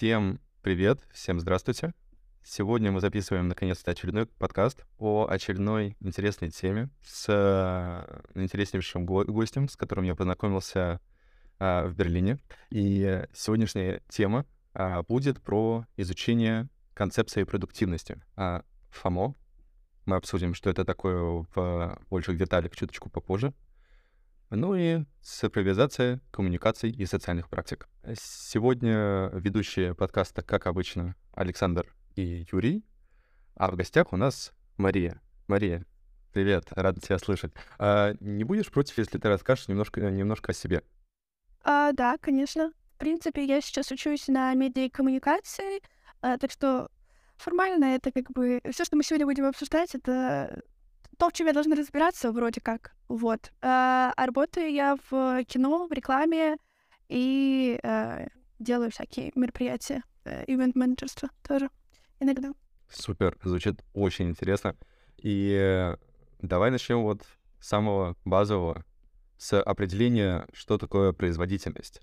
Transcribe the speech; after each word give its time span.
Всем 0.00 0.40
привет, 0.62 1.06
всем 1.12 1.40
здравствуйте. 1.40 1.92
Сегодня 2.42 2.90
мы 2.90 3.02
записываем 3.02 3.48
наконец-то 3.48 3.90
очередной 3.90 4.24
подкаст 4.24 4.86
о 4.96 5.26
очередной 5.28 5.94
интересной 6.00 6.48
теме 6.48 6.88
с 7.02 7.26
э, 7.28 8.22
интереснейшим 8.34 9.04
го- 9.04 9.26
гостем, 9.26 9.68
с 9.68 9.76
которым 9.76 10.06
я 10.06 10.14
познакомился 10.14 11.02
а, 11.58 11.86
в 11.86 11.94
Берлине. 11.96 12.38
И 12.70 13.26
сегодняшняя 13.34 14.00
тема 14.08 14.46
а, 14.72 15.02
будет 15.02 15.42
про 15.42 15.84
изучение 15.98 16.70
концепции 16.94 17.44
продуктивности. 17.44 18.22
А, 18.36 18.62
ФАМО. 18.92 19.34
Мы 20.06 20.16
обсудим, 20.16 20.54
что 20.54 20.70
это 20.70 20.86
такое 20.86 21.44
в 21.54 21.98
больших 22.08 22.38
деталях 22.38 22.74
чуточку 22.74 23.10
попозже. 23.10 23.52
Ну 24.50 24.74
и 24.74 25.04
цифровизация 25.22 26.20
коммуникаций 26.32 26.90
и 26.90 27.06
социальных 27.06 27.48
практик. 27.48 27.88
Сегодня 28.20 29.30
ведущие 29.32 29.94
подкаста, 29.94 30.42
как 30.42 30.66
обычно, 30.66 31.14
Александр 31.32 31.94
и 32.16 32.44
Юрий, 32.50 32.84
а 33.54 33.70
в 33.70 33.76
гостях 33.76 34.12
у 34.12 34.16
нас 34.16 34.52
Мария. 34.76 35.22
Мария, 35.46 35.86
привет, 36.32 36.64
рада 36.72 37.00
тебя 37.00 37.20
слышать. 37.20 37.52
А 37.78 38.14
не 38.18 38.42
будешь 38.42 38.72
против, 38.72 38.98
если 38.98 39.18
ты 39.18 39.28
расскажешь 39.28 39.68
немножко, 39.68 40.00
немножко 40.00 40.50
о 40.50 40.54
себе? 40.54 40.82
А, 41.62 41.92
да, 41.92 42.18
конечно. 42.18 42.72
В 42.96 42.98
принципе, 42.98 43.44
я 43.44 43.60
сейчас 43.60 43.92
учусь 43.92 44.26
на 44.26 44.52
медиа 44.54 44.86
и 44.86 44.90
коммуникации, 44.90 45.80
а, 46.22 46.38
так 46.38 46.50
что 46.50 46.90
формально 47.36 47.84
это 47.84 48.10
как 48.10 48.32
бы 48.32 48.60
все, 48.72 48.84
что 48.84 48.96
мы 48.96 49.04
сегодня 49.04 49.26
будем 49.26 49.44
обсуждать, 49.44 49.94
это 49.94 50.60
то, 51.20 51.28
в 51.28 51.34
чем 51.34 51.48
я 51.48 51.52
должна 51.52 51.76
разбираться, 51.76 52.32
вроде 52.32 52.62
как. 52.62 52.92
Вот. 53.08 53.52
А, 53.60 54.12
а 54.16 54.26
работаю 54.26 54.72
я 54.72 54.96
в 55.10 55.44
кино, 55.44 55.86
в 55.86 55.92
рекламе 55.92 56.56
и 57.10 57.78
а, 57.82 58.26
делаю 58.58 58.90
всякие 58.90 59.30
мероприятия, 59.34 60.02
а, 60.24 60.42
ивент-менеджерство 60.46 61.28
тоже 61.46 61.68
иногда. 62.20 62.52
Супер, 62.88 63.36
звучит 63.44 63.84
очень 63.92 64.30
интересно. 64.30 64.76
И 65.18 65.54
э, 65.54 65.96
давай 66.40 66.70
начнем 66.70 67.02
вот 67.02 67.22
с 67.60 67.68
самого 67.68 68.16
базового, 68.24 68.86
с 69.36 69.60
определения, 69.60 70.48
что 70.54 70.78
такое 70.78 71.12
производительность. 71.12 72.00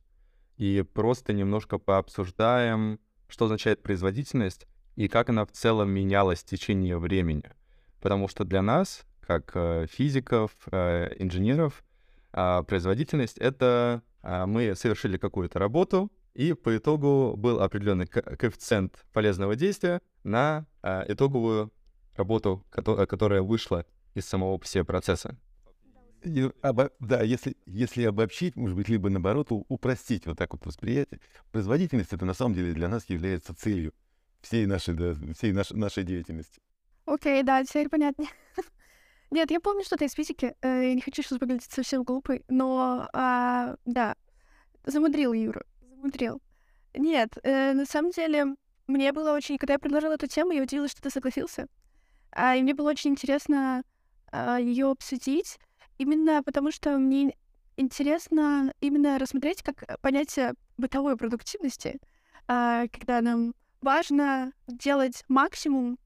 И 0.58 0.86
просто 0.94 1.34
немножко 1.34 1.80
пообсуждаем, 1.80 3.00
что 3.28 3.46
означает 3.46 3.82
производительность 3.82 4.68
и 4.96 5.08
как 5.08 5.30
она 5.30 5.44
в 5.44 5.52
целом 5.52 5.90
менялась 5.90 6.44
в 6.44 6.46
течение 6.46 7.00
времени. 7.00 7.52
Потому 8.00 8.28
что 8.28 8.44
для 8.44 8.62
нас, 8.62 9.07
как 9.28 9.52
э, 9.56 9.88
физиков, 9.90 10.52
э, 10.72 11.14
инженеров, 11.20 11.84
а, 12.32 12.64
производительность— 12.64 13.38
это 13.40 14.04
а, 14.22 14.46
мы 14.46 14.76
совершили 14.76 15.18
какую-то 15.18 15.60
работу, 15.60 16.12
и 16.34 16.54
по 16.54 16.78
итогу 16.78 17.36
был 17.36 17.62
определенный 17.62 18.06
коэффициент 18.06 19.06
полезного 19.12 19.56
действия 19.56 20.02
на 20.24 20.66
а, 20.82 21.04
итоговую 21.08 21.74
работу, 22.16 22.64
которая 22.70 23.42
вышла 23.42 23.86
из 24.14 24.26
самого 24.26 24.60
все 24.60 24.84
процесса. 24.84 25.38
И, 26.24 26.50
обо, 26.62 26.92
да, 27.00 27.22
если, 27.22 27.56
если 27.66 28.04
обобщить, 28.04 28.56
может 28.56 28.76
быть, 28.76 28.88
либо 28.90 29.10
наоборот, 29.10 29.48
упростить 29.50 30.26
вот 30.26 30.38
так 30.38 30.54
вот 30.54 30.66
восприятие, 30.66 31.20
производительность 31.52 32.14
это 32.14 32.26
на 32.26 32.34
самом 32.34 32.54
деле 32.56 32.74
для 32.74 32.88
нас 32.88 33.10
является 33.10 33.56
целью 33.56 33.94
всей 34.42 34.66
нашей, 34.66 34.94
да, 34.94 35.16
всей 35.34 35.52
нашей, 35.52 35.76
нашей 35.76 36.04
деятельности. 36.04 36.60
Окей, 37.06 37.42
okay, 37.42 37.46
да, 37.46 37.64
теперь 37.64 37.90
понятнее. 37.90 38.30
Нет, 39.30 39.52
я 39.52 39.60
помню 39.60 39.84
что-то 39.84 40.06
из 40.06 40.14
физики. 40.14 40.56
Э, 40.62 40.88
я 40.90 40.94
не 40.94 41.02
хочу 41.02 41.22
сейчас 41.22 41.40
выглядеть 41.40 41.72
совсем 41.72 42.04
глупой, 42.04 42.44
но 42.48 43.10
а, 43.14 43.76
да, 43.86 44.16
замудрил 44.86 45.34
Юра, 45.34 45.64
замудрил. 45.82 46.42
Нет, 46.94 47.38
э, 47.44 47.74
на 47.74 47.86
самом 47.86 48.12
деле, 48.12 48.56
мне 48.88 49.12
было 49.12 49.34
очень... 49.34 49.58
Когда 49.58 49.74
я 49.74 49.80
предложила 49.80 50.14
эту 50.14 50.28
тему, 50.28 50.52
я 50.52 50.64
удивилась, 50.64 50.92
что 50.92 51.02
ты 51.02 51.10
согласился. 51.10 51.68
А, 52.32 52.56
и 52.56 52.62
мне 52.62 52.74
было 52.74 52.90
очень 52.90 53.12
интересно 53.12 53.84
а, 54.32 54.60
ее 54.60 54.90
обсудить, 54.92 55.60
именно 55.98 56.42
потому 56.44 56.72
что 56.72 56.98
мне 56.98 57.36
интересно 57.76 58.74
именно 58.82 59.20
рассмотреть 59.20 59.62
как 59.62 60.00
понятие 60.02 60.54
бытовой 60.78 61.18
продуктивности, 61.18 62.00
а, 62.48 62.88
когда 62.88 63.22
нам 63.22 63.54
важно 63.82 64.54
делать 64.68 65.24
максимум 65.28 66.00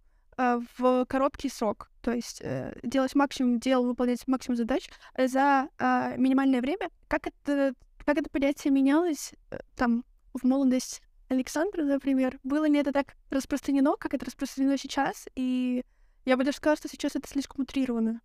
в 0.77 1.05
короткий 1.05 1.49
срок. 1.49 1.89
То 2.01 2.11
есть 2.11 2.41
э, 2.41 2.73
делать 2.83 3.15
максимум 3.15 3.59
дел, 3.59 3.85
выполнять 3.85 4.27
максимум 4.27 4.57
задач 4.57 4.89
за 5.17 5.69
э, 5.77 6.15
минимальное 6.17 6.61
время. 6.61 6.89
Как 7.07 7.27
это, 7.27 7.73
как 8.05 8.17
это 8.17 8.29
понятие 8.29 8.71
менялось 8.71 9.33
э, 9.51 9.59
там 9.75 10.03
в 10.33 10.43
молодость 10.43 11.01
Александра, 11.29 11.83
например? 11.83 12.39
Было 12.43 12.67
ли 12.67 12.79
это 12.79 12.91
так 12.91 13.15
распространено, 13.29 13.95
как 13.97 14.13
это 14.13 14.25
распространено 14.25 14.77
сейчас? 14.77 15.27
И 15.35 15.83
я 16.25 16.37
бы 16.37 16.43
даже 16.43 16.57
сказала, 16.57 16.77
что 16.77 16.89
сейчас 16.89 17.15
это 17.15 17.27
слишком 17.27 17.61
утрировано. 17.61 18.21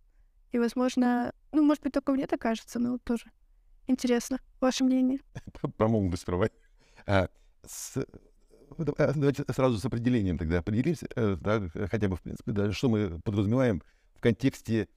И, 0.51 0.59
возможно, 0.59 1.33
ну, 1.51 1.63
может 1.63 1.83
быть, 1.83 1.93
только 1.93 2.11
мне 2.13 2.25
так 2.25 2.41
кажется, 2.41 2.79
но 2.79 2.97
тоже 2.99 3.31
интересно. 3.85 4.39
Ваше 4.59 4.83
мнение? 4.83 5.19
Про 5.77 5.87
молодость 5.87 6.25
права. 6.25 6.49
А, 7.05 7.29
с 7.65 7.97
а, 7.97 8.05
давайте 8.77 9.43
сразу 9.51 9.77
с 9.77 9.85
определением 9.85 10.37
тогда 10.37 10.59
определимся, 10.59 11.07
э, 11.15 11.37
да, 11.39 11.69
хотя 11.89 12.07
бы, 12.07 12.15
в 12.15 12.21
принципе, 12.21 12.51
да, 12.51 12.71
что 12.71 12.89
мы 12.89 13.19
подразумеваем 13.21 13.81
в 14.15 14.21
контексте, 14.21 14.87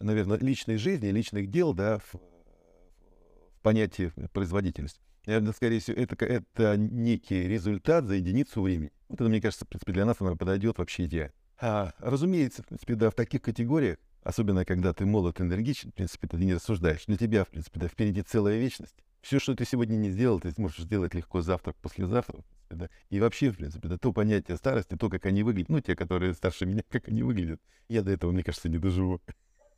наверное, 0.00 0.38
личной 0.38 0.76
жизни, 0.76 1.08
личных 1.08 1.50
дел, 1.50 1.74
да, 1.74 1.98
в, 1.98 2.14
в 2.14 3.60
понятии 3.62 4.12
производительность. 4.32 5.00
Наверное, 5.26 5.52
скорее 5.52 5.80
всего, 5.80 6.00
это, 6.00 6.24
это 6.24 6.76
некий 6.76 7.48
результат 7.48 8.04
за 8.04 8.14
единицу 8.14 8.62
времени. 8.62 8.92
Вот 9.08 9.20
это, 9.20 9.28
мне 9.28 9.40
кажется, 9.40 9.64
в 9.64 9.68
принципе, 9.68 9.92
для 9.92 10.04
нас 10.04 10.16
она 10.20 10.36
подойдет 10.36 10.78
вообще 10.78 11.06
идеально. 11.06 11.34
А, 11.60 11.92
разумеется, 11.98 12.62
в 12.62 12.66
принципе, 12.66 12.94
да, 12.94 13.10
в 13.10 13.14
таких 13.14 13.42
категориях, 13.42 13.98
особенно 14.22 14.64
когда 14.64 14.92
ты 14.92 15.04
молод, 15.04 15.40
энергичен, 15.40 15.90
в 15.90 15.94
принципе, 15.94 16.28
ты 16.28 16.36
не 16.36 16.54
рассуждаешь. 16.54 17.06
Для 17.06 17.16
тебя, 17.16 17.44
в 17.44 17.48
принципе, 17.48 17.80
да, 17.80 17.88
впереди 17.88 18.22
целая 18.22 18.58
вечность. 18.58 18.94
Все, 19.20 19.40
что 19.40 19.56
ты 19.56 19.64
сегодня 19.64 19.96
не 19.96 20.10
сделал, 20.10 20.38
ты 20.38 20.52
можешь 20.58 20.78
сделать 20.78 21.14
легко 21.14 21.40
завтра, 21.40 21.74
послезавтра. 21.82 22.44
Да? 22.70 22.88
И 23.10 23.20
вообще, 23.20 23.50
в 23.50 23.56
принципе, 23.56 23.88
да, 23.88 23.98
то 23.98 24.12
понятие 24.12 24.56
старости, 24.56 24.96
то, 24.96 25.08
как 25.08 25.26
они 25.26 25.42
выглядят, 25.42 25.68
ну, 25.68 25.80
те, 25.80 25.94
которые 25.94 26.34
старше 26.34 26.66
меня, 26.66 26.82
как 26.88 27.08
они 27.08 27.22
выглядят, 27.22 27.60
я 27.88 28.02
до 28.02 28.12
этого, 28.12 28.32
мне 28.32 28.42
кажется, 28.42 28.68
не 28.68 28.78
доживу. 28.78 29.20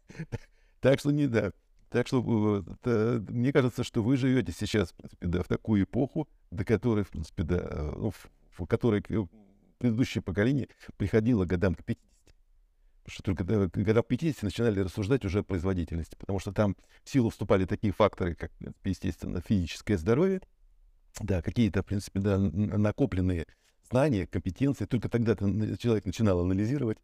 Так 0.80 1.00
что 1.00 1.10
не 1.10 1.26
да. 1.26 1.50
Так 1.90 2.06
что 2.06 2.64
э, 2.84 3.20
мне 3.28 3.52
кажется, 3.52 3.82
что 3.82 4.00
вы 4.00 4.16
живете 4.16 4.52
сейчас, 4.52 4.92
в 4.92 4.94
принципе, 4.94 5.26
да, 5.26 5.42
в 5.42 5.48
такую 5.48 5.82
эпоху, 5.82 6.28
до 6.52 6.64
которой, 6.64 7.02
в 7.02 7.10
принципе, 7.10 7.42
да, 7.42 7.58
э, 7.58 7.92
ну, 7.96 8.12
в 8.52 8.66
которой 8.66 9.02
предыдущее 9.78 10.22
поколение 10.22 10.68
приходило 10.96 11.46
годам 11.46 11.74
к 11.74 11.82
50 11.84 12.08
что 13.10 13.22
только 13.22 13.44
когда 13.44 14.02
в 14.02 14.06
50 14.06 14.42
начинали 14.42 14.80
рассуждать 14.80 15.24
уже 15.24 15.40
о 15.40 15.42
производительности, 15.42 16.16
потому 16.16 16.38
что 16.38 16.52
там 16.52 16.76
в 17.04 17.08
силу 17.08 17.30
вступали 17.30 17.64
такие 17.64 17.92
факторы, 17.92 18.34
как, 18.34 18.52
естественно, 18.84 19.40
физическое 19.40 19.96
здоровье, 19.96 20.42
да, 21.20 21.42
какие-то, 21.42 21.82
в 21.82 21.86
принципе, 21.86 22.20
да, 22.20 22.38
накопленные 22.38 23.46
знания, 23.90 24.26
компетенции. 24.26 24.84
Только 24.84 25.08
тогда 25.08 25.34
человек 25.76 26.04
начинал 26.04 26.40
анализировать, 26.40 26.98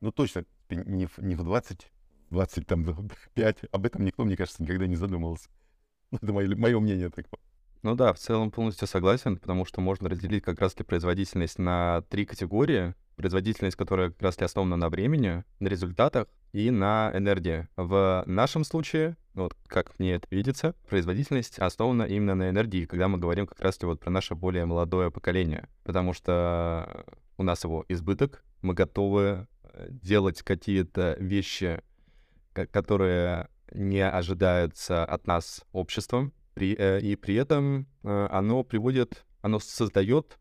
ну, 0.00 0.12
точно 0.12 0.44
не 0.70 1.06
в, 1.06 1.18
не 1.18 1.34
в 1.34 1.42
20, 1.44 1.90
20, 2.30 2.66
там, 2.66 3.10
5, 3.34 3.58
об 3.70 3.86
этом 3.86 4.04
никто, 4.04 4.24
мне 4.24 4.36
кажется, 4.36 4.62
никогда 4.62 4.86
не 4.86 4.96
задумывался. 4.96 5.48
Это 6.12 6.32
мое, 6.32 6.54
мое 6.56 6.78
мнение 6.80 7.10
такое. 7.10 7.40
Ну 7.82 7.94
да, 7.94 8.12
в 8.12 8.18
целом 8.18 8.50
полностью 8.50 8.88
согласен, 8.88 9.36
потому 9.36 9.64
что 9.64 9.80
можно 9.80 10.08
разделить 10.08 10.42
как 10.42 10.60
раз-таки 10.60 10.84
производительность 10.84 11.58
на 11.58 12.02
три 12.08 12.26
категории 12.26 12.94
производительность, 13.18 13.76
которая 13.76 14.10
как 14.10 14.22
раз 14.22 14.38
основана 14.38 14.76
на 14.76 14.88
времени, 14.88 15.44
на 15.58 15.68
результатах 15.68 16.28
и 16.52 16.70
на 16.70 17.10
энергии. 17.14 17.68
В 17.76 18.24
нашем 18.26 18.64
случае, 18.64 19.16
вот 19.34 19.54
как 19.66 19.98
мне 19.98 20.14
это 20.14 20.26
видится, 20.30 20.74
производительность 20.88 21.58
основана 21.58 22.02
именно 22.02 22.34
на 22.34 22.50
энергии, 22.50 22.86
когда 22.86 23.08
мы 23.08 23.18
говорим 23.18 23.46
как 23.46 23.60
раз 23.60 23.78
вот 23.82 24.00
про 24.00 24.10
наше 24.10 24.34
более 24.34 24.64
молодое 24.64 25.10
поколение, 25.10 25.68
потому 25.84 26.12
что 26.12 27.04
у 27.36 27.42
нас 27.42 27.64
его 27.64 27.84
избыток, 27.88 28.42
мы 28.62 28.74
готовы 28.74 29.46
э, 29.62 29.88
делать 29.90 30.42
какие-то 30.42 31.16
вещи, 31.20 31.80
которые 32.52 33.48
не 33.72 34.04
ожидаются 34.04 35.04
от 35.04 35.26
нас 35.26 35.64
обществом, 35.72 36.32
э, 36.56 37.00
и 37.00 37.16
при 37.16 37.34
этом 37.36 37.86
э, 38.02 38.28
оно 38.30 38.64
приводит, 38.64 39.24
оно 39.42 39.58
создает 39.60 40.38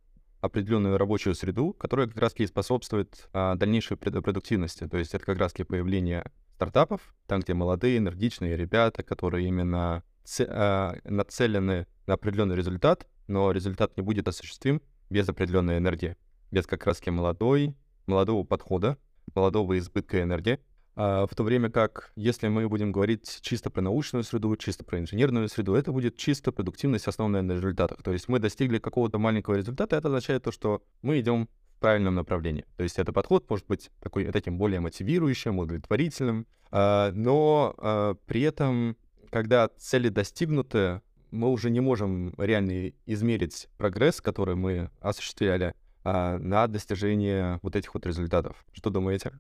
определенную 0.48 0.98
рабочую 0.98 1.36
среду, 1.36 1.74
которая 1.74 2.08
как 2.08 2.18
раз-таки 2.18 2.48
способствует 2.48 3.30
а, 3.34 3.56
дальнейшей 3.56 3.98
продуктивности. 3.98 4.88
То 4.88 4.98
есть 4.98 5.14
это 5.14 5.26
как 5.26 5.38
раз-таки 5.38 5.64
появление 5.64 6.30
стартапов, 6.56 7.16
там, 7.28 7.42
где 7.42 7.54
молодые, 7.54 7.98
энергичные 7.98 8.58
ребята, 8.58 9.04
которые 9.04 9.48
именно 9.48 10.04
а, 10.40 10.96
нацелены 11.04 11.88
на 12.08 12.14
определенный 12.16 12.56
результат, 12.56 13.08
но 13.28 13.52
результат 13.52 13.96
не 13.98 14.04
будет 14.04 14.28
осуществим 14.28 14.82
без 15.10 15.30
определенной 15.30 15.78
энергии, 15.78 16.18
без 16.52 16.66
как 16.66 16.86
раз-таки 16.86 17.12
молодой, 17.12 17.76
молодого 18.08 18.44
подхода, 18.44 18.98
молодого 19.36 19.78
избытка 19.78 20.22
энергии. 20.22 20.60
А, 21.00 21.28
в 21.28 21.36
то 21.36 21.44
время 21.44 21.70
как, 21.70 22.12
если 22.16 22.48
мы 22.48 22.68
будем 22.68 22.92
говорить 22.92 23.40
чисто 23.42 23.70
про 23.70 23.82
научную 23.82 24.24
среду, 24.24 24.56
чисто 24.56 24.84
про 24.84 25.00
инженерную 25.00 25.48
среду, 25.48 25.76
это 25.76 25.92
будет 25.92 26.18
чисто 26.18 26.52
продуктивность, 26.52 27.08
основанная 27.08 27.44
на 27.44 27.52
результатах. 27.52 28.02
То 28.02 28.12
есть 28.12 28.28
мы 28.28 28.40
достигли 28.40 28.80
какого-то 28.80 29.20
маленького 29.20 29.54
результата, 29.54 29.96
это 29.96 30.08
означает 30.08 30.44
то, 30.44 30.52
что 30.52 30.82
мы 31.04 31.20
идем 31.20 31.50
в 31.76 31.80
правильном 31.80 32.16
направлении. 32.16 32.66
То 32.78 32.84
есть 32.84 32.98
этот 32.98 33.14
подход 33.14 33.48
может 33.48 33.68
быть 33.68 33.92
такой, 34.02 34.26
таким 34.32 34.58
более 34.58 34.80
мотивирующим, 34.80 35.60
удовлетворительным, 35.60 36.48
а, 36.72 37.12
но 37.12 37.76
а, 37.78 38.16
при 38.26 38.42
этом, 38.42 38.98
когда 39.30 39.68
цели 39.78 40.10
достигнуты, 40.10 41.02
мы 41.30 41.52
уже 41.52 41.70
не 41.70 41.80
можем 41.80 42.34
реально 42.40 42.92
измерить 43.06 43.70
прогресс, 43.78 44.20
который 44.20 44.56
мы 44.56 44.90
осуществляли, 45.00 45.76
на 46.04 46.68
достижение 46.68 47.60
вот 47.64 47.76
этих 47.76 47.94
вот 47.94 48.06
результатов. 48.06 48.66
Что 48.72 48.90
думаете? 48.90 49.34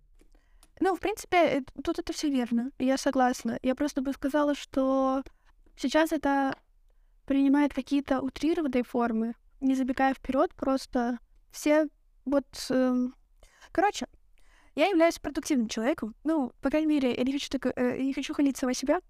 Ну, 0.79 0.95
в 0.95 0.99
принципе, 0.99 1.37
э, 1.37 1.61
тут 1.83 1.99
это 1.99 2.13
все 2.13 2.29
верно. 2.29 2.71
Я 2.79 2.97
согласна. 2.97 3.59
Я 3.61 3.75
просто 3.75 4.01
бы 4.01 4.13
сказала, 4.13 4.55
что 4.55 5.23
сейчас 5.75 6.11
это 6.11 6.55
принимает 7.25 7.73
какие-то 7.73 8.21
утрированные 8.21 8.83
формы, 8.83 9.33
не 9.59 9.75
забегая 9.75 10.13
вперед, 10.13 10.53
просто 10.55 11.19
все 11.51 11.87
вот... 12.25 12.45
Э, 12.69 13.07
короче, 13.71 14.07
я 14.75 14.87
являюсь 14.87 15.19
продуктивным 15.19 15.67
человеком. 15.67 16.15
Ну, 16.23 16.51
по 16.61 16.69
крайней 16.69 16.87
мере, 16.87 17.15
я 17.15 17.23
не 17.23 17.33
хочу, 17.33 17.49
так, 17.49 17.73
э, 17.75 17.97
не 17.99 18.13
хочу 18.13 18.33
хвалить 18.33 18.57
сама 18.57 18.73
себя. 18.73 19.01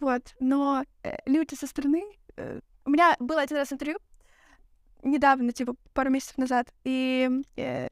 Вот. 0.00 0.34
Но 0.40 0.84
э, 1.02 1.16
люди 1.26 1.54
со 1.54 1.66
стороны... 1.66 2.02
Э, 2.36 2.60
у 2.84 2.90
меня 2.90 3.16
был 3.18 3.38
один 3.38 3.56
раз 3.56 3.72
интервью 3.72 3.98
недавно, 5.04 5.52
типа 5.52 5.74
пару 5.92 6.10
месяцев 6.10 6.38
назад, 6.38 6.72
и 6.84 7.30
э, 7.56 7.88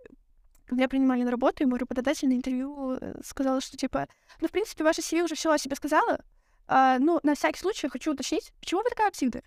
меня 0.75 0.89
принимали 0.89 1.23
на 1.23 1.31
работу, 1.31 1.63
и 1.63 1.67
мой 1.67 1.79
работодатель 1.79 2.29
на 2.29 2.35
интервью 2.35 2.99
э, 3.01 3.21
сказал, 3.25 3.61
что, 3.61 3.77
типа, 3.77 4.09
ну, 4.41 4.49
в 4.49 4.51
принципе, 4.51 4.85
ваша 4.85 5.01
CV 5.01 5.23
уже 5.23 5.35
все 5.35 5.53
о 5.53 5.59
себе 5.59 5.77
сказала, 5.77 6.25
а, 6.67 6.99
ну, 6.99 7.21
на 7.23 7.35
всякий 7.35 7.61
случай 7.61 7.89
хочу 7.89 8.13
уточнить, 8.13 8.53
почему 8.61 8.83
вы 8.83 8.91
такая 8.91 9.09
активная? 9.09 9.43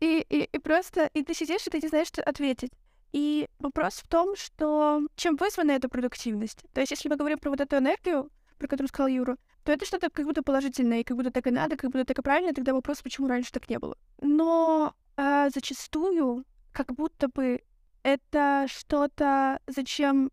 И, 0.00 0.26
и, 0.28 0.44
и 0.44 0.58
просто, 0.58 1.06
и 1.14 1.22
ты 1.22 1.34
сидишь, 1.34 1.66
и 1.66 1.70
ты 1.70 1.80
не 1.80 1.88
знаешь, 1.88 2.08
что 2.08 2.22
ответить. 2.22 2.70
И 3.12 3.48
вопрос 3.58 3.94
в 3.94 4.08
том, 4.08 4.36
что 4.36 5.00
чем 5.16 5.36
вызвана 5.36 5.70
эта 5.72 5.88
продуктивность? 5.88 6.64
То 6.74 6.80
есть, 6.80 6.90
если 6.90 7.08
мы 7.08 7.16
говорим 7.16 7.38
про 7.38 7.50
вот 7.50 7.60
эту 7.60 7.76
энергию, 7.78 8.30
про 8.58 8.68
которую 8.68 8.88
сказал 8.88 9.08
Юра, 9.08 9.36
то 9.64 9.72
это 9.72 9.86
что-то 9.86 10.10
как 10.10 10.26
будто 10.26 10.42
положительное, 10.42 11.00
и 11.00 11.04
как 11.04 11.16
будто 11.16 11.30
так 11.30 11.46
и 11.46 11.50
надо, 11.50 11.76
как 11.76 11.90
будто 11.90 12.04
так 12.04 12.18
и 12.18 12.22
правильно, 12.22 12.52
тогда 12.52 12.74
вопрос, 12.74 13.02
почему 13.02 13.28
раньше 13.28 13.52
так 13.52 13.68
не 13.68 13.78
было. 13.78 13.96
Но 14.20 14.94
а, 15.16 15.48
зачастую 15.50 16.44
как 16.72 16.92
будто 16.94 17.28
бы 17.28 17.62
это 18.06 18.66
что-то, 18.68 19.58
зачем 19.66 20.30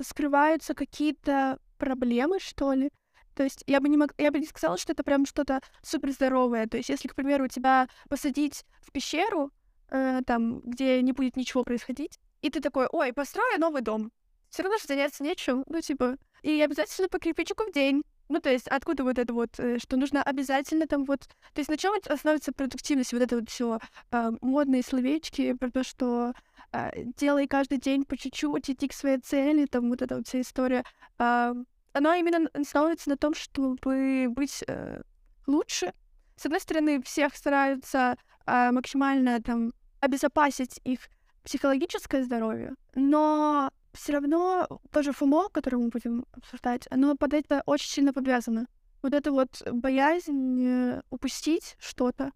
скрываются 0.00 0.74
какие-то 0.74 1.58
проблемы, 1.76 2.38
что 2.38 2.72
ли. 2.72 2.88
То 3.34 3.42
есть 3.42 3.64
я 3.66 3.80
бы 3.80 3.88
не 3.88 3.96
мог, 3.96 4.14
я 4.16 4.30
бы 4.30 4.38
не 4.38 4.46
сказала, 4.46 4.78
что 4.78 4.92
это 4.92 5.02
прям 5.02 5.26
что-то 5.26 5.60
супер 5.82 6.12
здоровое. 6.12 6.68
То 6.68 6.76
есть 6.76 6.88
если, 6.88 7.08
к 7.08 7.16
примеру, 7.16 7.48
тебя 7.48 7.88
посадить 8.08 8.64
в 8.80 8.92
пещеру, 8.92 9.50
э, 9.90 10.20
там, 10.24 10.60
где 10.60 11.02
не 11.02 11.10
будет 11.10 11.36
ничего 11.36 11.64
происходить, 11.64 12.20
и 12.42 12.50
ты 12.50 12.60
такой, 12.60 12.86
ой, 12.92 13.12
построю 13.12 13.58
новый 13.58 13.82
дом. 13.82 14.12
Все 14.48 14.62
равно 14.62 14.78
же 14.78 14.86
заняться 14.86 15.24
нечем, 15.24 15.64
ну 15.66 15.80
типа, 15.80 16.18
и 16.42 16.60
обязательно 16.60 17.08
по 17.08 17.18
кирпичику 17.18 17.64
в 17.64 17.72
день. 17.72 18.04
Ну, 18.28 18.40
то 18.40 18.50
есть, 18.50 18.66
откуда 18.68 19.04
вот 19.04 19.18
это 19.18 19.32
вот, 19.32 19.58
э, 19.58 19.78
что 19.78 19.96
нужно 19.96 20.22
обязательно 20.22 20.86
там 20.86 21.04
вот... 21.04 21.20
То 21.20 21.60
есть, 21.60 21.70
на 21.70 21.76
чем 21.76 21.94
основывается 22.08 22.52
продуктивность? 22.52 23.12
Вот 23.12 23.22
это 23.22 23.36
вот 23.36 23.48
все 23.48 23.78
э, 24.10 24.30
модные 24.40 24.82
словечки 24.82 25.52
про 25.52 25.70
то, 25.70 25.84
что 25.84 26.32
э, 26.72 26.90
делай 27.16 27.46
каждый 27.46 27.78
день 27.78 28.04
по 28.04 28.16
чуть-чуть, 28.16 28.70
иди 28.70 28.88
к 28.88 28.92
своей 28.92 29.18
цели, 29.18 29.66
там 29.66 29.88
вот 29.90 30.02
эта 30.02 30.16
вот 30.16 30.26
вся 30.26 30.40
история. 30.40 30.84
Э, 31.18 31.54
оно 31.92 32.14
именно 32.14 32.48
основывается 32.52 33.08
на 33.08 33.16
том, 33.16 33.34
чтобы 33.34 34.28
быть 34.28 34.64
э, 34.66 35.02
лучше. 35.46 35.92
С 36.36 36.44
одной 36.46 36.60
стороны, 36.60 37.02
всех 37.02 37.34
стараются 37.36 38.16
э, 38.46 38.70
максимально 38.72 39.40
там 39.40 39.72
обезопасить 40.00 40.80
их 40.84 41.08
психологическое 41.44 42.24
здоровье, 42.24 42.74
но 42.94 43.70
все 43.96 44.12
равно 44.12 44.66
тоже 44.92 45.12
ФОМО, 45.12 45.48
которое 45.50 45.78
мы 45.78 45.88
будем 45.88 46.24
обсуждать, 46.32 46.86
оно 46.90 47.16
под 47.16 47.34
это 47.34 47.62
очень 47.66 47.88
сильно 47.88 48.12
подвязано. 48.12 48.66
Вот 49.02 49.14
это 49.14 49.30
вот 49.30 49.62
боязнь 49.70 50.64
э, 50.64 51.02
упустить 51.10 51.76
что-то, 51.78 52.32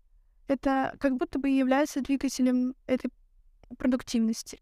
это 0.47 0.95
как 0.99 1.17
будто 1.17 1.39
бы 1.39 1.49
является 1.49 2.01
двигателем 2.01 2.75
этой 2.87 3.11
продуктивности. 3.79 4.61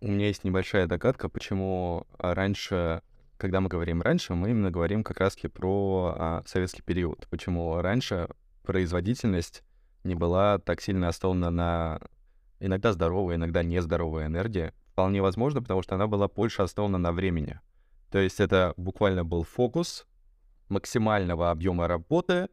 У 0.00 0.06
меня 0.06 0.28
есть 0.28 0.44
небольшая 0.44 0.86
догадка, 0.86 1.28
почему 1.28 2.06
раньше, 2.18 3.02
когда 3.36 3.60
мы 3.60 3.68
говорим 3.68 4.02
раньше, 4.02 4.34
мы 4.34 4.50
именно 4.50 4.70
говорим 4.70 5.02
как 5.02 5.18
раз-таки 5.20 5.48
про 5.48 6.14
а, 6.16 6.42
советский 6.46 6.82
период. 6.82 7.26
Почему 7.30 7.80
раньше 7.80 8.28
производительность 8.62 9.62
не 10.04 10.14
была 10.14 10.58
так 10.58 10.80
сильно 10.80 11.08
основана 11.08 11.50
на 11.50 12.00
иногда 12.60 12.92
здоровой, 12.92 13.36
иногда 13.36 13.62
нездоровой 13.62 14.26
энергии, 14.26 14.72
Вполне 14.94 15.20
возможно, 15.20 15.60
потому 15.60 15.82
что 15.82 15.96
она 15.96 16.06
была 16.06 16.28
больше 16.28 16.62
основана 16.62 16.98
на 16.98 17.10
времени. 17.10 17.58
То 18.12 18.20
есть 18.20 18.38
это 18.38 18.74
буквально 18.76 19.24
был 19.24 19.42
фокус 19.42 20.06
максимального 20.68 21.50
объема 21.50 21.88
работы, 21.88 22.48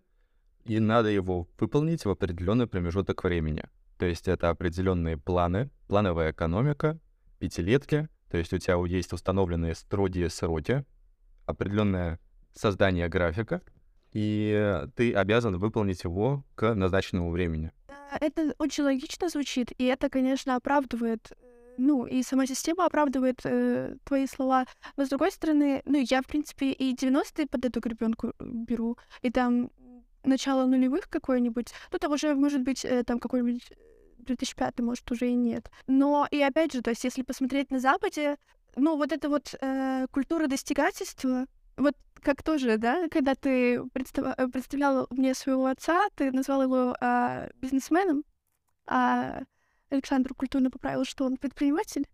и 0.66 0.80
надо 0.80 1.10
его 1.10 1.48
выполнить 1.60 2.04
в 2.04 2.10
определенный 2.10 2.66
промежуток 2.66 3.24
времени. 3.24 3.66
То 4.00 4.08
есть 4.08 4.28
это 4.28 4.50
определенные 4.50 5.18
планы, 5.18 5.70
плановая 5.88 6.32
экономика, 6.32 7.00
пятилетки, 7.38 8.10
то 8.32 8.38
есть 8.38 8.52
у 8.54 8.58
тебя 8.58 8.84
есть 8.88 9.14
установленные 9.14 9.76
строгие 9.76 10.32
сроки, 10.32 10.84
определенное 11.46 12.20
создание 12.56 13.08
графика, 13.08 13.62
и 14.14 14.82
ты 14.96 15.14
обязан 15.14 15.60
выполнить 15.60 16.04
его 16.04 16.44
к 16.56 16.74
назначенному 16.74 17.30
времени. 17.30 17.72
Это 18.20 18.56
очень 18.58 18.84
логично 18.84 19.30
звучит, 19.30 19.72
и 19.78 19.86
это, 19.86 20.10
конечно, 20.10 20.56
оправдывает 20.56 21.32
э, 21.32 21.51
ну, 21.82 22.06
и 22.06 22.22
сама 22.24 22.46
система 22.46 22.86
оправдывает 22.86 23.42
э, 23.44 23.96
твои 24.04 24.28
слова. 24.28 24.66
Но 24.98 25.06
с 25.06 25.10
другой 25.10 25.32
стороны, 25.32 25.82
ну, 25.86 25.98
я, 25.98 26.22
в 26.22 26.28
принципе, 26.28 26.72
и 26.72 26.94
90-е 26.94 27.48
под 27.48 27.66
эту 27.66 27.80
гребенку 27.80 28.34
беру, 28.40 28.98
и 29.22 29.32
там 29.32 29.72
начало 30.24 30.68
нулевых 30.68 31.10
какой-нибудь, 31.10 31.74
ну, 31.92 31.98
там 31.98 32.12
уже, 32.12 32.36
может 32.36 32.62
быть, 32.62 32.86
э, 32.86 33.04
там 33.04 33.20
какой-нибудь 33.20 33.72
2005, 34.20 34.80
может, 34.82 35.12
уже 35.12 35.30
и 35.30 35.34
нет. 35.34 35.72
Но 35.88 36.28
и 36.30 36.40
опять 36.42 36.72
же, 36.74 36.82
то 36.82 36.92
есть, 36.92 37.04
если 37.04 37.24
посмотреть 37.24 37.72
на 37.72 37.80
Западе, 37.80 38.38
ну, 38.76 38.96
вот 38.96 39.12
эта 39.12 39.28
вот 39.28 39.56
э, 39.60 40.06
культура 40.12 40.48
достигательства, 40.48 41.48
вот 41.78 41.96
как 42.22 42.44
тоже, 42.44 42.78
да, 42.78 43.08
когда 43.10 43.34
ты 43.34 43.84
представ... 43.94 44.36
Э, 44.38 44.48
представлял 44.48 45.08
мне 45.10 45.34
своего 45.34 45.66
отца, 45.66 46.08
ты 46.16 46.32
назвал 46.32 46.62
его 46.62 46.96
э, 47.02 47.50
бизнесменом, 47.56 48.24
а 48.86 49.42
Александр 49.92 50.34
культурно 50.34 50.72
поправил, 50.72 51.06
что 51.06 51.26
он 51.26 51.38
предприниматель. 51.38 52.08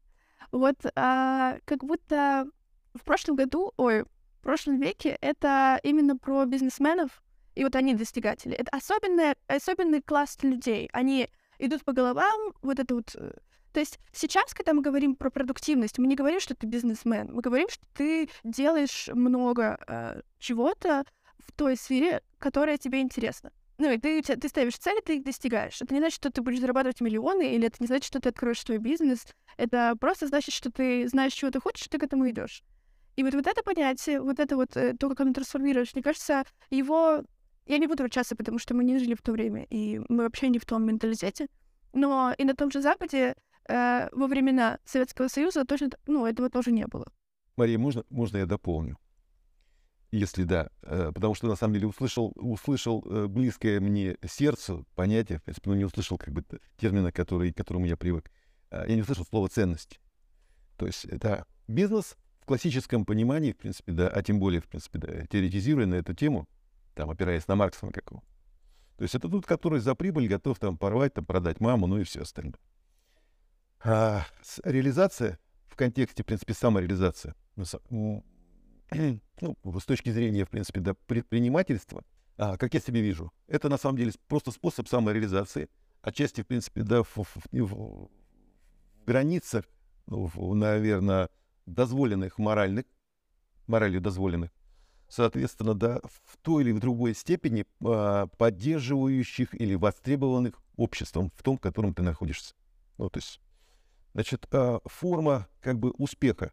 Вот 0.51 0.75
а, 0.95 1.57
как 1.65 1.83
будто 1.83 2.47
в 2.94 3.04
прошлом 3.04 3.35
году, 3.35 3.73
ой, 3.78 4.04
в 4.04 4.42
прошлом 4.42 4.80
веке 4.80 5.18
это 5.21 5.80
именно 5.83 6.18
про 6.18 6.45
бизнесменов, 6.45 7.21
и 7.56 7.63
вот 7.63 7.75
они 7.75 7.95
достигатели. 7.95 8.54
Это 8.54 8.75
особенный, 8.75 9.33
особенный 9.47 10.02
класс 10.02 10.37
людей. 10.44 10.90
Они 10.94 11.30
идут 11.59 11.83
по 11.83 11.92
головам, 11.92 12.54
вот 12.61 12.80
это 12.80 12.95
вот... 12.95 13.16
Э, 13.16 13.31
то 13.73 13.80
есть 13.80 13.99
сейчас, 14.11 14.54
когда 14.54 14.73
мы 14.73 14.81
говорим 14.81 15.16
про 15.16 15.30
продуктивность, 15.30 15.97
мы 15.97 16.07
не 16.07 16.16
говорим, 16.16 16.40
что 16.40 16.56
ты 16.56 16.66
бизнесмен, 16.68 17.30
мы 17.33 17.42
говорим, 17.42 17.68
что 17.69 17.85
ты 17.94 18.30
делаешь 18.44 19.09
много 19.13 19.80
э, 19.87 20.21
чего-то 20.40 21.04
в 21.40 21.52
той 21.52 21.75
сфере, 21.75 22.21
которая 22.37 22.78
тебе 22.78 23.02
интересна. 23.02 23.52
Ну, 23.80 23.92
и 23.92 23.98
ты, 23.98 24.22
ты 24.24 24.50
ставишь 24.50 24.78
цели, 24.78 25.02
ты 25.02 25.18
их 25.18 25.24
достигаешь. 25.24 25.81
Это 25.81 25.94
не 25.94 26.00
значит, 26.00 26.16
что 26.16 26.31
ты 26.31 26.42
будешь 26.42 26.60
зарабатывать 26.60 27.00
миллионы, 27.00 27.54
или 27.54 27.68
это 27.68 27.78
не 27.80 27.88
значит, 27.88 28.06
что 28.06 28.19
ты 28.19 28.30
откроешь 28.30 28.62
свой 28.62 28.80
бизнес. 28.80 29.28
Это 29.56 29.96
просто 30.00 30.28
значит, 30.28 30.54
что 30.54 30.72
ты 30.72 31.07
знаешь, 31.07 31.34
чего 31.34 31.52
ты 31.52 31.60
хочешь, 31.60 31.86
и 31.86 31.90
ты 31.90 32.00
к 32.00 32.04
этому 32.04 32.28
идешь. 32.30 32.64
И 33.16 33.24
вот, 33.24 33.34
вот 33.34 33.46
это 33.46 33.64
понятие, 33.64 34.22
вот 34.22 34.40
это 34.40 34.56
вот, 34.56 34.76
э, 34.78 34.96
то, 34.96 35.10
как 35.10 35.22
оно 35.22 35.34
трансформируешь, 35.34 35.94
мне 35.94 36.04
кажется, 36.04 36.44
его... 36.69 37.24
Я 37.66 37.78
не 37.80 37.88
буду 37.88 38.04
врачаться, 38.04 38.36
потому 38.36 38.60
что 38.60 38.74
мы 38.74 38.84
не 38.84 38.98
жили 38.98 39.14
в 39.14 39.22
то 39.22 39.31
время, 39.31 39.66
и 39.69 40.00
мы 40.07 40.24
вообще 40.24 40.50
не 40.50 40.57
в 40.57 40.66
том 40.66 40.86
менталитете. 40.86 41.48
Но 41.94 42.34
и 42.38 42.46
на 42.46 42.56
том 42.56 42.72
же 42.72 42.81
Западе 42.81 43.36
э, 43.68 44.10
во 44.12 44.28
времена 44.28 44.80
Советского 44.86 45.28
Союза 45.28 45.66
точно, 45.66 45.90
ну, 46.07 46.26
этого 46.26 46.50
тоже 46.50 46.72
не 46.72 46.88
было. 46.88 47.12
Мария, 47.57 47.78
можно, 47.78 48.04
можно 48.10 48.38
я 48.38 48.46
дополню? 48.46 48.98
Если 50.11 50.44
да, 50.44 50.69
э, 50.83 51.11
потому 51.14 51.35
что 51.35 51.47
на 51.47 51.56
самом 51.56 51.73
деле 51.73 51.87
услышал, 51.87 52.31
услышал 52.35 53.04
э, 53.06 53.28
близкое 53.28 53.81
мне 53.81 54.18
сердцу 54.26 54.85
понятие, 54.95 55.40
в 55.40 55.44
принципе, 55.44 55.69
но 55.69 55.76
не 55.76 55.83
услышал 55.83 56.18
как 56.18 56.33
бы 56.33 56.45
термина, 56.78 57.11
который, 57.11 57.52
к 57.52 57.57
которому 57.57 57.85
я 57.85 57.97
привык. 57.97 58.31
А, 58.69 58.85
я 58.87 58.95
не 58.95 59.02
услышал 59.02 59.26
слово 59.26 59.49
ценность. 59.49 59.99
То 60.78 60.85
есть 60.85 61.04
это 61.06 61.45
бизнес 61.68 62.16
в 62.40 62.45
классическом 62.45 63.06
понимании, 63.06 63.52
в 63.52 63.57
принципе, 63.57 63.92
да, 63.92 64.07
а 64.07 64.23
тем 64.23 64.40
более, 64.40 64.61
в 64.61 64.68
принципе, 64.68 64.99
да, 64.99 65.26
теоретизируя 65.26 65.85
на 65.85 65.95
эту 65.95 66.14
тему, 66.14 66.47
там, 66.95 67.09
опираясь 67.09 67.47
на 67.49 67.56
Маркса 67.56 67.85
на 67.85 67.92
какого. 67.92 68.23
То 68.95 69.04
есть 69.04 69.14
это 69.14 69.28
тот, 69.28 69.45
который 69.45 69.80
за 69.81 69.94
прибыль 69.94 70.28
готов 70.28 70.57
там 70.57 70.78
порвать, 70.78 71.14
там, 71.14 71.26
продать 71.26 71.59
маму, 71.59 71.87
ну 71.87 71.99
и 71.99 72.04
все 72.04 72.21
остальное. 72.21 72.59
А 73.83 74.26
реализация 74.64 75.37
в 75.68 75.76
контексте, 75.76 76.23
в 76.23 76.26
принципе, 76.26 76.54
самореализация 76.54 77.35
ну, 79.41 79.79
с 79.79 79.85
точки 79.85 80.09
зрения, 80.09 80.45
в 80.45 80.49
принципе, 80.49 80.79
да, 80.79 80.94
предпринимательства, 80.94 82.03
а, 82.37 82.57
как 82.57 82.73
я 82.73 82.79
себе 82.79 83.01
вижу, 83.01 83.31
это 83.47 83.69
на 83.69 83.77
самом 83.77 83.97
деле 83.97 84.11
просто 84.27 84.51
способ 84.51 84.87
самореализации, 84.87 85.69
отчасти, 86.01 86.41
в 86.41 86.47
принципе, 86.47 86.83
да, 86.83 87.03
в, 87.03 87.17
в, 87.17 87.27
в, 87.51 88.09
границах, 89.06 89.65
ну, 90.06 90.25
в, 90.25 90.56
наверное, 90.56 91.29
дозволенных 91.65 92.37
моральных, 92.37 92.85
моралью 93.65 93.99
дозволенных, 93.99 94.51
соответственно, 95.09 95.73
да, 95.73 95.99
в 96.03 96.37
той 96.41 96.63
или 96.63 96.71
в 96.71 96.79
другой 96.79 97.13
степени 97.15 97.65
а, 97.83 98.27
поддерживающих 98.27 99.53
или 99.53 99.75
востребованных 99.75 100.61
обществом 100.75 101.31
в 101.35 101.44
том, 101.44 101.57
в 101.57 101.61
котором 101.61 101.94
ты 101.94 102.03
находишься. 102.03 102.56
Ну, 102.97 103.09
то 103.09 103.17
есть, 103.19 103.41
значит, 104.13 104.47
а, 104.51 104.79
форма 104.85 105.47
как 105.59 105.79
бы 105.79 105.91
успеха, 105.91 106.51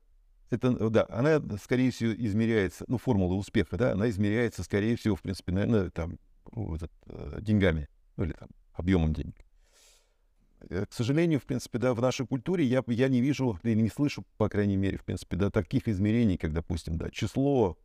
это, 0.55 0.91
да, 0.91 1.07
она, 1.09 1.43
скорее 1.63 1.91
всего, 1.91 2.13
измеряется, 2.13 2.85
ну, 2.89 2.99
формула 2.99 3.35
успеха, 3.35 3.77
да, 3.77 3.93
она 3.93 4.09
измеряется, 4.09 4.63
скорее 4.63 4.97
всего, 4.97 5.17
в 5.17 5.23
принципе, 5.23 5.53
наверное, 5.53 5.91
там, 5.91 6.19
вот, 6.45 6.83
э, 7.07 7.39
деньгами, 7.41 7.89
ну, 8.17 8.25
или 8.25 8.33
там, 8.33 8.49
объемом 8.73 9.13
денег. 9.13 9.37
Э, 10.71 10.87
к 10.87 10.93
сожалению, 10.93 11.41
в 11.41 11.45
принципе, 11.45 11.79
да, 11.79 11.95
в 11.95 12.01
нашей 12.01 12.27
культуре 12.27 12.65
я, 12.65 12.83
я 12.87 13.09
не 13.09 13.21
вижу 13.21 13.59
или 13.63 13.81
не 13.81 13.89
слышу, 13.89 14.25
по 14.37 14.49
крайней 14.49 14.77
мере, 14.77 14.99
в 14.99 15.05
принципе, 15.05 15.37
да, 15.37 15.51
таких 15.51 15.89
измерений, 15.89 16.37
как, 16.37 16.53
допустим, 16.53 16.97
да, 16.97 17.11
число, 17.11 17.79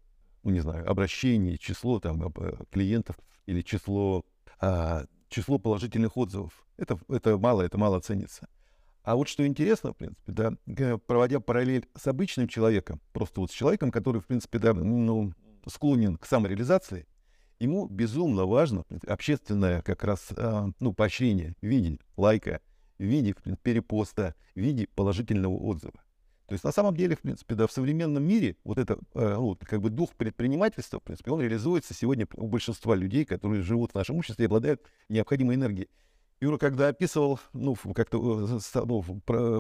ну, 0.44 0.52
не 0.52 0.60
знаю, 0.60 0.90
обращений, 0.90 1.58
число 1.58 2.00
там 2.00 2.22
э, 2.28 2.54
клиентов 2.72 3.18
или 3.46 3.62
число, 3.62 4.26
а, 4.60 5.06
число 5.30 5.58
положительных 5.58 6.18
отзывов. 6.18 6.66
Это, 6.78 7.00
это 7.10 7.38
мало, 7.38 7.62
это 7.64 7.78
мало 7.78 8.00
ценится. 8.00 8.48
А 9.10 9.16
вот 9.16 9.28
что 9.28 9.44
интересно, 9.48 9.92
в 9.92 9.98
принципе, 9.98 10.22
да, 10.28 10.98
проводя 11.08 11.40
параллель 11.40 11.88
с 11.96 12.06
обычным 12.06 12.48
человеком, 12.48 13.02
просто 13.12 13.42
вот 13.42 13.50
с 13.50 13.56
человеком, 13.56 13.90
который, 13.90 14.22
в 14.22 14.28
принципе, 14.28 14.60
да, 14.60 14.76
ну, 14.76 15.34
склонен 15.66 16.16
к 16.16 16.28
самореализации, 16.28 17.08
ему 17.60 17.88
безумно 17.88 18.46
важно 18.46 18.84
общественное 19.08 19.82
как 19.82 20.04
раз, 20.04 20.28
а, 20.38 20.70
ну, 20.80 20.94
поощрение 20.94 21.56
в 21.60 21.66
виде 21.66 21.98
лайка, 22.18 22.62
в 23.00 23.04
виде 23.04 23.34
перепоста, 23.64 24.36
в 24.54 24.60
виде 24.60 24.88
положительного 24.94 25.56
отзыва. 25.56 26.04
То 26.46 26.54
есть 26.54 26.64
на 26.64 26.72
самом 26.72 26.96
деле, 26.96 27.16
в 27.16 27.22
принципе, 27.22 27.56
да, 27.56 27.66
в 27.66 27.72
современном 27.72 28.24
мире 28.24 28.58
вот 28.64 28.78
это, 28.78 29.00
э, 29.16 29.36
ну, 29.38 29.58
как 29.60 29.82
бы 29.82 29.90
дух 29.90 30.14
предпринимательства, 30.18 31.00
в 31.00 31.04
принципе, 31.04 31.32
он 31.32 31.42
реализуется 31.42 31.96
сегодня 31.96 32.28
у 32.36 32.48
большинства 32.48 32.94
людей, 32.94 33.26
которые 33.26 33.64
живут 33.64 33.94
в 33.94 33.96
нашем 33.96 34.18
обществе 34.18 34.44
и 34.44 34.46
обладают 34.46 34.84
необходимой 35.10 35.56
энергией. 35.56 35.90
Юра, 36.42 36.58
когда 36.58 36.88
описывал, 36.88 37.38
ну, 37.52 37.76
как-то 37.94 38.18
э, 38.50 38.60
ну, 38.86 39.02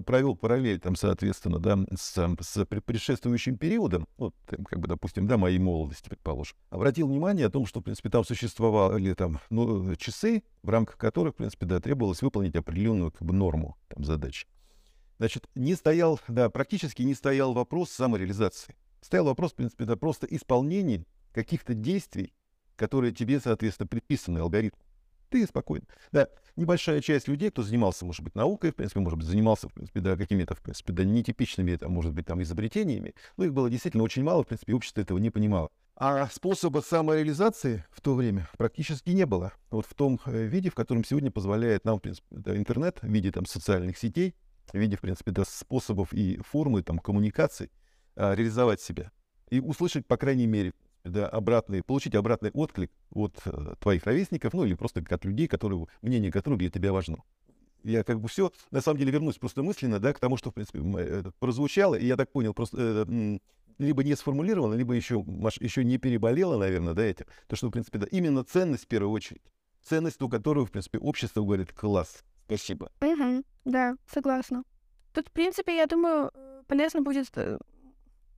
провел 0.02 0.36
параллель, 0.38 0.80
там, 0.80 0.96
соответственно, 0.96 1.60
да, 1.60 1.78
с, 1.94 2.16
с 2.40 2.66
предшествующим 2.66 3.58
периодом, 3.58 4.08
вот, 4.18 4.34
как 4.46 4.80
бы, 4.80 4.88
допустим, 4.88 5.28
да, 5.28 5.38
моей 5.38 5.60
молодости, 5.60 6.08
предположим, 6.08 6.56
обратил 6.70 7.10
внимание 7.10 7.48
о 7.48 7.50
том, 7.50 7.66
что, 7.66 7.82
в 7.82 7.84
принципе, 7.84 8.10
там 8.10 8.24
существовали 8.24 9.14
там, 9.14 9.42
ну, 9.50 9.94
часы, 9.98 10.44
в 10.64 10.70
рамках 10.70 10.98
которых, 10.98 11.34
в 11.34 11.38
принципе, 11.38 11.66
да, 11.66 11.82
требовалось 11.82 12.22
выполнить 12.22 12.56
определенную 12.56 13.12
как 13.12 13.24
бы, 13.24 13.34
норму 13.34 13.78
там, 13.90 14.06
задач. 14.06 14.48
Значит, 15.18 15.50
не 15.56 15.76
стоял, 15.76 16.18
да, 16.30 16.50
практически 16.50 17.02
не 17.02 17.14
стоял 17.14 17.52
вопрос 17.52 17.90
самореализации. 17.90 18.78
Стоял 19.02 19.26
вопрос, 19.26 19.52
в 19.52 19.56
принципе, 19.56 19.84
да, 19.84 19.98
просто 19.98 20.28
исполнения 20.28 21.04
каких-то 21.34 21.74
действий, 21.74 22.34
которые 22.78 23.14
тебе, 23.14 23.42
соответственно, 23.42 23.88
предписаны 23.88 24.40
алгоритмом 24.40 24.88
ты 25.30 25.46
спокойно. 25.46 25.86
Да, 26.12 26.28
небольшая 26.56 27.02
часть 27.02 27.28
людей, 27.28 27.50
кто 27.52 27.64
занимался, 27.64 28.06
может 28.06 28.24
быть, 28.24 28.36
наукой, 28.36 28.72
в 28.72 28.76
принципе, 28.76 29.00
может 29.00 29.18
быть, 29.18 29.28
занимался, 29.28 29.70
в 29.70 29.74
принципе, 29.74 30.02
да, 30.02 30.18
какими-то, 30.18 30.56
в 30.56 30.62
принципе, 30.62 30.94
да, 30.94 31.04
нетипичными, 31.04 31.76
там, 31.76 31.92
может 31.92 32.14
быть, 32.14 32.26
там, 32.26 32.42
изобретениями, 32.42 33.14
но 33.38 33.46
их 33.46 33.54
было 33.54 33.70
действительно 33.70 34.04
очень 34.04 34.24
мало, 34.24 34.44
в 34.44 34.48
принципе, 34.48 34.74
общество 34.74 35.02
этого 35.02 35.18
не 35.18 35.30
понимало. 35.30 35.70
А 35.96 36.28
способа 36.30 36.80
самореализации 36.80 37.84
в 37.92 38.00
то 38.00 38.16
время 38.16 38.50
практически 38.58 39.10
не 39.10 39.26
было. 39.26 39.52
Вот 39.70 39.86
в 39.86 39.94
том 39.94 40.20
э, 40.26 40.46
виде, 40.46 40.70
в 40.70 40.76
котором 40.76 41.04
сегодня 41.04 41.30
позволяет 41.30 41.84
нам, 41.84 41.98
в 41.98 42.02
принципе, 42.02 42.26
да, 42.32 42.56
интернет, 42.56 43.00
в 43.02 43.08
виде 43.08 43.32
там 43.32 43.46
социальных 43.46 43.98
сетей, 43.98 44.34
в 44.72 44.78
виде, 44.78 44.96
в 44.96 45.02
принципе, 45.02 45.32
да, 45.32 45.44
способов 45.46 46.14
и 46.14 46.38
формы 46.38 46.84
там 46.84 47.00
коммуникаций 47.00 47.70
а, 48.16 48.34
реализовать 48.34 48.80
себя. 48.80 49.12
И 49.50 49.60
услышать, 49.60 50.06
по 50.06 50.16
крайней 50.16 50.48
мере, 50.48 50.74
да, 51.03 51.27
обратный, 51.27 51.84
получить 51.84 52.15
обратный 52.15 52.51
отклик 52.51 52.91
от 53.12 53.39
э, 53.46 53.75
твоих 53.79 54.06
ровесников, 54.06 54.53
ну 54.53 54.65
или 54.65 54.74
просто 54.74 55.03
от 55.10 55.25
людей, 55.25 55.48
которые, 55.48 55.88
мнение 56.01 56.32
которых 56.32 56.60
для 56.60 56.70
тебя 56.70 56.91
важно. 56.91 57.24
Я 57.84 58.03
как 58.03 58.20
бы 58.20 58.27
все, 58.27 58.51
на 58.72 58.82
самом 58.82 59.00
деле, 59.00 59.12
вернусь 59.12 59.38
просто 59.38 59.63
мысленно, 59.63 60.00
да, 60.00 60.13
к 60.13 60.20
тому, 60.20 60.36
что, 60.36 60.51
в 60.51 60.53
принципе, 60.53 60.82
прозвучало, 61.39 61.96
и 61.96 62.06
я 62.06 62.18
так 62.18 62.32
понял, 62.32 62.53
просто 62.53 63.06
э, 63.08 63.39
либо 63.77 64.03
не 64.03 64.15
сформулировано, 64.15 64.75
либо 64.75 64.94
еще, 64.94 65.24
еще 65.60 65.84
не 65.84 65.98
переболело, 65.98 66.58
наверное, 66.58 66.94
да, 66.94 67.03
этим. 67.03 67.25
То, 67.48 67.56
что, 67.56 67.68
в 67.68 67.72
принципе, 67.72 68.00
да, 68.00 68.08
именно 68.12 68.44
ценность 68.44 68.84
в 68.84 68.88
первую 68.88 69.12
очередь. 69.12 69.41
Ценность, 69.82 70.18
ту, 70.18 70.27
которую, 70.27 70.65
в 70.65 70.72
принципе, 70.72 71.00
общество 71.00 71.41
говорит, 71.41 71.72
класс, 71.72 72.24
спасибо. 72.46 72.91
Угу, 73.01 73.44
да, 73.65 73.96
согласна. 74.12 74.63
Тут, 75.13 75.29
в 75.29 75.32
принципе, 75.32 75.77
я 75.77 75.88
думаю, 75.88 76.32
полезно 76.68 77.01
будет 77.01 77.27
э, 77.36 77.58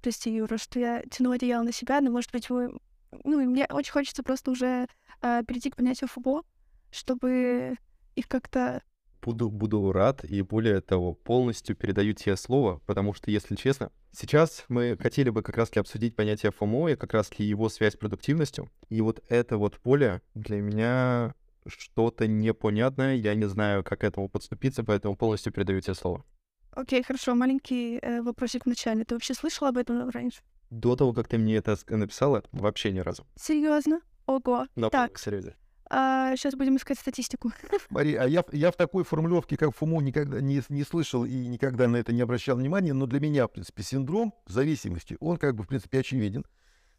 прости, 0.02 0.34
Юра, 0.34 0.58
что 0.58 0.80
я 0.80 1.04
тяну 1.10 1.32
одеяло 1.32 1.64
на 1.64 1.72
себя, 1.72 2.02
но, 2.02 2.12
может 2.12 2.32
быть, 2.32 2.50
вы... 2.50 2.78
Ну, 3.24 3.42
мне 3.50 3.66
очень 3.70 3.92
хочется 3.92 4.24
просто 4.24 4.52
уже 4.52 4.88
э, 5.22 5.44
перейти 5.46 5.70
к 5.70 5.76
понятию 5.76 6.08
ФУБО, 6.08 6.44
чтобы 6.92 7.76
их 8.16 8.28
как-то... 8.28 8.82
Буду, 9.22 9.50
буду 9.50 9.92
рад, 9.92 10.24
и 10.24 10.42
более 10.42 10.82
того, 10.82 11.14
полностью 11.14 11.76
передаю 11.76 12.14
тебе 12.14 12.36
слово, 12.36 12.82
потому 12.88 13.14
что, 13.14 13.30
если 13.30 13.56
честно, 13.56 13.92
сейчас 14.12 14.66
мы 14.68 14.98
хотели 15.00 15.30
бы 15.30 15.44
как 15.44 15.58
раз-таки 15.58 15.80
обсудить 15.80 16.16
понятие 16.16 16.52
ФОМО 16.52 16.90
и 16.90 16.96
как 16.96 17.14
раз-таки 17.14 17.44
его 17.44 17.70
связь 17.70 17.94
с 17.94 17.98
продуктивностью. 17.98 18.72
И 18.90 19.00
вот 19.02 19.24
это 19.30 19.58
вот 19.58 19.78
поле 19.78 20.22
для 20.34 20.60
меня 20.60 21.36
что-то 21.68 22.28
непонятное, 22.28 23.16
я 23.16 23.36
не 23.36 23.46
знаю, 23.48 23.84
как 23.84 24.00
к 24.00 24.04
этому 24.04 24.28
подступиться, 24.28 24.84
поэтому 24.84 25.16
полностью 25.16 25.54
передаю 25.54 25.82
тебе 25.82 25.94
слово. 25.94 26.26
Окей, 26.74 27.04
хорошо, 27.04 27.36
маленький 27.36 28.00
э, 28.02 28.22
вопросик 28.22 28.64
в 28.64 28.68
начале. 28.68 29.04
Ты 29.04 29.16
вообще 29.16 29.34
слышала 29.34 29.70
об 29.70 29.78
этом 29.78 30.10
раньше? 30.10 30.42
До 30.70 30.96
того, 30.96 31.12
как 31.12 31.28
ты 31.28 31.38
мне 31.38 31.58
это 31.58 31.78
написала, 31.90 32.44
вообще 32.54 32.92
ни 32.92 33.00
разу. 33.00 33.28
Серьезно? 33.36 34.00
Ого. 34.26 34.68
На 34.76 34.90
так, 34.90 35.20
серьезе. 35.20 35.56
А, 35.90 36.34
сейчас 36.38 36.56
будем 36.56 36.78
искать 36.78 36.98
статистику. 36.98 37.52
Мария, 37.90 38.22
а 38.22 38.28
я, 38.28 38.46
я 38.54 38.72
в 38.72 38.78
такой 38.78 39.04
формулировке, 39.04 39.58
как 39.58 39.76
ФУМО, 39.76 40.00
никогда 40.00 40.40
не, 40.40 40.62
не 40.70 40.84
слышал 40.84 41.26
и 41.26 41.48
никогда 41.48 41.90
на 41.90 41.98
это 41.98 42.14
не 42.14 42.22
обращал 42.22 42.56
внимания, 42.56 42.94
но 42.94 43.06
для 43.06 43.20
меня, 43.20 43.48
в 43.48 43.52
принципе, 43.52 43.84
синдром 43.84 44.34
зависимости, 44.48 45.18
он 45.20 45.36
как 45.36 45.56
бы, 45.56 45.64
в 45.64 45.68
принципе, 45.68 46.00
очевиден. 46.00 46.46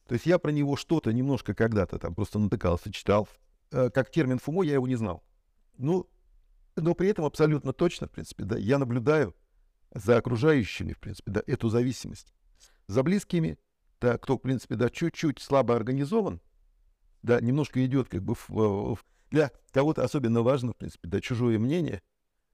То 0.07 0.13
есть 0.13 0.27
я 0.27 0.39
про 0.39 0.51
него 0.51 0.77
что-то 0.77 1.11
немножко 1.11 1.55
когда-то 1.55 1.99
там 1.99 2.15
просто 2.15 2.39
натыкался, 2.39 2.93
читал. 2.93 3.27
Э, 3.71 3.89
как 3.89 4.11
термин 4.11 4.39
ФУМО 4.39 4.65
я 4.65 4.75
его 4.75 4.87
не 4.87 4.97
знал. 4.97 5.23
Ну, 5.79 6.07
но 6.77 6.95
при 6.95 7.09
этом 7.09 7.25
абсолютно 7.25 7.73
точно, 7.73 8.09
в 8.09 8.11
принципе, 8.11 8.45
да, 8.45 8.59
я 8.59 8.79
наблюдаю 8.79 9.35
за 9.95 10.17
окружающими, 10.17 10.93
в 10.93 10.99
принципе, 10.99 11.31
да, 11.31 11.43
эту 11.47 11.69
зависимость. 11.69 12.33
За 12.87 13.03
близкими, 13.03 13.59
да, 14.01 14.19
кто, 14.19 14.37
в 14.37 14.41
принципе, 14.41 14.75
да, 14.75 14.91
чуть-чуть 14.91 15.41
слабо 15.41 15.77
организован, 15.77 16.41
да, 17.23 17.41
немножко 17.41 17.85
идет 17.85 18.09
как 18.09 18.23
бы 18.23 18.35
в, 18.35 18.49
в, 18.49 18.99
для 19.31 19.51
кого-то 19.71 20.03
особенно 20.03 20.43
важно, 20.43 20.73
в 20.73 20.77
принципе, 20.77 21.09
да, 21.09 21.21
чужое 21.21 21.59
мнение, 21.59 22.03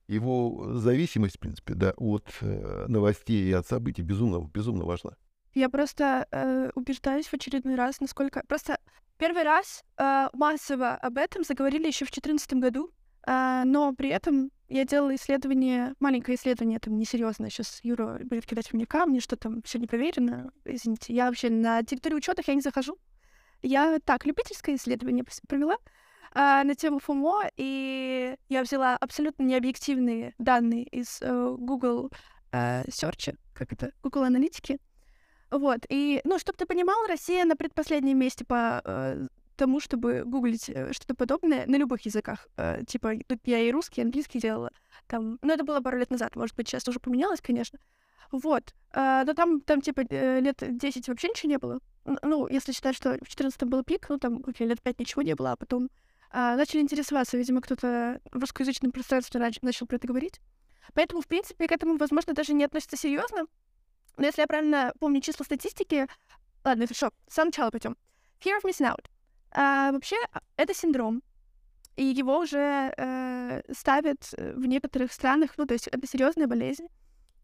его 0.09 0.75
зависимость, 0.75 1.37
в 1.37 1.40
принципе, 1.40 1.75
да, 1.75 1.92
от 1.97 2.26
э, 2.40 2.87
новостей 2.88 3.49
и 3.49 3.52
от 3.52 3.66
событий 3.66 4.02
безумно, 4.02 4.49
безумно 4.52 4.85
важна. 4.85 5.16
Я 5.54 5.68
просто 5.68 6.26
э, 6.30 6.71
убеждаюсь 6.75 7.26
в 7.26 7.35
очередной 7.35 7.75
раз, 7.75 8.00
насколько... 8.00 8.42
Просто 8.49 8.78
первый 9.18 9.42
раз 9.42 9.85
э, 9.99 10.28
массово 10.33 10.95
об 10.95 11.18
этом 11.18 11.45
заговорили 11.45 11.87
еще 11.87 12.04
в 12.04 12.12
2014 12.12 12.54
году, 12.54 12.90
но 13.64 13.92
при 13.97 14.08
этом 14.08 14.50
я 14.68 14.85
делала 14.85 15.14
исследование, 15.14 15.94
маленькое 15.99 16.37
исследование, 16.37 16.78
там 16.78 16.99
несерьезное. 16.99 17.49
Сейчас 17.49 17.80
Юра 17.82 18.20
будет 18.23 18.47
кидать 18.47 18.73
мне 18.73 18.87
камни, 18.87 19.18
что 19.18 19.37
там 19.37 19.62
все 19.62 19.78
не 19.78 19.87
проверено. 19.87 20.52
Извините, 20.64 21.14
я 21.14 21.26
вообще 21.26 21.49
на 21.49 21.82
территории 21.82 22.14
учета 22.14 22.42
я 22.47 22.54
не 22.54 22.61
захожу. 22.61 22.99
Я 23.62 23.99
так, 24.04 24.26
любительское 24.26 24.76
исследование 24.76 25.25
провела 25.49 25.76
а, 26.32 26.62
на 26.64 26.75
тему 26.75 26.99
ФОМО, 27.00 27.50
и 27.56 28.37
я 28.49 28.62
взяла 28.62 28.97
абсолютно 28.97 29.42
необъективные 29.42 30.35
данные 30.38 30.85
из 30.85 31.18
э, 31.23 31.56
Google 31.58 32.11
э, 32.52 32.85
Search, 32.85 33.37
как 33.54 33.73
это, 33.73 33.92
Google 34.02 34.25
аналитики. 34.25 34.78
Вот, 35.50 35.87
и, 35.88 36.20
ну, 36.25 36.38
чтобы 36.38 36.58
ты 36.58 36.66
понимал, 36.66 37.06
Россия 37.08 37.44
на 37.47 37.56
предпоследнем 37.56 38.18
месте 38.18 38.44
по 38.44 38.82
э, 38.85 39.26
тому, 39.58 39.80
чтобы 39.80 40.22
гуглить 40.24 40.70
э, 40.70 40.92
что-то 40.92 41.14
подобное 41.14 41.66
на 41.66 41.76
любых 41.76 42.02
языках. 42.02 42.48
Э, 42.56 42.82
типа, 42.86 43.12
тут 43.26 43.40
я 43.44 43.58
и 43.58 43.70
русский, 43.70 44.00
и 44.00 44.04
английский 44.04 44.40
делала. 44.40 44.70
Там, 45.06 45.38
ну, 45.42 45.52
это 45.52 45.64
было 45.64 45.80
пару 45.80 45.98
лет 45.98 46.10
назад, 46.10 46.36
может 46.36 46.56
быть, 46.56 46.68
сейчас 46.68 46.88
уже 46.88 47.00
поменялось, 47.00 47.40
конечно. 47.40 47.78
Вот. 48.32 48.74
Э, 48.92 49.24
но 49.26 49.34
там, 49.34 49.60
там, 49.60 49.80
типа, 49.80 50.00
лет 50.10 50.62
10 50.62 51.08
вообще 51.08 51.28
ничего 51.28 51.50
не 51.50 51.58
было. 51.58 51.80
Ну, 52.22 52.48
если 52.48 52.72
считать, 52.72 52.96
что 52.96 53.18
в 53.22 53.28
14 53.28 53.62
был 53.64 53.84
пик, 53.84 54.08
ну, 54.08 54.18
там, 54.18 54.42
окей, 54.46 54.66
лет 54.66 54.80
5 54.80 55.00
ничего 55.00 55.22
не 55.22 55.34
было, 55.34 55.52
а 55.52 55.56
потом 55.56 55.90
начали 56.32 56.80
интересоваться. 56.80 57.38
Видимо, 57.38 57.62
кто-то 57.62 58.20
в 58.32 58.38
русскоязычном 58.38 58.92
пространстве 58.92 59.40
начал 59.62 59.86
про 59.86 59.96
это 59.96 60.06
говорить. 60.06 60.40
Поэтому, 60.92 61.22
в 61.22 61.26
принципе, 61.26 61.66
к 61.66 61.72
этому, 61.72 61.96
возможно, 61.96 62.34
даже 62.34 62.52
не 62.52 62.64
относится 62.64 62.98
серьезно. 62.98 63.46
Но 64.18 64.26
если 64.26 64.42
я 64.42 64.46
правильно 64.46 64.92
помню 64.98 65.22
числа 65.22 65.44
статистики, 65.44 66.06
Ладно, 66.64 66.86
хорошо, 66.86 67.12
с 67.26 67.34
самого 67.34 67.48
начала 67.48 67.70
пойдем. 67.70 67.96
Fear 68.40 68.60
of 68.60 68.64
missing 68.64 68.92
out. 68.92 69.06
А, 69.52 69.92
вообще, 69.92 70.16
а, 70.32 70.40
это 70.56 70.74
синдром, 70.74 71.22
и 71.96 72.04
его 72.04 72.38
уже 72.38 72.94
э, 72.96 73.62
ставят 73.72 74.32
в 74.32 74.66
некоторых 74.66 75.12
странах, 75.12 75.52
ну, 75.56 75.66
то 75.66 75.74
есть 75.74 75.88
это 75.88 76.06
серьезная 76.06 76.46
болезнь, 76.46 76.86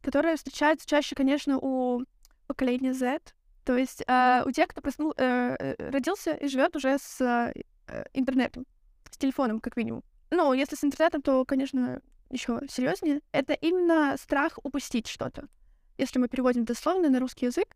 которая 0.00 0.36
встречается 0.36 0.86
чаще, 0.86 1.16
конечно, 1.16 1.58
у 1.58 2.04
поколения 2.46 2.94
Z, 2.94 3.20
то 3.64 3.76
есть 3.76 4.04
э, 4.06 4.42
у 4.44 4.50
тех, 4.50 4.68
кто 4.68 4.80
проснул, 4.80 5.14
э, 5.16 5.56
э 5.58 5.90
родился 5.90 6.34
и 6.34 6.48
живет 6.48 6.76
уже 6.76 6.98
с 6.98 7.20
э, 7.20 8.04
интернетом, 8.12 8.66
с 9.10 9.16
телефоном, 9.16 9.60
как 9.60 9.76
минимум. 9.76 10.02
Ну, 10.30 10.52
если 10.52 10.76
с 10.76 10.84
интернетом, 10.84 11.22
то, 11.22 11.44
конечно, 11.44 12.02
еще 12.30 12.60
серьезнее. 12.68 13.20
Это 13.32 13.54
именно 13.54 14.16
страх 14.18 14.58
упустить 14.62 15.06
что-то. 15.06 15.48
Если 15.96 16.18
мы 16.18 16.28
переводим 16.28 16.64
дословно 16.64 17.08
на 17.08 17.20
русский 17.20 17.46
язык, 17.46 17.68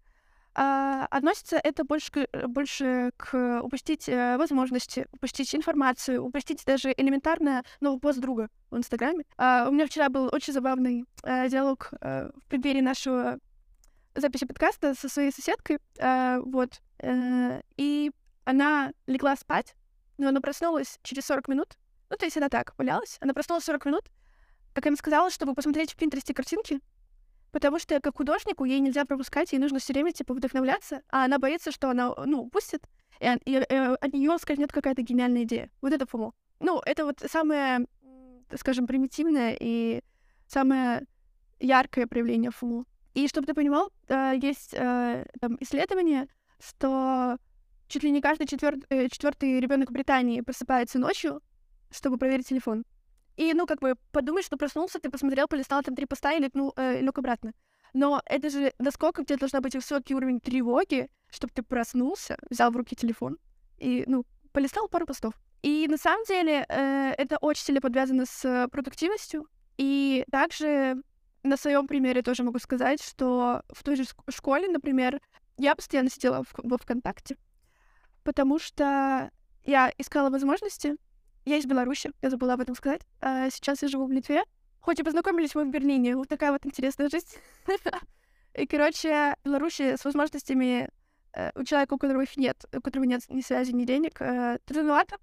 а, 0.60 1.06
относится 1.10 1.56
это 1.56 1.84
больше, 1.84 2.10
к, 2.10 2.48
больше 2.48 3.12
к 3.16 3.60
упустить 3.62 4.08
э, 4.08 4.36
возможности, 4.36 5.06
упустить 5.12 5.54
информацию, 5.54 6.20
упустить 6.20 6.64
даже 6.64 6.92
элементарно 6.96 7.62
новый 7.80 8.00
пост 8.00 8.18
друга 8.18 8.48
в 8.72 8.76
Инстаграме. 8.76 9.24
А, 9.36 9.68
у 9.68 9.72
меня 9.72 9.86
вчера 9.86 10.08
был 10.08 10.28
очень 10.32 10.52
забавный 10.52 11.04
а, 11.22 11.48
диалог 11.48 11.90
а, 12.00 12.32
в 12.34 12.48
преддверии 12.48 12.80
нашего 12.80 13.38
записи 14.16 14.46
подкаста 14.46 14.96
со 14.96 15.08
своей 15.08 15.30
соседкой, 15.30 15.78
а, 16.00 16.40
вот, 16.40 16.80
а, 17.00 17.60
и 17.76 18.10
она 18.42 18.90
легла 19.06 19.36
спать, 19.36 19.76
но 20.16 20.26
она 20.26 20.40
проснулась 20.40 20.98
через 21.04 21.24
40 21.26 21.46
минут, 21.46 21.78
ну, 22.10 22.16
то 22.16 22.24
есть 22.24 22.36
она 22.36 22.48
так, 22.48 22.74
валялась, 22.76 23.18
она 23.20 23.32
проснулась 23.32 23.62
40 23.62 23.84
минут, 23.84 24.10
как 24.74 24.86
я 24.86 24.90
им 24.90 24.96
сказала, 24.96 25.30
чтобы 25.30 25.54
посмотреть 25.54 25.92
в 25.92 25.96
Пинтересте 25.96 26.34
картинки, 26.34 26.80
Потому 27.50 27.78
что 27.78 28.00
как 28.00 28.16
художнику 28.16 28.64
ей 28.64 28.80
нельзя 28.80 29.04
пропускать, 29.04 29.52
ей 29.52 29.58
нужно 29.58 29.78
все 29.78 29.92
время 29.92 30.12
типа 30.12 30.34
вдохновляться, 30.34 31.02
а 31.10 31.24
она 31.24 31.38
боится, 31.38 31.70
что 31.72 31.90
она 31.90 32.14
ну 32.26 32.42
упустит, 32.42 32.82
и, 33.20 33.26
и, 33.44 33.52
и 33.52 33.74
от 33.74 34.12
нее 34.12 34.36
скользнет 34.38 34.72
какая-то 34.72 35.02
гениальная 35.02 35.44
идея. 35.44 35.70
Вот 35.80 35.92
это 35.92 36.06
фомо. 36.06 36.32
Ну, 36.60 36.80
это 36.84 37.04
вот 37.04 37.22
самое, 37.30 37.86
скажем, 38.56 38.86
примитивное 38.86 39.56
и 39.58 40.02
самое 40.46 41.06
яркое 41.60 42.06
проявление 42.06 42.50
фомо. 42.50 42.84
И 43.14 43.26
чтобы 43.28 43.46
ты 43.46 43.54
понимал, 43.54 43.90
э, 44.08 44.34
есть 44.40 44.74
э, 44.74 45.26
там 45.40 45.56
исследование, 45.60 46.28
что 46.60 47.38
чуть 47.88 48.02
ли 48.02 48.10
не 48.10 48.20
каждый 48.20 48.46
четвер... 48.46 48.76
Э, 48.90 49.08
четвертый 49.08 49.58
ребенок 49.60 49.90
Британии 49.90 50.40
просыпается 50.40 50.98
ночью, 50.98 51.40
чтобы 51.90 52.18
проверить 52.18 52.48
телефон. 52.48 52.84
И, 53.38 53.54
ну, 53.54 53.66
как 53.66 53.78
бы, 53.78 53.94
подумай, 54.10 54.42
что 54.42 54.56
проснулся, 54.56 54.98
ты 54.98 55.10
посмотрел, 55.10 55.46
полистал 55.46 55.80
там 55.84 55.94
три 55.94 56.06
поста 56.06 56.32
и 56.32 56.40
лег, 56.40 56.52
э, 56.76 57.00
лег 57.00 57.18
обратно. 57.18 57.52
Но 57.94 58.20
это 58.26 58.50
же 58.50 58.72
насколько 58.80 59.20
у 59.20 59.24
тебя 59.24 59.38
должна 59.38 59.60
быть 59.60 59.76
высокий 59.76 60.16
уровень 60.16 60.40
тревоги, 60.40 61.08
чтобы 61.30 61.52
ты 61.54 61.62
проснулся, 61.62 62.36
взял 62.50 62.72
в 62.72 62.76
руки 62.76 62.96
телефон 62.96 63.38
и, 63.78 64.02
ну, 64.08 64.24
полистал 64.50 64.88
пару 64.88 65.06
постов. 65.06 65.34
И 65.62 65.86
на 65.88 65.96
самом 65.96 66.24
деле 66.24 66.66
э, 66.68 67.14
это 67.16 67.38
очень 67.40 67.62
сильно 67.62 67.80
подвязано 67.80 68.26
с 68.26 68.68
продуктивностью. 68.72 69.46
И 69.76 70.24
также 70.32 71.00
на 71.44 71.56
своем 71.56 71.86
примере 71.86 72.22
тоже 72.22 72.42
могу 72.42 72.58
сказать, 72.58 73.00
что 73.00 73.62
в 73.68 73.84
той 73.84 73.94
же 73.94 74.04
школе, 74.30 74.66
например, 74.66 75.20
я 75.58 75.76
постоянно 75.76 76.10
сидела 76.10 76.42
в, 76.42 76.54
во 76.56 76.76
ВКонтакте, 76.76 77.36
потому 78.24 78.58
что 78.58 79.30
я 79.64 79.92
искала 79.96 80.28
возможности 80.28 80.96
я 81.48 81.56
из 81.56 81.66
Беларуси, 81.66 82.12
я 82.22 82.30
забыла 82.30 82.54
об 82.54 82.60
этом 82.60 82.74
сказать. 82.74 83.02
А 83.20 83.50
сейчас 83.50 83.82
я 83.82 83.88
живу 83.88 84.06
в 84.06 84.12
Литве. 84.12 84.44
Хоть 84.80 85.00
и 85.00 85.02
познакомились 85.02 85.54
мы 85.54 85.64
в 85.64 85.70
Берлине, 85.70 86.16
вот 86.16 86.28
такая 86.28 86.52
вот 86.52 86.64
интересная 86.64 87.08
жизнь. 87.08 87.26
И, 88.54 88.66
короче, 88.66 89.34
в 89.42 89.44
Беларуси 89.44 89.96
с 89.96 90.04
возможностями 90.04 90.88
э, 91.34 91.50
у 91.54 91.64
человека, 91.64 91.94
у 91.94 91.98
которого 91.98 92.22
их 92.22 92.36
нет, 92.36 92.64
у 92.74 92.80
которого 92.80 93.04
нет 93.04 93.22
ни 93.28 93.40
связи, 93.40 93.72
ни 93.72 93.84
денег, 93.84 94.20
э, 94.20 94.58
трудновато. 94.64 95.16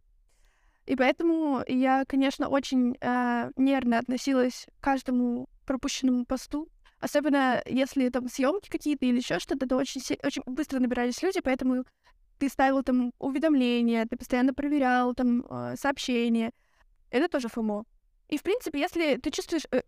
И 0.86 0.96
поэтому 0.96 1.64
я, 1.68 2.06
конечно, 2.06 2.48
очень 2.48 2.96
э, 3.02 3.52
нервно 3.56 4.00
относилась 4.00 4.68
к 4.80 4.84
каждому 4.84 5.50
пропущенному 5.66 6.26
посту. 6.26 6.70
Особенно 7.00 7.62
если 7.66 8.10
там 8.10 8.30
съемки 8.30 8.70
какие-то 8.70 9.06
или 9.06 9.18
еще 9.18 9.40
что-то, 9.40 9.68
то 9.68 9.78
очень, 9.78 10.02
очень 10.24 10.44
быстро 10.46 10.80
набирались 10.80 11.22
люди, 11.22 11.42
поэтому 11.42 11.86
ты 12.38 12.50
ставил 12.50 12.84
там 12.84 13.14
уведомления, 13.20 14.06
ты 14.06 14.18
постоянно 14.18 14.54
проверял 14.54 15.14
там 15.14 15.46
э, 15.50 15.76
сообщения. 15.78 16.52
Это 17.10 17.28
тоже 17.30 17.48
ФОМО. 17.48 17.86
И, 18.30 18.38
в 18.38 18.44
принципе, 18.44 18.80
если 18.80 19.18
ты 19.18 19.32
чувствуешь... 19.32 19.66
Э, 19.72 19.82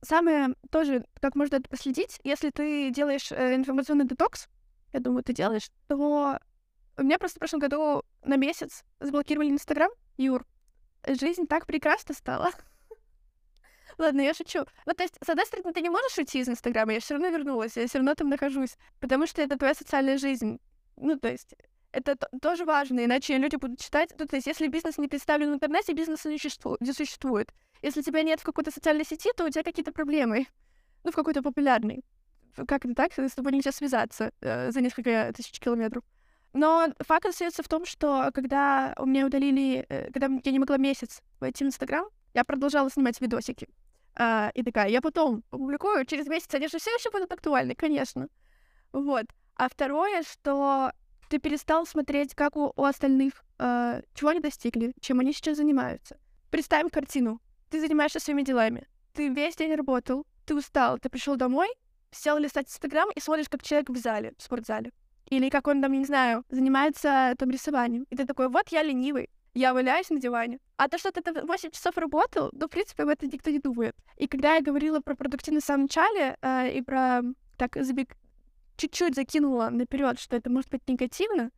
самое 0.00 0.54
тоже, 0.70 1.04
как 1.20 1.34
можно 1.34 1.56
это 1.56 1.68
последить, 1.68 2.20
если 2.22 2.50
ты 2.50 2.90
делаешь 2.90 3.32
э, 3.32 3.54
информационный 3.54 4.06
детокс, 4.06 4.48
я 4.92 5.00
думаю, 5.00 5.22
ты 5.22 5.32
делаешь, 5.32 5.70
то 5.86 6.38
у 6.96 7.02
меня 7.02 7.18
просто 7.18 7.38
в 7.38 7.40
прошлом 7.40 7.60
году 7.60 8.02
на 8.24 8.36
месяц 8.36 8.84
заблокировали 9.00 9.50
Инстаграм. 9.50 9.90
Юр, 10.16 10.46
жизнь 11.06 11.46
так 11.46 11.66
прекрасно 11.66 12.14
стала. 12.14 12.50
Ладно, 13.98 14.20
я 14.20 14.34
шучу. 14.34 14.64
Ну, 14.86 14.94
то 14.94 15.02
есть, 15.02 15.16
с 15.24 15.28
одной 15.28 15.46
стороны, 15.46 15.72
ты 15.72 15.80
не 15.80 15.90
можешь 15.90 16.18
уйти 16.18 16.40
из 16.40 16.48
Инстаграма, 16.48 16.92
я 16.92 17.00
все 17.00 17.14
равно 17.14 17.28
вернулась, 17.28 17.76
я 17.76 17.86
все 17.86 17.98
равно 17.98 18.14
там 18.14 18.28
нахожусь, 18.28 18.76
потому 19.00 19.26
что 19.26 19.42
это 19.42 19.56
твоя 19.56 19.74
социальная 19.74 20.18
жизнь. 20.18 20.60
Ну, 20.96 21.18
то 21.18 21.28
есть, 21.28 21.54
это 21.92 22.16
тоже 22.40 22.64
важно, 22.64 23.04
иначе 23.04 23.38
люди 23.38 23.56
будут 23.56 23.80
читать. 23.80 24.12
Ну, 24.18 24.26
то 24.26 24.36
есть, 24.36 24.46
если 24.46 24.68
бизнес 24.68 24.98
не 24.98 25.08
представлен 25.08 25.50
в 25.50 25.54
интернете, 25.54 25.92
бизнеса 25.92 26.28
не. 26.28 26.38
Не 26.80 26.92
существует. 26.92 27.52
Если 27.82 28.02
тебя 28.02 28.22
нет 28.22 28.40
в 28.40 28.44
какой-то 28.44 28.70
социальной 28.70 29.04
сети, 29.04 29.30
то 29.36 29.44
у 29.44 29.50
тебя 29.50 29.62
какие-то 29.62 29.92
проблемы. 29.92 30.46
Ну, 31.04 31.12
в 31.12 31.14
какой-то 31.14 31.42
популярной. 31.42 32.04
Как 32.66 32.84
это 32.84 32.92
так? 32.92 33.16
С 33.16 33.34
тобой 33.34 33.52
нельзя 33.52 33.70
связаться 33.70 34.32
э, 34.40 34.72
за 34.72 34.80
несколько 34.80 35.32
тысяч 35.32 35.60
километров. 35.60 36.02
Но 36.52 36.88
факт 36.98 37.26
остается 37.26 37.62
в 37.62 37.68
том, 37.68 37.86
что 37.86 38.30
когда 38.34 38.94
у 38.98 39.06
меня 39.06 39.26
удалили, 39.26 39.86
э, 39.88 40.10
когда 40.10 40.26
я 40.42 40.52
не 40.52 40.58
могла 40.58 40.76
месяц 40.76 41.22
войти 41.38 41.62
в 41.62 41.68
Инстаграм, 41.68 42.08
я 42.34 42.42
продолжала 42.42 42.90
снимать 42.90 43.20
видосики. 43.20 43.68
Э, 44.18 44.50
и 44.54 44.64
такая, 44.64 44.88
я 44.88 45.00
потом 45.00 45.42
публикую, 45.50 46.04
через 46.04 46.26
месяц 46.26 46.52
они 46.54 46.66
же 46.66 46.78
все 46.78 46.90
еще 46.90 47.12
будут 47.12 47.32
актуальны, 47.32 47.76
конечно. 47.76 48.28
Вот. 48.92 49.26
А 49.54 49.68
второе, 49.68 50.24
что 50.24 50.90
ты 51.28 51.38
перестал 51.38 51.86
смотреть, 51.86 52.34
как 52.34 52.56
у, 52.56 52.72
у 52.74 52.84
остальных, 52.84 53.44
э, 53.58 54.02
чего 54.14 54.30
они 54.30 54.40
достигли, 54.40 54.94
чем 55.00 55.20
они 55.20 55.32
сейчас 55.32 55.56
занимаются. 55.56 56.18
Представим 56.50 56.90
картину. 56.90 57.40
Ты 57.70 57.80
занимаешься 57.80 58.20
своими 58.20 58.42
делами. 58.42 58.86
Ты 59.12 59.28
весь 59.28 59.56
день 59.56 59.74
работал, 59.74 60.26
ты 60.46 60.54
устал, 60.54 60.98
ты 60.98 61.08
пришел 61.08 61.36
домой, 61.36 61.68
сел 62.10 62.38
листать 62.38 62.68
Инстаграм 62.68 63.08
и 63.14 63.20
смотришь, 63.20 63.48
как 63.48 63.62
человек 63.62 63.90
в 63.90 63.96
зале, 63.96 64.32
в 64.38 64.42
спортзале. 64.42 64.90
Или 65.26 65.50
как 65.50 65.66
он 65.66 65.82
там, 65.82 65.92
не 65.92 66.06
знаю, 66.06 66.44
занимается 66.48 67.34
там 67.38 67.50
рисованием. 67.50 68.06
И 68.08 68.16
ты 68.16 68.24
такой, 68.24 68.48
вот 68.48 68.68
я 68.70 68.82
ленивый, 68.82 69.28
я 69.52 69.74
валяюсь 69.74 70.08
на 70.08 70.20
диване. 70.20 70.58
А 70.76 70.88
то, 70.88 70.96
что 70.96 71.10
ты 71.12 71.20
там 71.20 71.46
8 71.46 71.70
часов 71.70 71.98
работал, 71.98 72.48
ну, 72.52 72.66
в 72.66 72.70
принципе, 72.70 73.02
об 73.02 73.10
этом 73.10 73.28
никто 73.28 73.50
не 73.50 73.58
думает. 73.58 73.94
И 74.16 74.26
когда 74.26 74.54
я 74.54 74.62
говорила 74.62 75.00
про 75.00 75.14
продуктивность 75.14 75.64
в 75.64 75.66
самом 75.66 75.82
начале 75.82 76.38
э, 76.40 76.72
и 76.72 76.82
про 76.82 77.22
так 77.58 77.76
забег 77.76 78.16
чуть-чуть 78.78 79.14
закинула 79.14 79.68
наперед, 79.68 80.18
что 80.18 80.36
это 80.36 80.48
может 80.48 80.70
быть 80.70 80.88
негативно 80.88 81.50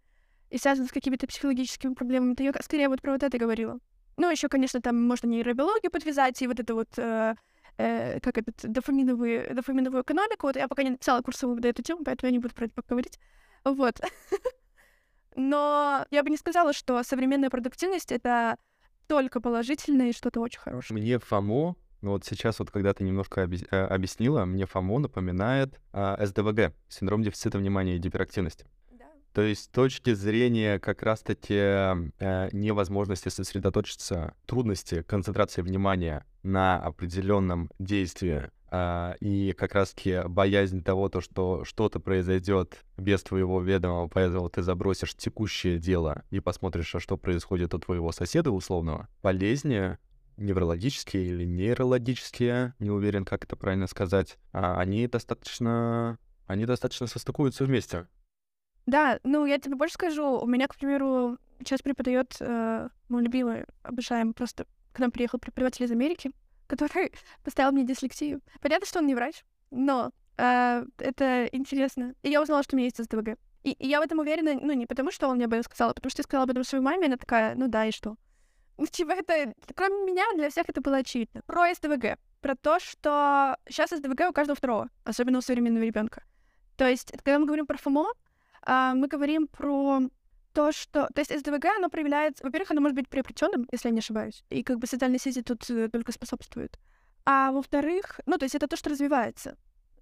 и 0.51 0.59
связано 0.59 0.89
с 0.89 0.93
какими-то 0.93 1.27
психологическими 1.27 1.95
проблемами, 1.95 2.35
то 2.35 2.43
я 2.43 2.53
скорее 2.63 2.89
вот 2.89 3.01
про 3.01 3.13
вот 3.13 3.23
это 3.23 3.39
говорила. 3.39 3.79
Ну, 4.17 4.31
еще, 4.31 4.49
конечно, 4.49 4.81
там 4.81 5.01
можно 5.07 5.29
нейробиологию 5.29 5.91
подвязать, 5.91 6.43
и 6.43 6.47
вот 6.47 6.59
это 6.59 6.75
вот 6.75 6.89
э, 6.99 7.37
э, 7.79 8.21
как 8.21 8.39
этот 8.39 8.57
дофаминовую, 8.63 9.55
дофаминовую 9.55 10.03
экономику. 10.03 10.49
Вот 10.49 10.57
я 10.57 10.67
пока 10.67 10.83
не 10.83 10.91
написала 10.91 11.23
курсовую 11.23 11.61
на 11.61 11.67
эту 11.67 11.83
тему, 11.83 12.03
поэтому 12.05 12.29
я 12.29 12.33
не 12.33 12.41
буду 12.41 12.55
про 12.55 12.65
это 12.65 12.75
пока 12.75 12.89
говорить. 12.89 13.19
Вот. 13.65 14.01
Но 15.37 16.05
я 16.11 16.23
бы 16.23 16.31
не 16.31 16.37
сказала, 16.37 16.73
что 16.73 17.03
современная 17.03 17.51
продуктивность— 17.51 18.11
это 18.13 18.57
только 19.07 19.41
положительное 19.41 20.11
и 20.11 20.13
что-то 20.13 20.41
очень 20.41 20.61
хорошее. 20.61 21.01
Мне 21.01 21.19
ФАМО 21.19 21.47
ну 21.49 21.77
вот 22.03 22.25
сейчас 22.25 22.59
вот, 22.59 22.71
когда 22.71 22.95
ты 22.95 23.05
немножко 23.05 23.43
э, 23.43 23.77
объяснила, 23.77 24.45
мне 24.45 24.67
ФОМО 24.67 25.01
напоминает 25.01 25.81
а, 25.93 26.25
СДВГ, 26.25 26.73
синдром 26.89 27.23
дефицита 27.23 27.59
внимания 27.59 27.97
и 27.97 27.99
гиперактивности. 27.99 28.67
То 29.33 29.43
есть 29.43 29.65
с 29.65 29.69
точки 29.69 30.13
зрения 30.13 30.81
как 30.81 31.03
раз-таки 31.03 31.55
э, 31.55 32.49
невозможности 32.53 33.29
сосредоточиться, 33.29 34.35
трудности 34.47 35.03
концентрации 35.03 35.63
внимания 35.63 36.27
на 36.43 36.79
определенном 36.79 37.71
действии 37.79 38.51
э, 38.73 39.15
и 39.21 39.53
как 39.53 39.75
раз-таки 39.75 40.23
боязнь 40.27 40.83
того, 40.83 41.09
то, 41.09 41.21
что 41.21 41.65
что-то 41.65 42.01
произойдет 42.01 42.85
без 42.97 43.23
твоего 43.23 43.61
ведома, 43.61 44.09
поэтому 44.09 44.49
ты 44.51 44.63
забросишь 44.63 45.15
текущее 45.15 45.79
дело 45.79 46.25
и 46.31 46.41
посмотришь, 46.41 46.93
а 46.97 47.01
что 47.01 47.17
происходит 47.17 47.73
у 47.73 47.79
твоего 47.79 48.11
соседа 48.11 48.51
условного, 48.51 49.07
полезнее 49.23 49.99
неврологические 50.41 51.27
или 51.27 51.45
нейрологические, 51.45 52.75
не 52.79 52.91
уверен, 52.91 53.25
как 53.25 53.45
это 53.45 53.57
правильно 53.57 53.87
сказать, 53.87 54.39
а 54.53 54.79
они 54.81 55.07
достаточно, 55.07 56.19
они 56.47 56.67
достаточно 56.67 57.07
состыкуются 57.07 57.65
вместе. 57.65 58.09
Да, 58.87 59.21
ну 59.23 59.45
я 59.47 59.59
тебе 59.59 59.77
больше 59.77 59.95
скажу, 59.95 60.39
у 60.41 60.47
меня, 60.47 60.67
к 60.67 60.75
примеру, 60.75 61.39
сейчас 61.61 61.83
преподает 61.83 62.37
э, 62.41 62.89
мой 63.09 63.23
любимый, 63.23 63.67
обожаемый, 63.83 64.35
просто 64.35 64.67
к 64.93 64.99
нам 64.99 65.11
приехал 65.11 65.39
преподаватель 65.39 65.85
из 65.85 65.91
Америки, 65.91 66.33
который 66.67 67.13
поставил 67.45 67.73
мне 67.73 67.85
дислексию. 67.85 68.41
Понятно, 68.61 68.87
что 68.87 68.99
он 69.01 69.07
не 69.07 69.15
врач, 69.15 69.45
но 69.71 70.11
э, 70.39 70.85
это 70.99 71.49
интересно. 71.53 72.15
И 72.23 72.31
я 72.31 72.43
узнала, 72.43 72.63
что 72.63 72.75
у 72.75 72.79
меня 72.79 72.87
есть 72.87 73.03
СДВГ. 73.03 73.39
И, 73.63 73.73
и 73.73 73.89
я 73.89 74.01
в 74.01 74.05
этом 74.05 74.19
уверена, 74.19 74.55
ну, 74.55 74.73
не 74.73 74.87
потому, 74.87 75.11
что 75.11 75.29
он 75.29 75.37
мне 75.37 75.45
об 75.45 75.53
этом 75.53 75.65
сказал, 75.65 75.91
а 75.91 75.95
потому 75.95 76.11
что 76.11 76.21
я 76.21 76.25
сказала 76.25 76.45
об 76.45 76.51
этом 76.51 76.65
своей 76.65 76.83
маме, 76.83 77.07
она 77.07 77.17
такая, 77.19 77.55
ну 77.55 77.69
да, 77.69 77.87
и 77.87 77.91
что? 77.91 78.17
Типа, 78.91 79.13
это, 79.13 79.53
кроме 79.75 80.05
меня, 80.05 80.25
для 80.35 80.51
всех 80.51 80.69
это 80.69 80.81
было 80.81 80.99
очевидно. 80.99 81.43
Про 81.47 81.75
СДВГ. 81.75 82.19
Про 82.41 82.55
то, 82.57 82.79
что 82.81 83.57
сейчас 83.69 83.91
СДВГ 83.91 84.31
у 84.31 84.33
каждого 84.33 84.57
второго, 84.57 84.89
особенно 85.05 85.39
у 85.39 85.43
современного 85.43 85.85
ребенка. 85.85 86.23
То 86.77 86.89
есть, 86.89 87.13
когда 87.13 87.39
мы 87.39 87.47
говорим 87.47 87.67
про 87.67 87.77
ФОМО, 87.77 88.07
а, 88.63 88.95
мы 88.95 89.07
говорим 89.09 89.49
про 89.49 90.01
то, 90.53 90.73
что... 90.73 91.09
То 91.15 91.21
есть 91.21 91.39
СДВГ, 91.39 91.67
оно 91.77 91.91
проявляется... 91.91 92.43
Во-первых, 92.43 92.71
оно 92.71 92.81
может 92.81 92.97
быть 92.97 93.09
приобретенным, 93.09 93.69
если 93.71 93.89
я 93.89 93.93
не 93.93 94.01
ошибаюсь. 94.01 94.45
И 94.49 94.63
как 94.63 94.79
бы 94.79 94.87
социальные 94.87 95.19
сети 95.19 95.43
тут 95.43 95.69
э, 95.71 95.89
только 95.89 96.13
способствуют. 96.13 96.79
А 97.25 97.53
во-вторых, 97.53 98.21
ну, 98.27 98.39
то 98.39 98.45
есть 98.45 98.55
это 98.55 98.67
то, 98.67 98.77
что 98.77 98.91
развивается. 98.91 99.57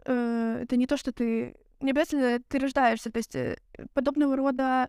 Э, 0.04 0.60
это 0.62 0.76
не 0.76 0.86
то, 0.86 0.96
что 0.96 1.12
ты... 1.12 1.56
Не 1.80 1.90
обязательно 1.90 2.40
ты 2.48 2.58
рождаешься. 2.58 3.10
То 3.10 3.18
есть 3.18 3.34
э, 3.34 3.58
подобного 3.92 4.36
рода 4.36 4.88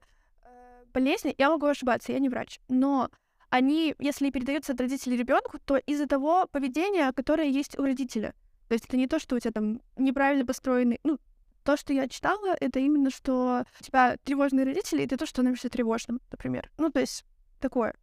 болезни, 0.93 1.35
я 1.37 1.49
могу 1.49 1.65
ошибаться, 1.65 2.11
я 2.11 2.19
не 2.19 2.29
врач, 2.29 2.59
но 2.67 3.09
они, 3.49 3.95
если 3.99 4.29
передаются 4.29 4.73
от 4.73 4.81
родителей 4.81 5.17
ребенку, 5.17 5.57
то 5.65 5.77
из-за 5.77 6.07
того 6.07 6.47
поведения, 6.51 7.11
которое 7.13 7.47
есть 7.47 7.77
у 7.77 7.83
родителя. 7.83 8.33
То 8.67 8.73
есть 8.73 8.85
это 8.85 8.97
не 8.97 9.07
то, 9.07 9.19
что 9.19 9.35
у 9.35 9.39
тебя 9.39 9.51
там 9.51 9.81
неправильно 9.97 10.45
построенный, 10.45 10.99
ну, 11.03 11.19
то, 11.63 11.75
что 11.75 11.93
я 11.93 12.07
читала, 12.07 12.55
это 12.59 12.79
именно, 12.79 13.09
что 13.09 13.65
у 13.79 13.83
тебя 13.83 14.17
тревожные 14.23 14.65
родители, 14.65 15.03
и 15.03 15.07
ты 15.07 15.17
то, 15.17 15.25
что 15.25 15.35
становишься 15.35 15.69
тревожным, 15.69 16.21
например. 16.31 16.71
Ну, 16.77 16.89
то 16.89 16.99
есть 16.99 17.25
такое. 17.59 17.95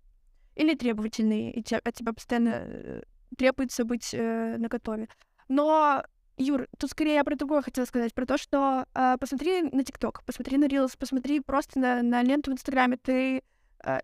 Или 0.57 0.75
требовательный, 0.75 1.51
и 1.51 1.63
тебя, 1.63 1.81
от 1.85 1.95
тебя 1.95 2.13
постоянно 2.13 2.63
э, 2.67 3.03
требуется 3.37 3.85
быть 3.85 4.11
э, 4.13 4.57
на 4.59 4.69
готове. 4.69 5.09
Но, 5.49 6.03
Юр, 6.37 6.67
тут 6.79 6.91
скорее 6.91 7.15
я 7.15 7.25
про 7.25 7.37
другое 7.37 7.63
хотела 7.63 7.85
сказать, 7.85 8.15
про 8.15 8.27
то, 8.27 8.39
что 8.39 8.87
э, 8.95 9.17
посмотри 9.21 9.63
на 9.63 9.85
ТикТок, 9.85 10.23
посмотри 10.25 10.59
на 10.59 10.65
Reels, 10.65 10.97
посмотри 10.99 11.41
просто 11.41 11.79
на, 11.79 12.03
на 12.03 12.23
ленту 12.23 12.51
в 12.51 12.55
Инстаграме, 12.55 12.97
ты 12.97 13.43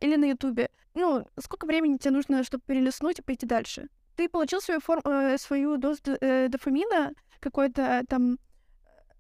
или 0.01 0.17
на 0.17 0.27
Ютубе. 0.27 0.71
Ну, 0.95 1.27
сколько 1.39 1.67
времени 1.67 1.97
тебе 1.97 2.13
нужно, 2.13 2.45
чтобы 2.45 2.63
перелистнуть 2.67 3.19
и 3.19 3.23
пойти 3.23 3.47
дальше? 3.47 3.89
Ты 4.17 4.29
получил 4.29 4.61
свою, 4.61 4.81
форм, 4.81 5.01
э, 5.05 5.39
свою 5.39 5.77
дозу 5.79 6.01
э, 6.21 6.49
дофамина, 6.49 7.13
какой-то 7.41 8.05
там 8.09 8.39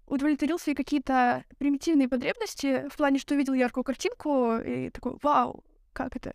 удовлетворил 0.06 0.58
свои 0.58 0.74
какие-то 0.74 1.44
примитивные 1.58 2.08
потребности 2.08 2.88
в 2.90 2.96
плане, 2.96 3.18
что 3.18 3.34
увидел 3.34 3.54
яркую 3.54 3.84
картинку 3.84 4.58
и 4.58 4.90
такой, 4.90 5.16
вау, 5.22 5.64
как 5.92 6.14
это? 6.16 6.32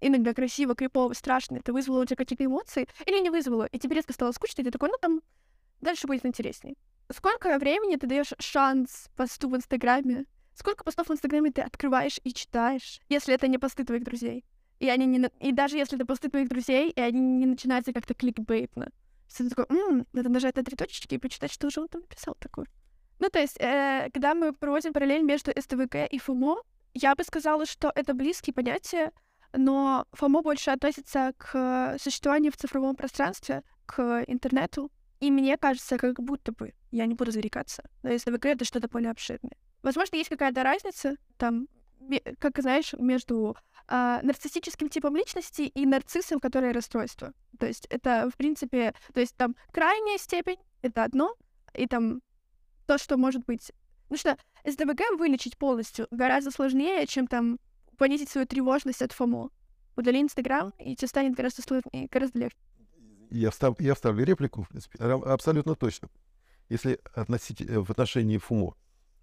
Иногда 0.00 0.34
красиво, 0.34 0.74
крипово, 0.74 1.12
страшно. 1.14 1.56
Это 1.56 1.72
вызвало 1.72 2.02
у 2.02 2.04
тебя 2.04 2.16
какие-то 2.16 2.44
эмоции 2.44 2.86
или 3.06 3.18
не 3.18 3.30
вызвало, 3.30 3.64
и 3.64 3.78
тебе 3.78 3.96
резко 3.96 4.12
стало 4.12 4.30
скучно, 4.32 4.62
и 4.62 4.64
ты 4.64 4.70
такой, 4.70 4.90
ну 4.90 4.96
там 5.00 5.20
дальше 5.80 6.06
будет 6.06 6.24
интересней. 6.24 6.76
Сколько 7.10 7.58
времени 7.58 7.96
ты 7.96 8.06
даешь 8.06 8.34
шанс 8.38 9.08
посту 9.16 9.48
в 9.48 9.56
Инстаграме? 9.56 10.26
Сколько 10.56 10.84
постов 10.84 11.08
в 11.08 11.12
Инстаграме 11.12 11.52
ты 11.52 11.60
открываешь 11.60 12.18
и 12.24 12.32
читаешь, 12.32 13.00
если 13.10 13.34
это 13.34 13.46
не 13.46 13.58
посты 13.58 13.84
твоих 13.84 14.04
друзей? 14.04 14.42
И 14.80 14.88
они 14.88 15.04
не... 15.04 15.30
И 15.40 15.52
даже 15.52 15.76
если 15.76 15.98
это 15.98 16.06
посты 16.06 16.30
твоих 16.30 16.48
друзей, 16.48 16.90
и 16.90 17.00
они 17.00 17.20
не 17.20 17.46
начинаются 17.46 17.92
как-то 17.92 18.14
кликбейтно. 18.14 18.90
Ты 19.36 19.50
такой, 19.50 19.66
м-м, 19.68 20.06
надо 20.14 20.30
нажать 20.30 20.56
на 20.56 20.64
три 20.64 20.74
точечки 20.74 21.14
и 21.14 21.18
почитать, 21.18 21.52
что 21.52 21.68
же 21.68 21.82
он 21.82 21.88
там 21.88 22.00
написал 22.00 22.36
такое. 22.40 22.66
Ну, 23.18 23.28
то 23.28 23.38
есть, 23.38 23.58
э, 23.60 24.08
когда 24.14 24.34
мы 24.34 24.54
проводим 24.54 24.94
параллель 24.94 25.22
между 25.22 25.50
СТВГ 25.50 26.10
и 26.10 26.18
ФОМО, 26.18 26.62
я 26.94 27.14
бы 27.14 27.22
сказала, 27.22 27.66
что 27.66 27.92
это 27.94 28.14
близкие 28.14 28.54
понятия, 28.54 29.12
но 29.52 30.06
ФОМО 30.12 30.40
больше 30.40 30.70
относится 30.70 31.32
к 31.36 31.98
существованию 31.98 32.50
в 32.50 32.56
цифровом 32.56 32.96
пространстве, 32.96 33.62
к 33.84 34.24
интернету. 34.26 34.90
И 35.20 35.30
мне 35.30 35.58
кажется, 35.58 35.98
как 35.98 36.18
будто 36.22 36.52
бы, 36.52 36.72
я 36.92 37.04
не 37.04 37.14
буду 37.14 37.30
зарекаться, 37.30 37.82
но 38.02 38.16
СТВГ— 38.16 38.44
это 38.46 38.64
что-то 38.64 38.88
более 38.88 39.10
обширное. 39.10 39.56
Возможно, 39.86 40.16
есть 40.16 40.30
какая-то 40.30 40.64
разница, 40.64 41.14
там, 41.36 41.68
как 42.40 42.58
знаешь, 42.58 42.92
между 42.98 43.56
э, 43.86 44.18
нарциссическим 44.20 44.88
типом 44.88 45.14
личности 45.14 45.62
и 45.62 45.86
нарциссом, 45.86 46.40
которое 46.40 46.72
расстройство. 46.72 47.32
То 47.60 47.66
есть 47.66 47.86
это, 47.86 48.28
в 48.28 48.36
принципе, 48.36 48.94
то 49.14 49.20
есть 49.20 49.36
там 49.36 49.54
крайняя 49.70 50.18
степень— 50.18 50.56
это 50.82 51.04
одно, 51.04 51.36
и 51.72 51.86
там 51.86 52.20
то, 52.86 52.98
что 52.98 53.16
может 53.16 53.44
быть... 53.44 53.70
Ну 54.10 54.16
что, 54.16 54.36
СДВГ 54.64 55.02
вылечить 55.20 55.56
полностью 55.56 56.08
гораздо 56.10 56.50
сложнее, 56.50 57.06
чем 57.06 57.28
там 57.28 57.60
понизить 57.96 58.28
свою 58.28 58.48
тревожность 58.48 59.02
от 59.02 59.12
ФОМО. 59.12 59.50
Удали 59.94 60.20
Инстаграм, 60.20 60.72
и 60.80 60.96
тебе 60.96 61.06
станет 61.06 61.36
гораздо 61.36 61.62
сложнее, 61.62 62.08
гораздо 62.10 62.40
легче. 62.40 62.58
Я, 63.30 63.52
встав, 63.52 63.80
я 63.80 63.94
вставлю 63.94 64.24
реплику, 64.24 64.64
в 64.64 64.68
принципе, 64.68 64.98
абсолютно 64.98 65.76
точно. 65.76 66.08
Если 66.68 66.98
относить 67.14 67.60
э, 67.60 67.78
в 67.78 67.88
отношении 67.88 68.38
ФУМО 68.38 68.74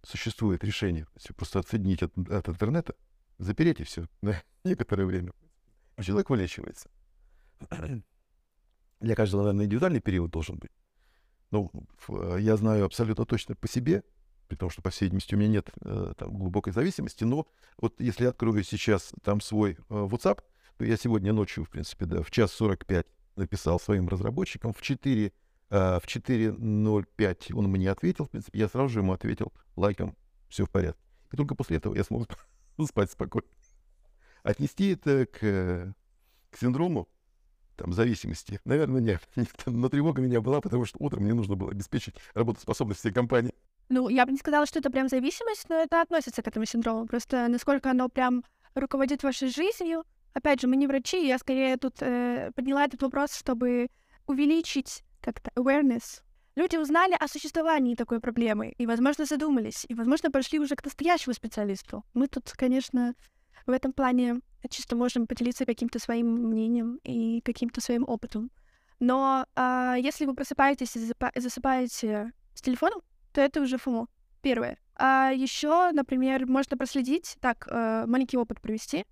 существует 0.04 0.64
решение, 0.64 1.08
просто 1.36 1.60
отсоединить 1.60 2.04
от, 2.04 2.18
от 2.30 2.50
интернета, 2.50 2.96
запереть 3.38 3.80
и 3.80 3.84
все 3.84 4.08
на 4.22 4.42
некоторое 4.64 5.06
время, 5.06 5.34
человек 6.02 6.30
вылечивается. 6.30 6.90
Для 9.00 9.16
каждого, 9.16 9.44
наверное, 9.44 9.66
индивидуальный 9.66 10.00
период 10.00 10.32
должен 10.32 10.58
быть. 10.58 10.72
Ну, 11.52 11.72
э, 12.10 12.38
я 12.40 12.58
знаю 12.58 12.86
абсолютно 12.86 13.26
точно 13.26 13.56
по 13.56 13.68
себе, 13.68 14.04
при 14.48 14.56
том, 14.56 14.70
что, 14.70 14.82
по 14.82 14.90
всей 14.90 15.06
видимости, 15.06 15.36
у 15.36 15.38
меня 15.38 15.50
нет 15.50 15.70
э, 15.82 16.14
там, 16.18 16.38
глубокой 16.38 16.74
зависимости, 16.74 17.24
но 17.24 17.48
вот 17.78 18.00
если 18.00 18.24
я 18.24 18.30
открою 18.30 18.64
сейчас 18.64 19.14
там 19.24 19.42
свой 19.42 19.74
э, 19.74 19.78
WhatsApp, 19.90 20.42
то 20.78 20.86
я 20.86 20.98
сегодня 20.98 21.34
ночью, 21.34 21.66
в 21.66 21.70
принципе, 21.70 22.06
да, 22.06 22.24
в 22.24 22.32
час 22.32 22.52
45 22.54 23.06
написал 23.36 23.80
своим 23.80 24.08
разработчикам, 24.08 24.74
в 24.74 24.82
4 24.82 25.28
э, 25.28 25.32
в 25.74 26.04
4.05 26.06 27.56
он 27.56 27.68
мне 27.68 27.90
ответил, 27.90 28.26
в 28.26 28.30
принципе, 28.30 28.60
я 28.60 28.68
сразу 28.68 28.90
же 28.90 29.00
ему 29.00 29.14
ответил 29.14 29.52
лайком, 29.76 30.16
все 30.48 30.66
в 30.66 30.70
порядке. 30.70 31.02
И 31.32 31.36
только 31.36 31.56
после 31.56 31.78
этого 31.78 31.96
я 31.96 32.04
смог 32.04 32.28
спать 32.88 33.12
спокойно. 33.12 33.48
Отнести 34.44 34.92
это 34.92 35.26
к, 35.26 35.96
к 36.52 36.58
синдрому 36.60 37.10
там, 37.76 37.92
зависимости? 37.94 38.60
Наверное, 38.66 39.02
нет. 39.02 39.28
Но 39.66 39.90
тревога 39.90 40.22
меня 40.22 40.42
была, 40.42 40.62
потому 40.62 40.86
что 40.86 40.98
утром 41.00 41.24
мне 41.24 41.34
нужно 41.34 41.56
было 41.56 41.72
обеспечить 41.72 42.16
работоспособность 42.36 43.00
всей 43.00 43.12
компании. 43.12 43.54
Ну, 43.90 44.10
я 44.10 44.26
бы 44.26 44.32
не 44.32 44.38
сказала, 44.38 44.66
что 44.66 44.80
это 44.80 44.92
прям 44.92 45.10
зависимость, 45.10 45.68
но 45.70 45.76
это 45.76 46.02
относится 46.02 46.42
к 46.42 46.48
этому 46.48 46.66
синдрому. 46.66 47.06
Просто 47.06 47.48
насколько 47.48 47.92
оно 47.92 48.10
прям 48.10 48.44
руководит 48.76 49.24
вашей 49.24 49.50
жизнью. 49.50 50.04
Опять 50.34 50.62
же, 50.62 50.68
мы 50.68 50.78
не 50.78 50.88
врачи, 50.88 51.28
я 51.28 51.38
скорее 51.38 51.78
тут 51.78 52.02
э, 52.02 52.52
подняла 52.56 52.86
этот 52.86 53.02
вопрос, 53.02 53.36
чтобы 53.36 53.90
увеличить 54.26 55.03
как-то 55.24 55.52
awareness. 55.56 56.22
Люди 56.56 56.76
узнали 56.76 57.16
о 57.20 57.28
существовании 57.28 57.96
такой 57.96 58.20
проблемы 58.20 58.74
и, 58.78 58.86
возможно, 58.86 59.26
задумались, 59.26 59.86
и, 59.90 59.96
возможно, 59.96 60.30
пошли 60.30 60.60
уже 60.60 60.76
к 60.76 60.84
настоящему 60.84 61.34
специалисту. 61.34 62.04
Мы 62.14 62.28
тут, 62.28 62.52
конечно, 62.52 63.16
в 63.66 63.72
этом 63.72 63.92
плане 63.92 64.42
чисто 64.70 64.96
можем 64.96 65.26
поделиться 65.26 65.66
каким-то 65.66 66.00
своим 66.00 66.28
мнением 66.28 67.00
и 67.04 67.42
каким-то 67.42 67.82
своим 67.82 68.04
опытом. 68.08 68.52
Но 69.00 69.46
а, 69.56 69.96
если 69.96 70.26
вы 70.26 70.36
просыпаетесь 70.36 70.96
и 70.96 71.12
засыпаете 71.36 72.32
с 72.54 72.62
телефоном, 72.62 73.02
то 73.34 73.42
это 73.42 73.62
уже 73.62 73.78
ФОМО. 73.78 74.08
Первое. 74.42 74.78
А 74.96 75.32
еще, 75.32 75.92
например, 75.92 76.46
можно 76.46 76.78
проследить, 76.78 77.38
так, 77.40 77.68
э, 77.70 78.06
маленький 78.06 78.38
опыт 78.38 78.62
провести. 78.62 79.06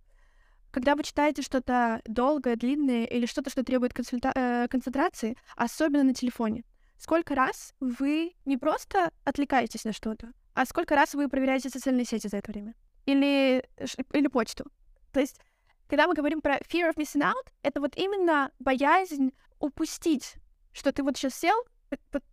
Когда 0.71 0.95
вы 0.95 1.03
читаете 1.03 1.41
что-то 1.41 2.01
долгое, 2.05 2.55
длинное 2.55 3.05
или 3.05 3.25
что-то, 3.25 3.49
что 3.49 3.63
требует 3.63 3.93
консульта- 3.93 4.31
э, 4.33 4.67
концентрации, 4.69 5.37
особенно 5.55 6.03
на 6.03 6.13
телефоне, 6.13 6.63
сколько 6.97 7.35
раз 7.35 7.73
вы 7.79 8.33
не 8.45 8.57
просто 8.57 9.11
отвлекаетесь 9.25 9.83
на 9.83 9.91
что-то, 9.91 10.31
а 10.53 10.65
сколько 10.65 10.95
раз 10.95 11.13
вы 11.13 11.27
проверяете 11.27 11.69
социальные 11.69 12.05
сети 12.05 12.27
за 12.27 12.37
это 12.37 12.51
время? 12.51 12.73
Или, 13.05 13.65
или 14.13 14.27
почту? 14.27 14.65
То 15.11 15.19
есть, 15.19 15.39
когда 15.87 16.07
мы 16.07 16.13
говорим 16.13 16.41
про 16.41 16.57
fear 16.59 16.89
of 16.89 16.95
missing 16.95 17.21
out, 17.21 17.51
это 17.63 17.81
вот 17.81 17.97
именно 17.97 18.49
боязнь 18.59 19.33
упустить, 19.59 20.35
что 20.71 20.93
ты 20.93 21.03
вот 21.03 21.17
сейчас 21.17 21.35
сел, 21.35 21.55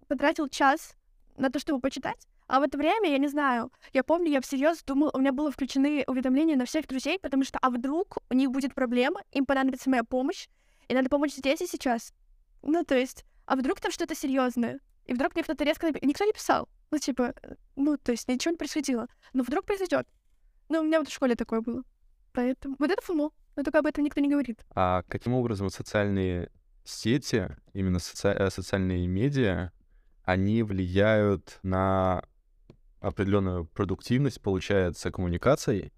потратил 0.07 0.49
час 0.49 0.95
на 1.37 1.51
то, 1.51 1.59
чтобы 1.59 1.81
почитать, 1.81 2.29
а 2.49 2.61
в 2.61 2.63
это 2.63 2.79
время, 2.79 3.11
я 3.11 3.19
не 3.19 3.29
знаю, 3.29 3.71
я 3.93 4.03
помню, 4.03 4.31
я 4.31 4.41
всерьез 4.41 4.83
думала, 4.83 5.11
у 5.13 5.19
меня 5.19 5.33
было 5.33 5.53
включены 5.53 6.03
уведомления 6.07 6.57
на 6.57 6.65
всех 6.65 6.87
друзей, 6.87 7.19
потому 7.19 7.45
что, 7.45 7.59
а 7.61 7.71
вдруг 7.71 8.19
у 8.31 8.35
них 8.35 8.51
будет 8.51 8.75
проблема, 8.75 9.21
им 9.33 9.45
понадобится 9.45 9.91
моя 9.91 10.03
помощь, 10.03 10.49
и 10.89 10.95
надо 10.95 11.11
помочь 11.11 11.35
здесь 11.35 11.61
и 11.61 11.67
сейчас. 11.67 12.15
Ну, 12.63 12.85
то 12.85 12.97
есть, 12.97 13.25
а 13.45 13.55
вдруг 13.55 13.81
там 13.81 13.93
что-то 13.93 14.15
серьезное? 14.15 14.81
И 15.05 15.13
вдруг 15.13 15.35
мне 15.35 15.45
кто-то 15.45 15.65
резко... 15.65 15.89
Никто 16.03 16.25
не 16.25 16.33
писал. 16.33 16.69
Ну, 16.91 16.99
типа, 16.99 17.35
ну, 17.77 17.97
то 17.97 18.13
есть 18.13 18.29
ничего 18.29 18.53
не 18.53 18.59
происходило. 18.59 19.09
Но 19.33 19.43
вдруг 19.43 19.65
произойдет. 19.65 20.07
Ну, 20.69 20.81
у 20.81 20.85
меня 20.85 20.99
вот 20.99 21.09
в 21.09 21.13
школе 21.13 21.35
такое 21.35 21.61
было. 21.61 21.83
Поэтому 22.33 22.77
вот 22.79 22.91
это 22.91 23.03
ФОМО. 23.03 23.31
Но 23.57 23.63
только 23.63 23.79
об 23.79 23.87
этом 23.87 24.05
никто 24.05 24.21
не 24.21 24.29
говорит. 24.29 24.61
А 24.75 25.03
каким 25.09 25.35
образом 25.35 25.71
социальные 25.71 26.51
сети, 26.85 27.57
именно 27.73 27.99
соци... 27.99 28.29
Э, 28.29 28.51
социальные 28.51 29.07
медиа, 29.07 29.73
они 30.25 30.63
влияют 30.63 31.59
на 31.63 32.23
определенную 33.01 33.67
продуктивность, 33.67 34.41
получается, 34.41 35.11
коммуникаций 35.11 35.93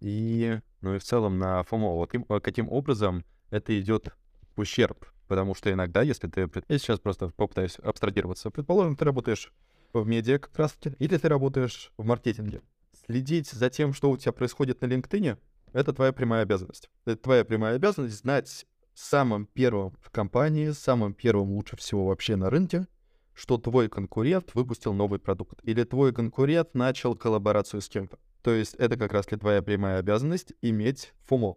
и, 0.00 0.60
ну 0.80 0.94
и 0.94 0.98
в 0.98 1.04
целом 1.04 1.38
на 1.38 1.62
ФОМО. 1.62 1.94
Вот 2.28 2.42
каким 2.42 2.68
образом 2.68 3.24
это 3.50 3.78
идет 3.80 4.08
в 4.56 4.60
ущерб? 4.60 5.06
Потому 5.28 5.54
что 5.54 5.70
иногда, 5.72 6.02
если 6.02 6.26
ты... 6.26 6.50
Я 6.68 6.78
сейчас 6.78 6.98
просто 6.98 7.28
попытаюсь 7.28 7.76
абстрагироваться. 7.78 8.50
Предположим, 8.50 8.96
ты 8.96 9.04
работаешь 9.04 9.52
в 9.92 10.06
медиа 10.06 10.38
как 10.38 10.56
раз 10.58 10.76
или 10.98 11.16
ты 11.16 11.28
работаешь 11.28 11.92
в 11.96 12.04
маркетинге. 12.04 12.62
следить 13.06 13.48
за 13.48 13.70
тем, 13.70 13.92
что 13.92 14.10
у 14.10 14.16
тебя 14.16 14.32
происходит 14.32 14.80
на 14.80 14.86
LinkedIn, 14.86 15.38
это 15.72 15.92
твоя 15.92 16.12
прямая 16.12 16.42
обязанность. 16.42 16.90
Это 17.04 17.22
твоя 17.22 17.44
прямая 17.44 17.76
обязанность 17.76 18.18
знать 18.18 18.66
самым 18.94 19.46
первым 19.46 19.94
в 20.00 20.10
компании, 20.10 20.70
самым 20.70 21.14
первым 21.14 21.50
лучше 21.50 21.76
всего 21.76 22.06
вообще 22.06 22.36
на 22.36 22.50
рынке, 22.50 22.86
что 23.40 23.56
твой 23.56 23.88
конкурент 23.88 24.54
выпустил 24.54 24.92
новый 24.92 25.18
продукт, 25.18 25.60
или 25.62 25.82
твой 25.84 26.12
конкурент 26.12 26.74
начал 26.74 27.16
коллаборацию 27.16 27.80
с 27.80 27.88
кем-то. 27.88 28.18
То 28.42 28.50
есть 28.50 28.74
это 28.74 28.98
как 28.98 29.14
раз 29.14 29.24
твоя 29.24 29.62
прямая 29.62 29.98
обязанность 29.98 30.52
иметь 30.60 31.14
фумо, 31.24 31.56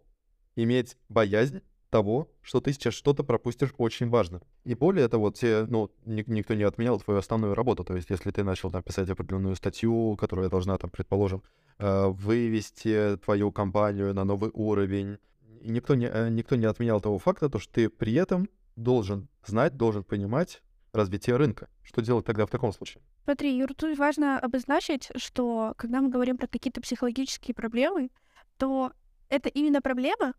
иметь 0.55 0.95
боязнь 1.09 1.59
того, 1.89 2.31
что 2.41 2.61
ты 2.61 2.71
сейчас 2.71 2.93
что-то 2.93 3.25
пропустишь 3.25 3.73
очень 3.77 4.07
важно. 4.07 4.41
И 4.63 4.75
более 4.75 5.09
того, 5.09 5.29
тебе, 5.31 5.65
ну, 5.67 5.91
ни, 6.05 6.23
никто 6.25 6.53
не 6.53 6.63
отменял 6.63 7.01
твою 7.01 7.19
основную 7.19 7.53
работу. 7.53 7.83
То 7.83 7.97
есть, 7.97 8.09
если 8.09 8.31
ты 8.31 8.45
начал 8.45 8.71
там 8.71 8.81
писать 8.81 9.09
определенную 9.09 9.57
статью, 9.57 10.15
которая 10.15 10.47
должна, 10.47 10.77
там, 10.77 10.89
предположим, 10.89 11.43
э, 11.79 12.07
вывести 12.07 13.17
твою 13.17 13.51
компанию 13.51 14.13
на 14.13 14.23
новый 14.23 14.51
уровень, 14.53 15.17
никто 15.61 15.95
не, 15.95 16.05
э, 16.05 16.29
никто 16.29 16.55
не 16.55 16.65
отменял 16.65 17.01
того 17.01 17.19
факта, 17.19 17.49
то, 17.49 17.59
что 17.59 17.73
ты 17.73 17.89
при 17.89 18.13
этом 18.13 18.47
должен 18.77 19.27
знать, 19.45 19.75
должен 19.75 20.05
понимать 20.05 20.61
развитие 20.93 21.35
рынка. 21.35 21.67
Что 21.81 22.01
делать 22.01 22.25
тогда 22.25 22.45
в 22.45 22.49
таком 22.49 22.71
случае? 22.71 23.03
Смотри, 23.23 23.57
Юр, 23.57 23.73
тут 23.73 23.97
важно 23.97 24.39
обозначить, 24.39 25.09
что 25.15 25.73
когда 25.77 26.01
мы 26.01 26.09
говорим 26.09 26.37
про 26.37 26.47
какие-то 26.47 26.81
психологические 26.81 27.55
проблемы, 27.55 28.09
то 28.57 28.93
это 29.29 29.49
именно 29.49 29.81
проблема, 29.81 30.33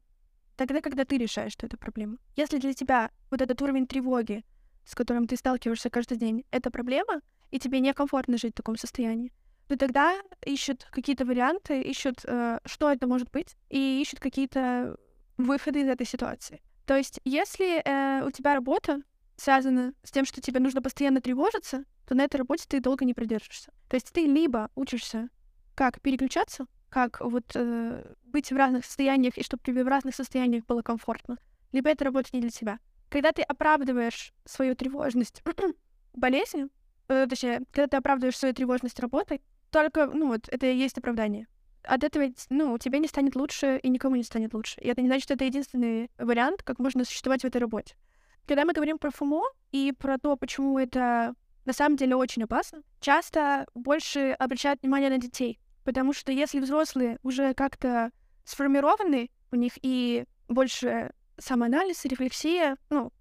тогда, 0.57 0.81
когда 0.81 1.05
ты 1.05 1.19
решаешь, 1.19 1.53
что 1.53 1.67
это 1.67 1.77
проблема. 1.77 2.19
Если 2.37 2.59
для 2.59 2.73
тебя 2.73 3.11
вот 3.31 3.43
этот 3.43 3.61
уровень 3.61 3.87
тревоги, 3.87 4.45
с 4.85 4.95
которым 4.95 5.27
ты 5.27 5.37
сталкиваешься 5.37 5.90
каждый 5.90 6.17
день, 6.17 6.45
это 6.51 6.71
проблема, 6.71 7.21
и 7.51 7.59
тебе 7.59 7.81
некомфортно 7.81 8.38
жить 8.38 8.53
в 8.53 8.57
таком 8.57 8.77
состоянии, 8.77 9.33
то 9.69 9.77
тогда 9.77 10.21
ищут 10.45 10.87
какие-то 10.90 11.25
варианты, 11.25 11.81
ищут, 11.81 12.25
э, 12.25 12.59
что 12.64 12.90
это 12.90 13.07
может 13.07 13.31
быть, 13.31 13.57
и 13.71 14.01
ищут 14.03 14.21
какие-то 14.21 14.97
выходы 15.38 15.81
из 15.81 15.88
этой 15.88 16.07
ситуации. 16.07 16.62
То 16.87 16.97
есть, 16.97 17.21
если 17.25 17.81
э, 17.83 18.25
у 18.27 18.31
тебя 18.31 18.55
работа 18.55 19.03
связана 19.37 19.94
с 20.03 20.11
тем, 20.11 20.25
что 20.25 20.40
тебе 20.40 20.61
нужно 20.61 20.83
постоянно 20.83 21.20
тревожиться, 21.20 21.85
то 22.07 22.14
на 22.14 22.23
этой 22.23 22.37
работе 22.37 22.64
ты 22.68 22.81
долго 22.81 23.05
не 23.05 23.14
продержишься. 23.14 23.73
То 23.88 23.97
есть 23.97 24.12
ты 24.12 24.27
либо 24.27 24.70
учишься, 24.75 25.29
как 25.75 26.01
переключаться, 26.01 26.66
как 26.88 27.20
вот 27.20 27.44
э, 27.55 28.14
быть 28.25 28.53
в 28.53 28.57
разных 28.57 28.85
состояниях, 28.85 29.37
и 29.37 29.42
чтобы 29.42 29.62
тебе 29.64 29.83
в 29.83 29.88
разных 29.88 30.14
состояниях 30.14 30.64
было 30.66 30.83
комфортно, 30.83 31.38
либо 31.73 31.90
это 31.90 32.05
работа 32.05 32.29
не 32.33 32.40
для 32.40 32.51
тебя. 32.51 32.79
Когда 33.09 33.33
ты 33.33 33.42
оправдываешь 33.42 34.33
свою 34.44 34.77
тревожность 34.77 35.42
болезнью, 36.12 36.70
э, 37.09 37.27
точнее, 37.29 37.62
когда 37.73 37.88
ты 37.88 37.97
оправдываешь 37.97 38.38
свою 38.38 38.55
тревожность 38.55 39.01
работой, 39.01 39.42
только, 39.70 40.07
ну 40.07 40.29
вот, 40.29 40.49
это 40.49 40.66
и 40.66 40.77
есть 40.77 40.97
оправдание. 40.99 41.49
От 41.83 42.05
этого, 42.05 42.33
ну, 42.49 42.79
тебе 42.79 43.01
не 43.01 43.09
станет 43.09 43.35
лучше, 43.35 43.79
и 43.83 43.88
никому 43.88 44.14
не 44.14 44.23
станет 44.23 44.55
лучше. 44.55 44.81
И 44.81 44.88
это 44.88 45.03
не 45.03 45.09
значит, 45.09 45.25
что 45.25 45.35
это 45.35 45.44
единственный 45.44 46.11
вариант, 46.16 46.62
как 46.62 46.79
можно 46.79 47.05
существовать 47.05 47.42
в 47.42 47.47
этой 47.47 47.59
работе. 47.59 47.97
Когда 48.46 48.64
мы 48.64 48.72
говорим 48.72 48.98
про 48.98 49.11
ФУМО 49.11 49.42
и 49.72 49.92
про 49.92 50.18
то, 50.18 50.37
почему 50.37 50.78
это 50.78 51.35
на 51.64 51.72
самом 51.72 51.96
деле 51.96 52.14
очень 52.16 52.42
опасно, 52.42 52.83
часто 53.00 53.66
больше 53.74 54.33
обращают 54.38 54.83
внимание 54.83 55.11
на 55.11 55.18
детей. 55.18 55.59
Потому 55.83 56.12
что 56.12 56.33
если 56.33 56.61
взрослые 56.61 57.18
уже 57.22 57.54
как-то 57.54 58.11
сформированы, 58.44 59.30
у 59.50 59.57
них 59.57 59.72
и 59.83 60.24
больше 60.48 61.12
самоанализ, 61.38 62.04
рефлексия, 62.04 62.76
ну, 62.90 63.12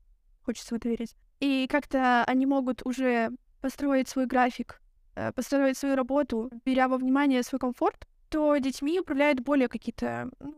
хочется 0.43 0.75
в 0.75 0.77
это 0.77 0.89
верить, 0.89 1.15
и 1.39 1.67
как-то 1.69 2.23
они 2.25 2.45
могут 2.45 2.86
уже 2.86 3.31
построить 3.62 4.09
свой 4.09 4.25
график, 4.25 4.81
э, 5.15 5.31
построить 5.31 5.77
свою 5.77 5.95
работу, 5.95 6.51
беря 6.65 6.88
во 6.88 6.97
внимание 6.97 7.43
свой 7.43 7.59
комфорт, 7.59 8.07
то 8.29 8.57
детьми 8.57 8.99
управляют 8.99 9.39
более 9.39 9.67
какие-то 9.67 10.29
ну, 10.39 10.55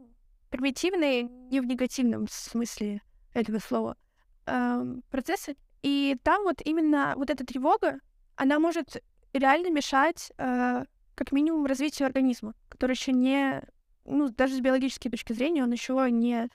примитивные, 0.49 1.23
не 1.23 1.59
в 1.59 1.65
негативном 1.65 2.27
смысле 2.29 3.01
этого 3.33 3.59
слова, 3.59 3.97
эм, 4.45 5.03
процессы. 5.09 5.55
И 5.81 6.17
там 6.23 6.43
вот 6.43 6.61
именно 6.63 7.13
вот 7.15 7.29
эта 7.29 7.45
тревога, 7.45 7.99
она 8.35 8.59
может 8.59 9.03
реально 9.33 9.69
мешать 9.69 10.31
э, 10.37 10.85
как 11.15 11.31
минимум 11.31 11.65
развитию 11.65 12.07
организма, 12.07 12.53
который 12.69 12.93
еще 12.93 13.11
не, 13.11 13.61
ну, 14.05 14.29
даже 14.29 14.55
с 14.55 14.59
биологической 14.59 15.09
точки 15.09 15.33
зрения, 15.33 15.63
он 15.63 15.71
еще 15.71 16.07
не 16.09 16.49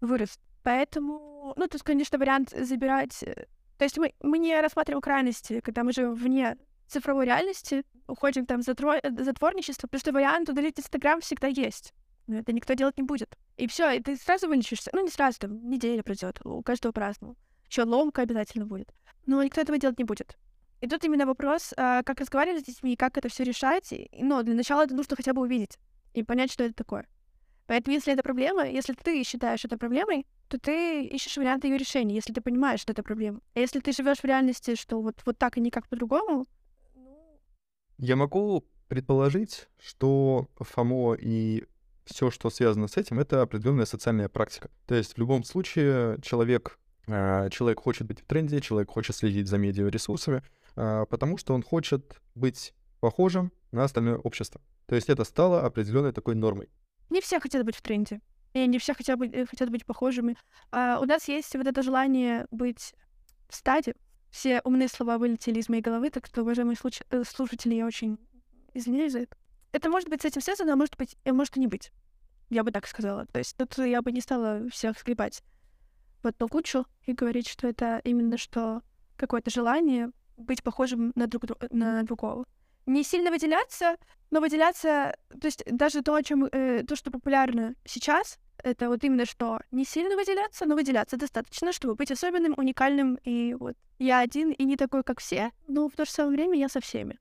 вырос. 0.00 0.38
Поэтому, 0.62 1.54
ну, 1.56 1.66
тут, 1.68 1.82
конечно, 1.82 2.18
вариант 2.18 2.50
забирать... 2.50 3.22
Э, 3.22 3.46
то 3.78 3.84
есть 3.84 3.96
мы, 3.98 4.12
мы 4.20 4.38
не 4.38 4.60
рассматриваем 4.60 5.00
крайности, 5.00 5.60
когда 5.60 5.84
мы 5.84 5.92
живем 5.92 6.14
вне 6.14 6.56
цифровой 6.86 7.24
реальности, 7.24 7.84
уходим 8.06 8.46
там 8.46 8.62
затро... 8.62 8.94
Э, 8.94 9.10
затворничество, 9.24 9.86
потому 9.86 10.00
что 10.00 10.12
вариант 10.12 10.48
удалить 10.48 10.78
Инстаграм 10.78 11.20
всегда 11.20 11.46
есть. 11.48 11.94
Но 12.26 12.38
это 12.38 12.52
никто 12.52 12.74
делать 12.74 12.96
не 12.96 13.02
будет. 13.02 13.36
И 13.56 13.66
все, 13.66 13.90
и 13.90 14.00
ты 14.00 14.16
сразу 14.16 14.48
вылечишься. 14.48 14.90
Ну, 14.92 15.02
не 15.02 15.10
сразу, 15.10 15.38
там, 15.38 15.68
неделя 15.68 16.02
пройдет, 16.02 16.40
у 16.44 16.62
каждого 16.62 16.92
по-разному. 16.92 17.36
Еще 17.68 17.84
ломка 17.84 18.22
обязательно 18.22 18.66
будет. 18.66 18.92
Но 19.26 19.42
никто 19.42 19.60
этого 19.60 19.78
делать 19.78 19.98
не 19.98 20.04
будет. 20.04 20.36
И 20.80 20.88
тут 20.88 21.04
именно 21.04 21.26
вопрос, 21.26 21.74
а, 21.76 22.02
как 22.02 22.20
разговаривать 22.20 22.62
с 22.62 22.66
детьми, 22.66 22.96
как 22.96 23.18
это 23.18 23.28
все 23.28 23.44
решать. 23.44 23.92
Но 24.12 24.42
для 24.42 24.54
начала 24.54 24.84
это 24.84 24.94
нужно 24.94 25.16
хотя 25.16 25.32
бы 25.32 25.42
увидеть 25.42 25.78
и 26.14 26.22
понять, 26.22 26.50
что 26.50 26.64
это 26.64 26.74
такое. 26.74 27.06
Поэтому, 27.66 27.94
если 27.94 28.12
это 28.12 28.22
проблема, 28.22 28.66
если 28.66 28.94
ты 28.94 29.22
считаешь 29.22 29.64
это 29.64 29.78
проблемой, 29.78 30.26
то 30.48 30.58
ты 30.58 31.04
ищешь 31.04 31.36
варианты 31.36 31.68
ее 31.68 31.76
решения, 31.76 32.16
если 32.16 32.32
ты 32.32 32.40
понимаешь, 32.40 32.80
что 32.80 32.92
это 32.92 33.04
проблема. 33.04 33.40
А 33.54 33.60
если 33.60 33.78
ты 33.78 33.92
живешь 33.92 34.18
в 34.18 34.24
реальности, 34.24 34.74
что 34.74 35.00
вот, 35.00 35.22
вот 35.24 35.38
так 35.38 35.56
и 35.56 35.60
никак 35.60 35.86
по-другому, 35.86 36.48
ну... 36.96 37.40
Я 37.98 38.16
могу 38.16 38.64
предположить, 38.88 39.68
что 39.78 40.48
ФОМО 40.58 41.14
и 41.14 41.64
все, 42.10 42.30
что 42.30 42.50
связано 42.50 42.88
с 42.88 42.96
этим, 42.96 43.18
это 43.18 43.42
определенная 43.42 43.86
социальная 43.86 44.28
практика. 44.28 44.70
То 44.86 44.94
есть 44.94 45.14
в 45.14 45.18
любом 45.18 45.44
случае 45.44 46.18
человек, 46.22 46.78
а, 47.06 47.48
человек 47.50 47.80
хочет 47.80 48.06
быть 48.06 48.20
в 48.20 48.24
тренде, 48.26 48.60
человек 48.60 48.90
хочет 48.90 49.16
следить 49.16 49.48
за 49.48 49.58
медиаресурсами, 49.58 50.42
а, 50.76 51.06
потому 51.06 51.38
что 51.38 51.54
он 51.54 51.62
хочет 51.62 52.20
быть 52.34 52.74
похожим 53.00 53.52
на 53.72 53.84
остальное 53.84 54.18
общество. 54.18 54.60
То 54.86 54.94
есть 54.94 55.08
это 55.08 55.24
стало 55.24 55.64
определенной 55.64 56.12
такой 56.12 56.34
нормой. 56.34 56.68
Не 57.10 57.20
все 57.20 57.40
хотят 57.40 57.64
быть 57.64 57.76
в 57.76 57.82
тренде. 57.82 58.20
И 58.52 58.66
не 58.66 58.78
все 58.78 58.94
хотят 58.94 59.18
быть, 59.18 59.32
э, 59.32 59.46
хотят 59.46 59.70
быть 59.70 59.86
похожими. 59.86 60.36
А 60.72 60.98
у 61.00 61.04
нас 61.04 61.28
есть 61.28 61.54
вот 61.54 61.66
это 61.66 61.82
желание 61.82 62.46
быть 62.50 62.94
в 63.48 63.54
стаде. 63.54 63.94
Все 64.30 64.60
умные 64.64 64.88
слова 64.88 65.18
вылетели 65.18 65.60
из 65.60 65.68
моей 65.68 65.82
головы, 65.82 66.10
так 66.10 66.26
что, 66.26 66.42
уважаемые 66.42 66.76
случ... 66.76 67.00
Э, 67.10 67.22
слушатели, 67.24 67.74
я 67.74 67.86
очень 67.86 68.18
извиняюсь 68.74 69.12
за 69.12 69.20
это. 69.20 69.36
Это 69.72 69.88
может 69.88 70.08
быть 70.08 70.22
с 70.22 70.24
этим 70.24 70.40
связано, 70.40 70.72
а 70.72 70.76
может 70.76 70.96
быть, 70.96 71.16
и 71.24 71.30
может 71.30 71.56
и 71.56 71.60
не 71.60 71.66
быть. 71.66 71.92
Я 72.50 72.64
бы 72.64 72.72
так 72.72 72.86
сказала. 72.86 73.26
То 73.26 73.38
есть 73.38 73.56
тут 73.56 73.78
я 73.78 74.02
бы 74.02 74.12
не 74.12 74.20
стала 74.20 74.68
всех 74.70 74.98
сгребать 74.98 75.42
в 76.22 76.26
одну 76.26 76.48
кучу 76.48 76.84
и 77.06 77.12
говорить, 77.12 77.48
что 77.48 77.66
это 77.66 78.00
именно 78.04 78.36
что 78.36 78.82
какое-то 79.16 79.50
желание 79.50 80.10
быть 80.36 80.62
похожим 80.62 81.12
на, 81.14 81.26
друг, 81.26 81.44
на 81.70 82.02
другого. 82.02 82.44
Не 82.86 83.04
сильно 83.04 83.30
выделяться, 83.30 83.96
но 84.30 84.40
выделяться, 84.40 85.16
то 85.28 85.46
есть 85.46 85.62
даже 85.70 86.02
то, 86.02 86.14
о 86.14 86.22
чем, 86.22 86.44
э, 86.44 86.82
то, 86.84 86.96
что 86.96 87.10
популярно 87.10 87.74
сейчас, 87.84 88.38
это 88.62 88.88
вот 88.88 89.04
именно 89.04 89.26
что 89.26 89.60
не 89.70 89.84
сильно 89.84 90.16
выделяться, 90.16 90.66
но 90.66 90.74
выделяться 90.74 91.16
достаточно, 91.16 91.72
чтобы 91.72 91.94
быть 91.94 92.10
особенным, 92.10 92.54
уникальным, 92.56 93.16
и 93.24 93.54
вот 93.54 93.76
я 93.98 94.20
один 94.20 94.50
и 94.50 94.64
не 94.64 94.76
такой, 94.76 95.04
как 95.04 95.20
все, 95.20 95.52
но 95.68 95.88
в 95.88 95.92
то 95.92 96.04
же 96.04 96.10
самое 96.10 96.36
время 96.36 96.58
я 96.58 96.68
со 96.68 96.80
всеми. 96.80 97.18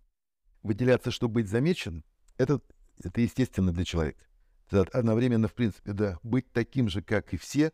Выделяться, 0.63 1.11
чтобы 1.11 1.35
быть 1.35 1.49
замечен, 1.49 2.03
это, 2.37 2.61
это 3.03 3.21
естественно 3.21 3.71
для 3.71 3.85
человека. 3.85 4.23
Одновременно, 4.71 5.47
в 5.47 5.53
принципе, 5.53 5.93
да, 5.93 6.19
быть 6.23 6.51
таким 6.51 6.89
же, 6.89 7.01
как 7.01 7.33
и 7.33 7.37
все, 7.37 7.71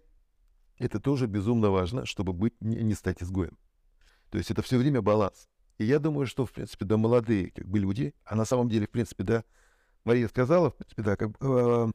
это 0.78 1.00
тоже 1.00 1.28
безумно 1.28 1.70
важно, 1.70 2.06
чтобы 2.06 2.34
быть, 2.34 2.54
не, 2.62 2.78
не 2.78 2.94
стать 2.94 3.22
изгоем. 3.22 3.58
То 4.30 4.38
есть 4.38 4.52
это 4.52 4.62
все 4.62 4.78
время 4.78 5.02
баланс. 5.02 5.48
И 5.78 5.86
я 5.86 6.00
думаю, 6.00 6.26
что, 6.26 6.46
в 6.46 6.52
принципе, 6.52 6.86
да, 6.86 6.98
молодые 6.98 7.52
как 7.52 7.68
бы 7.68 7.80
люди, 7.80 8.14
а 8.24 8.36
на 8.36 8.46
самом 8.46 8.70
деле, 8.70 8.88
в 8.88 8.92
принципе, 8.92 9.24
да, 9.24 9.44
Мария 10.04 10.28
сказала, 10.28 10.72
в 10.72 10.76
принципе, 10.76 11.02
да, 11.02 11.16
как 11.18 11.32
э, 11.42 11.92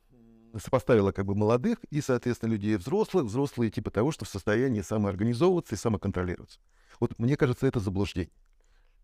сопоставила 0.59 1.13
как 1.13 1.27
бы 1.27 1.35
молодых 1.35 1.79
и, 1.91 2.01
соответственно, 2.01 2.53
людей 2.53 2.77
взрослых, 2.77 3.25
взрослые 3.25 3.71
типа 3.71 3.91
того, 3.91 4.11
что 4.13 4.25
в 4.25 4.29
состоянии 4.29 4.83
самоорганизовываться 4.83 5.75
и 5.75 5.79
самоконтролироваться. 5.79 6.61
Вот 6.99 7.19
мне 7.19 7.37
кажется, 7.37 7.67
это 7.67 7.81
заблуждение. 7.81 8.33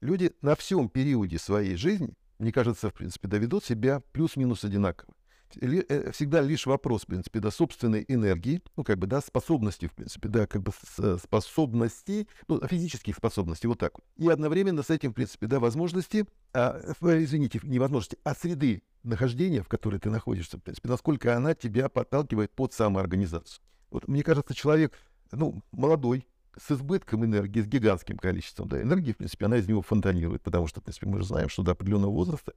Люди 0.00 0.32
на 0.42 0.56
всем 0.56 0.88
периоде 0.88 1.38
своей 1.38 1.76
жизни, 1.76 2.14
мне 2.38 2.52
кажется, 2.52 2.90
в 2.90 2.94
принципе, 2.94 3.28
доведут 3.28 3.64
себя 3.64 4.02
плюс-минус 4.12 4.64
одинаково. 4.64 5.14
Э, 5.60 6.10
всегда 6.12 6.40
лишь 6.40 6.66
вопрос, 6.66 7.02
в 7.02 7.06
принципе, 7.06 7.40
да, 7.40 7.50
собственной 7.50 8.04
энергии, 8.08 8.62
ну, 8.76 8.84
как 8.84 8.98
бы, 8.98 9.06
да, 9.06 9.20
способности, 9.20 9.86
в 9.86 9.92
принципе, 9.92 10.28
да, 10.28 10.46
как 10.46 10.62
бы 10.62 10.72
э, 10.98 11.18
способностей, 11.22 12.28
ну, 12.48 12.60
физических 12.66 13.16
способностей, 13.16 13.66
вот 13.66 13.78
так. 13.78 13.94
И 14.16 14.28
одновременно 14.28 14.82
с 14.82 14.90
этим, 14.90 15.12
в 15.12 15.14
принципе, 15.14 15.46
да, 15.46 15.60
возможности, 15.60 16.26
а, 16.52 16.80
извините, 17.00 17.60
не 17.62 17.78
возможности, 17.78 18.18
а 18.24 18.34
среды 18.34 18.82
нахождения, 19.02 19.62
в 19.62 19.68
которой 19.68 19.98
ты 19.98 20.10
находишься, 20.10 20.58
в 20.58 20.62
принципе, 20.62 20.88
насколько 20.88 21.36
она 21.36 21.54
тебя 21.54 21.88
подталкивает 21.88 22.50
под 22.50 22.72
самоорганизацию. 22.72 23.62
Вот, 23.90 24.08
мне 24.08 24.22
кажется, 24.22 24.54
человек, 24.54 24.92
ну, 25.32 25.62
молодой, 25.70 26.26
с 26.58 26.70
избытком 26.72 27.24
энергии, 27.24 27.60
с 27.60 27.66
гигантским 27.66 28.16
количеством 28.16 28.68
да, 28.68 28.80
энергии, 28.80 29.12
в 29.12 29.18
принципе, 29.18 29.46
она 29.46 29.58
из 29.58 29.68
него 29.68 29.82
фонтанирует, 29.82 30.42
потому 30.42 30.66
что, 30.66 30.80
в 30.80 30.84
принципе, 30.84 31.06
мы 31.06 31.18
же 31.18 31.26
знаем, 31.26 31.48
что 31.48 31.62
до 31.62 31.72
определенного 31.72 32.10
возраста 32.10 32.54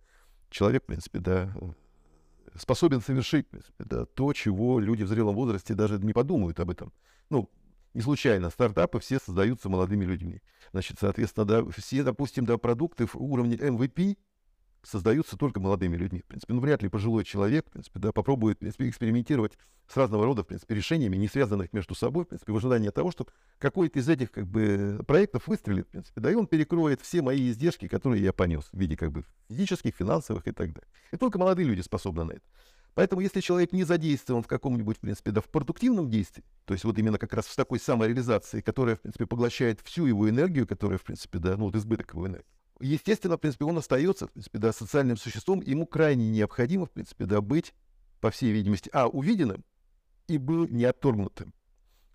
человек, 0.49 0.83
в 0.83 0.87
принципе, 0.87 1.19
да, 1.19 1.53
способен 2.55 3.01
совершить, 3.01 3.47
да, 3.77 4.05
то, 4.05 4.33
чего 4.33 4.79
люди 4.79 5.03
в 5.03 5.07
зрелом 5.07 5.35
возрасте 5.35 5.73
даже 5.73 5.97
не 5.99 6.13
подумают 6.13 6.59
об 6.59 6.69
этом. 6.69 6.93
Ну, 7.29 7.49
не 7.93 8.01
случайно 8.01 8.49
стартапы 8.49 8.99
все 8.99 9.19
создаются 9.19 9.69
молодыми 9.69 10.05
людьми. 10.05 10.41
Значит, 10.71 10.97
соответственно, 10.99 11.45
да, 11.45 11.65
все, 11.71 12.03
допустим, 12.03 12.45
да, 12.45 12.57
продукты 12.57 13.05
в 13.05 13.15
уровне 13.15 13.55
MVP 13.55 14.17
создаются 14.83 15.37
только 15.37 15.59
молодыми 15.59 15.95
людьми. 15.95 16.21
В 16.21 16.25
принципе, 16.25 16.53
ну, 16.53 16.61
вряд 16.61 16.81
ли 16.83 16.89
пожилой 16.89 17.23
человек, 17.23 17.67
в 17.67 17.71
принципе, 17.71 17.99
да, 17.99 18.11
попробует, 18.11 18.57
в 18.57 18.59
принципе, 18.59 18.89
экспериментировать 18.89 19.57
с 19.87 19.97
разного 19.97 20.25
рода, 20.25 20.43
в 20.43 20.47
принципе, 20.47 20.75
решениями, 20.75 21.17
не 21.17 21.27
связанных 21.27 21.73
между 21.73 21.95
собой, 21.95 22.25
в 22.25 22.27
принципе, 22.29 22.51
в 22.51 22.57
ожидании 22.57 22.89
того, 22.89 23.11
что 23.11 23.27
какой-то 23.57 23.99
из 23.99 24.07
этих, 24.07 24.31
как 24.31 24.47
бы, 24.47 25.03
проектов 25.07 25.47
выстрелит, 25.47 25.87
в 25.87 25.91
принципе, 25.91 26.21
да, 26.21 26.31
и 26.31 26.35
он 26.35 26.47
перекроет 26.47 27.01
все 27.01 27.21
мои 27.21 27.49
издержки, 27.49 27.87
которые 27.87 28.23
я 28.23 28.33
понес 28.33 28.69
в 28.71 28.77
виде, 28.77 28.95
как 28.95 29.11
бы, 29.11 29.25
физических, 29.49 29.95
финансовых 29.95 30.47
и 30.47 30.51
так 30.51 30.73
далее. 30.73 30.89
И 31.11 31.17
только 31.17 31.39
молодые 31.39 31.67
люди 31.67 31.81
способны 31.81 32.23
на 32.23 32.31
это. 32.33 32.43
Поэтому, 32.95 33.21
если 33.21 33.39
человек 33.39 33.71
не 33.71 33.83
задействован 33.83 34.43
в 34.43 34.47
каком-нибудь, 34.47 34.97
в 34.97 34.99
принципе, 34.99 35.31
да, 35.31 35.41
в 35.41 35.45
продуктивном 35.45 36.09
действии, 36.09 36.43
то 36.65 36.73
есть 36.73 36.83
вот 36.83 36.97
именно 36.97 37.17
как 37.17 37.33
раз 37.33 37.45
в 37.45 37.55
такой 37.55 37.79
самореализации, 37.79 38.61
которая, 38.61 38.95
в 38.97 39.01
принципе, 39.01 39.25
поглощает 39.25 39.79
всю 39.81 40.05
его 40.05 40.29
энергию, 40.29 40.67
которая, 40.67 40.97
в 40.97 41.03
принципе, 41.03 41.39
да, 41.39 41.55
ну, 41.55 41.65
вот 41.65 41.75
избыток 41.75 42.13
его 42.13 42.27
энергии, 42.27 42.45
естественно, 42.79 43.37
в 43.37 43.39
принципе, 43.39 43.65
он 43.65 43.77
остается, 43.77 44.27
в 44.27 44.31
принципе, 44.31 44.59
да, 44.59 44.71
социальным 44.71 45.17
существом, 45.17 45.61
ему 45.61 45.85
крайне 45.85 46.29
необходимо, 46.29 46.85
в 46.85 46.91
принципе, 46.91 47.25
да, 47.25 47.41
быть, 47.41 47.73
по 48.21 48.31
всей 48.31 48.51
видимости, 48.51 48.89
а, 48.93 49.07
увиденным 49.07 49.63
и 50.27 50.37
был 50.37 50.67
не 50.67 50.85
отторгнутым. 50.85 51.53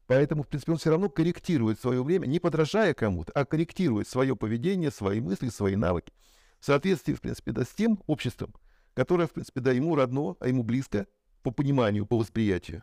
Поэтому, 0.07 0.43
в 0.43 0.49
принципе, 0.49 0.73
он 0.73 0.79
все 0.79 0.91
равно 0.91 1.09
корректирует 1.09 1.81
свое 1.81 2.03
время, 2.03 2.27
не 2.27 2.39
подражая 2.39 2.93
кому-то, 2.95 3.33
а 3.33 3.45
корректирует 3.45 4.07
свое 4.07 4.37
поведение, 4.37 4.91
свои 4.91 5.21
мысли, 5.21 5.49
свои 5.49 5.77
навыки. 5.77 6.13
В 6.61 6.67
соответствии, 6.67 7.15
в 7.15 7.21
принципе, 7.21 7.53
да, 7.53 7.65
с 7.65 7.69
тем 7.69 8.03
обществом, 8.07 8.55
которое, 8.93 9.27
в 9.27 9.33
принципе, 9.33 9.61
да, 9.61 9.73
ему 9.73 9.97
родно, 9.97 10.37
а 10.41 10.49
ему 10.49 10.63
близко 10.63 11.07
по 11.43 11.51
пониманию, 11.51 12.07
по 12.07 12.19
восприятию. 12.19 12.83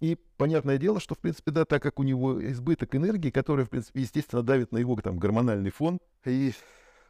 И 0.00 0.16
понятное 0.36 0.78
дело, 0.78 1.00
что, 1.00 1.14
в 1.14 1.18
принципе, 1.18 1.50
да, 1.50 1.64
так 1.64 1.82
как 1.82 1.98
у 1.98 2.02
него 2.02 2.42
избыток 2.52 2.94
энергии, 2.94 3.30
которая, 3.30 3.66
в 3.66 3.70
принципе, 3.70 4.02
естественно, 4.02 4.42
давит 4.42 4.70
на 4.70 4.78
его 4.78 4.94
там 4.96 5.18
гормональный 5.18 5.70
фон, 5.70 5.98
и 6.24 6.52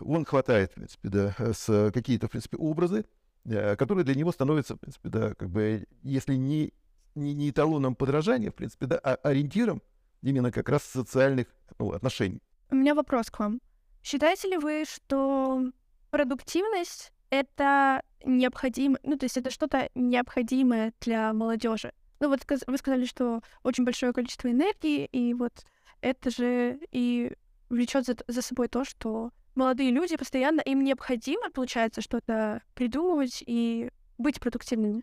он 0.00 0.24
хватает, 0.24 0.72
в 0.72 0.74
принципе, 0.74 1.08
да, 1.08 1.34
с 1.38 1.90
какие-то, 1.92 2.28
в 2.28 2.30
принципе, 2.30 2.56
образы, 2.56 3.04
э, 3.44 3.76
которые 3.76 4.04
для 4.04 4.14
него 4.14 4.32
становятся, 4.32 4.76
в 4.76 4.78
принципе, 4.78 5.08
да, 5.08 5.34
как 5.34 5.50
бы, 5.50 5.86
если 6.02 6.34
не, 6.34 6.72
не, 7.14 7.34
не 7.34 7.50
эталоном 7.50 7.94
подражания, 7.94 8.50
в 8.50 8.54
принципе, 8.54 8.86
да, 8.86 8.98
а 8.98 9.14
ориентиром 9.16 9.82
именно 10.22 10.50
как 10.50 10.68
раз 10.68 10.82
социальных 10.84 11.46
ну, 11.78 11.92
отношений. 11.92 12.42
У 12.70 12.76
меня 12.76 12.94
вопрос 12.94 13.30
к 13.30 13.38
вам. 13.38 13.60
Считаете 14.02 14.48
ли 14.48 14.56
вы, 14.56 14.84
что 14.86 15.62
продуктивность— 16.10 17.12
это 17.30 18.02
необходимо, 18.24 18.98
ну, 19.02 19.16
то 19.16 19.24
есть 19.24 19.36
это 19.36 19.50
что-то 19.50 19.90
необходимое 19.94 20.92
для 21.00 21.32
молодежи? 21.32 21.92
Ну, 22.20 22.28
вот 22.28 22.40
вы 22.66 22.78
сказали, 22.78 23.04
что 23.04 23.42
очень 23.62 23.84
большое 23.84 24.12
количество 24.12 24.50
энергии, 24.50 25.04
и 25.06 25.34
вот 25.34 25.64
это 26.00 26.30
же 26.30 26.80
и 26.90 27.32
влечет 27.68 28.06
за, 28.06 28.16
за 28.26 28.42
собой 28.42 28.68
то, 28.68 28.84
что 28.84 29.30
молодые 29.58 29.90
люди 29.90 30.16
постоянно, 30.16 30.60
им 30.60 30.82
необходимо, 30.82 31.50
получается, 31.50 32.00
что-то 32.00 32.62
придумывать 32.74 33.42
и 33.46 33.90
быть 34.16 34.40
продуктивными. 34.40 35.02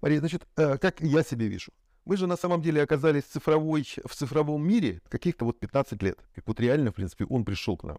Мария, 0.00 0.20
значит, 0.20 0.46
э, 0.56 0.78
как 0.78 1.00
я 1.00 1.22
себе 1.22 1.48
вижу? 1.48 1.72
Мы 2.04 2.18
же 2.18 2.26
на 2.26 2.36
самом 2.36 2.60
деле 2.60 2.82
оказались 2.82 3.24
в, 3.24 3.28
цифровой, 3.28 3.86
в 4.04 4.14
цифровом 4.14 4.66
мире 4.66 5.00
каких-то 5.08 5.46
вот 5.46 5.58
15 5.58 6.02
лет. 6.02 6.18
Как 6.34 6.46
вот 6.46 6.60
реально, 6.60 6.92
в 6.92 6.94
принципе, 6.94 7.24
он 7.24 7.44
пришел 7.44 7.78
к 7.78 7.84
нам. 7.84 7.98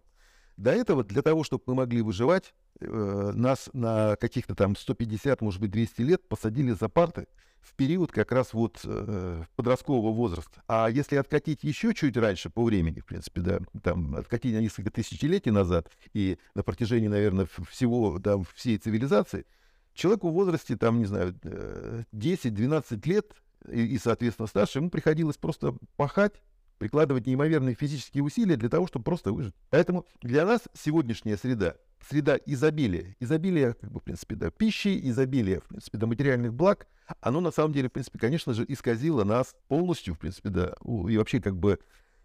До 0.56 0.70
этого, 0.70 1.04
для 1.04 1.22
того, 1.22 1.44
чтобы 1.44 1.62
мы 1.66 1.74
могли 1.74 2.02
выживать, 2.02 2.54
э, 2.80 3.32
нас 3.34 3.68
на 3.72 4.16
каких-то 4.16 4.54
там 4.54 4.74
150, 4.74 5.40
может 5.42 5.60
быть, 5.60 5.70
200 5.70 6.02
лет 6.02 6.28
посадили 6.28 6.72
за 6.72 6.88
парты 6.88 7.26
в 7.60 7.74
период 7.74 8.12
как 8.12 8.32
раз 8.32 8.54
вот 8.54 8.80
э, 8.84 9.42
подросткового 9.56 10.12
возраста. 10.12 10.62
А 10.68 10.88
если 10.88 11.16
откатить 11.16 11.64
еще 11.64 11.92
чуть 11.94 12.16
раньше 12.16 12.48
по 12.48 12.64
времени, 12.64 13.00
в 13.00 13.06
принципе, 13.06 13.40
да, 13.40 13.58
там 13.82 14.14
откатить 14.14 14.54
на 14.54 14.60
несколько 14.60 14.90
тысячелетий 14.90 15.50
назад 15.50 15.90
и 16.14 16.38
на 16.54 16.62
протяжении, 16.62 17.08
наверное, 17.08 17.48
всего, 17.68 18.18
да, 18.18 18.38
всей 18.54 18.78
цивилизации, 18.78 19.46
человеку 19.94 20.30
в 20.30 20.34
возрасте, 20.34 20.76
там, 20.76 20.98
не 20.98 21.06
знаю, 21.06 21.34
10-12 22.12 22.84
э, 22.90 23.08
лет 23.08 23.32
и, 23.68 23.84
и, 23.86 23.98
соответственно, 23.98 24.46
старше, 24.46 24.78
ему 24.78 24.90
приходилось 24.90 25.36
просто 25.36 25.74
пахать, 25.96 26.40
прикладывать 26.78 27.26
неимоверные 27.26 27.74
физические 27.74 28.22
усилия 28.22 28.56
для 28.56 28.68
того, 28.68 28.86
чтобы 28.86 29.04
просто 29.04 29.32
выжить. 29.32 29.54
Поэтому 29.70 30.06
для 30.22 30.44
нас 30.44 30.62
сегодняшняя 30.74 31.36
среда 31.36 31.76
среда 32.08 32.38
изобилия, 32.46 33.16
изобилия, 33.20 33.72
как 33.72 33.90
бы, 33.90 34.00
в 34.00 34.04
принципе, 34.04 34.36
да, 34.36 34.50
пищи, 34.50 35.00
изобилия, 35.08 35.60
в 35.60 35.64
принципе, 35.64 35.98
да, 35.98 36.06
материальных 36.06 36.54
благ, 36.54 36.86
оно 37.20 37.40
на 37.40 37.50
самом 37.50 37.72
деле, 37.72 37.88
в 37.88 37.92
принципе, 37.92 38.18
конечно 38.18 38.54
же, 38.54 38.64
исказило 38.68 39.24
нас 39.24 39.54
полностью, 39.68 40.14
в 40.14 40.18
принципе, 40.18 40.50
да, 40.50 40.74
и 41.08 41.16
вообще 41.16 41.40
как 41.40 41.56
бы 41.56 41.78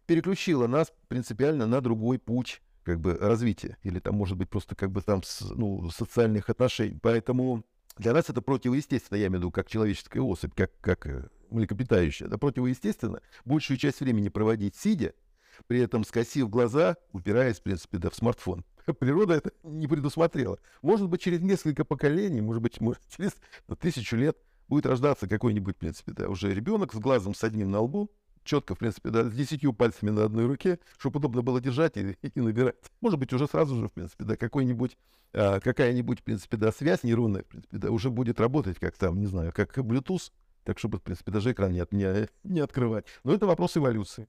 переключило 0.05 0.67
нас 0.67 0.91
принципиально 1.07 1.67
на 1.67 1.81
другой 1.81 2.19
путь 2.19 2.61
как 2.83 2.99
бы 2.99 3.15
развития 3.15 3.77
или 3.83 3.99
там, 3.99 4.15
может 4.15 4.37
быть, 4.37 4.49
просто 4.49 4.75
как 4.75 4.91
бы 4.91 5.01
там 5.01 5.21
ну, 5.51 5.89
социальных 5.91 6.49
отношений. 6.49 6.97
Поэтому 7.01 7.63
для 8.01 8.13
нас 8.13 8.29
это 8.31 8.41
противоестественно, 8.41 9.17
я 9.17 9.27
имею 9.27 9.37
в 9.37 9.41
виду, 9.43 9.51
как 9.51 9.69
человеческая 9.69 10.21
особь, 10.21 10.55
как, 10.55 10.71
как 10.81 11.05
э, 11.05 11.29
млекопитающая. 11.51 12.25
Это 12.25 12.39
противоестественно 12.39 13.21
большую 13.45 13.77
часть 13.77 13.99
времени 13.99 14.29
проводить 14.29 14.75
сидя, 14.75 15.13
при 15.67 15.79
этом 15.81 16.03
скосив 16.03 16.49
глаза, 16.49 16.97
упираясь, 17.11 17.59
в 17.59 17.61
принципе, 17.63 17.99
да, 17.99 18.09
в 18.09 18.15
смартфон. 18.15 18.65
Природа 18.99 19.35
это 19.35 19.51
не 19.61 19.87
предусмотрела. 19.87 20.57
Может 20.81 21.09
быть, 21.09 21.21
через 21.21 21.41
несколько 21.41 21.85
поколений, 21.85 22.41
может 22.41 22.63
быть, 22.63 22.81
может, 22.81 23.01
через 23.15 23.35
ну, 23.67 23.75
тысячу 23.75 24.15
лет 24.15 24.35
будет 24.67 24.87
рождаться 24.87 25.27
какой-нибудь, 25.27 25.75
в 25.75 25.79
принципе, 25.79 26.13
да, 26.13 26.27
уже 26.27 26.51
ребенок 26.51 26.93
с 26.93 26.97
глазом 26.97 27.35
с 27.35 27.43
одним 27.43 27.69
на 27.69 27.81
лбу, 27.81 28.09
четко, 28.43 28.75
в 28.75 28.79
принципе, 28.79 29.09
да, 29.09 29.23
с 29.23 29.33
десятью 29.33 29.73
пальцами 29.73 30.09
на 30.09 30.25
одной 30.25 30.45
руке, 30.45 30.79
чтобы 30.97 31.19
удобно 31.19 31.41
было 31.41 31.61
держать 31.61 31.97
и, 31.97 32.17
и 32.21 32.41
набирать. 32.41 32.75
Может 33.01 33.19
быть, 33.19 33.33
уже 33.33 33.47
сразу 33.47 33.75
же, 33.75 33.87
в 33.87 33.93
принципе, 33.93 34.23
да, 34.23 34.35
какой-нибудь, 34.35 34.97
а, 35.33 35.59
какая-нибудь, 35.59 36.21
в 36.21 36.23
принципе, 36.23 36.57
да, 36.57 36.71
связь 36.71 37.03
нейронная, 37.03 37.43
в 37.43 37.47
принципе, 37.47 37.77
да, 37.77 37.91
уже 37.91 38.09
будет 38.09 38.39
работать 38.39 38.79
как 38.79 38.97
там, 38.97 39.19
не 39.19 39.27
знаю, 39.27 39.51
как 39.53 39.77
Bluetooth, 39.77 40.31
так 40.63 40.79
чтобы, 40.79 40.99
в 40.99 41.01
принципе, 41.01 41.31
даже 41.31 41.51
экран 41.51 41.71
не, 41.71 41.85
не, 41.91 42.27
не 42.43 42.59
открывать. 42.59 43.05
Но 43.23 43.33
это 43.33 43.45
вопрос 43.45 43.77
эволюции. 43.77 44.27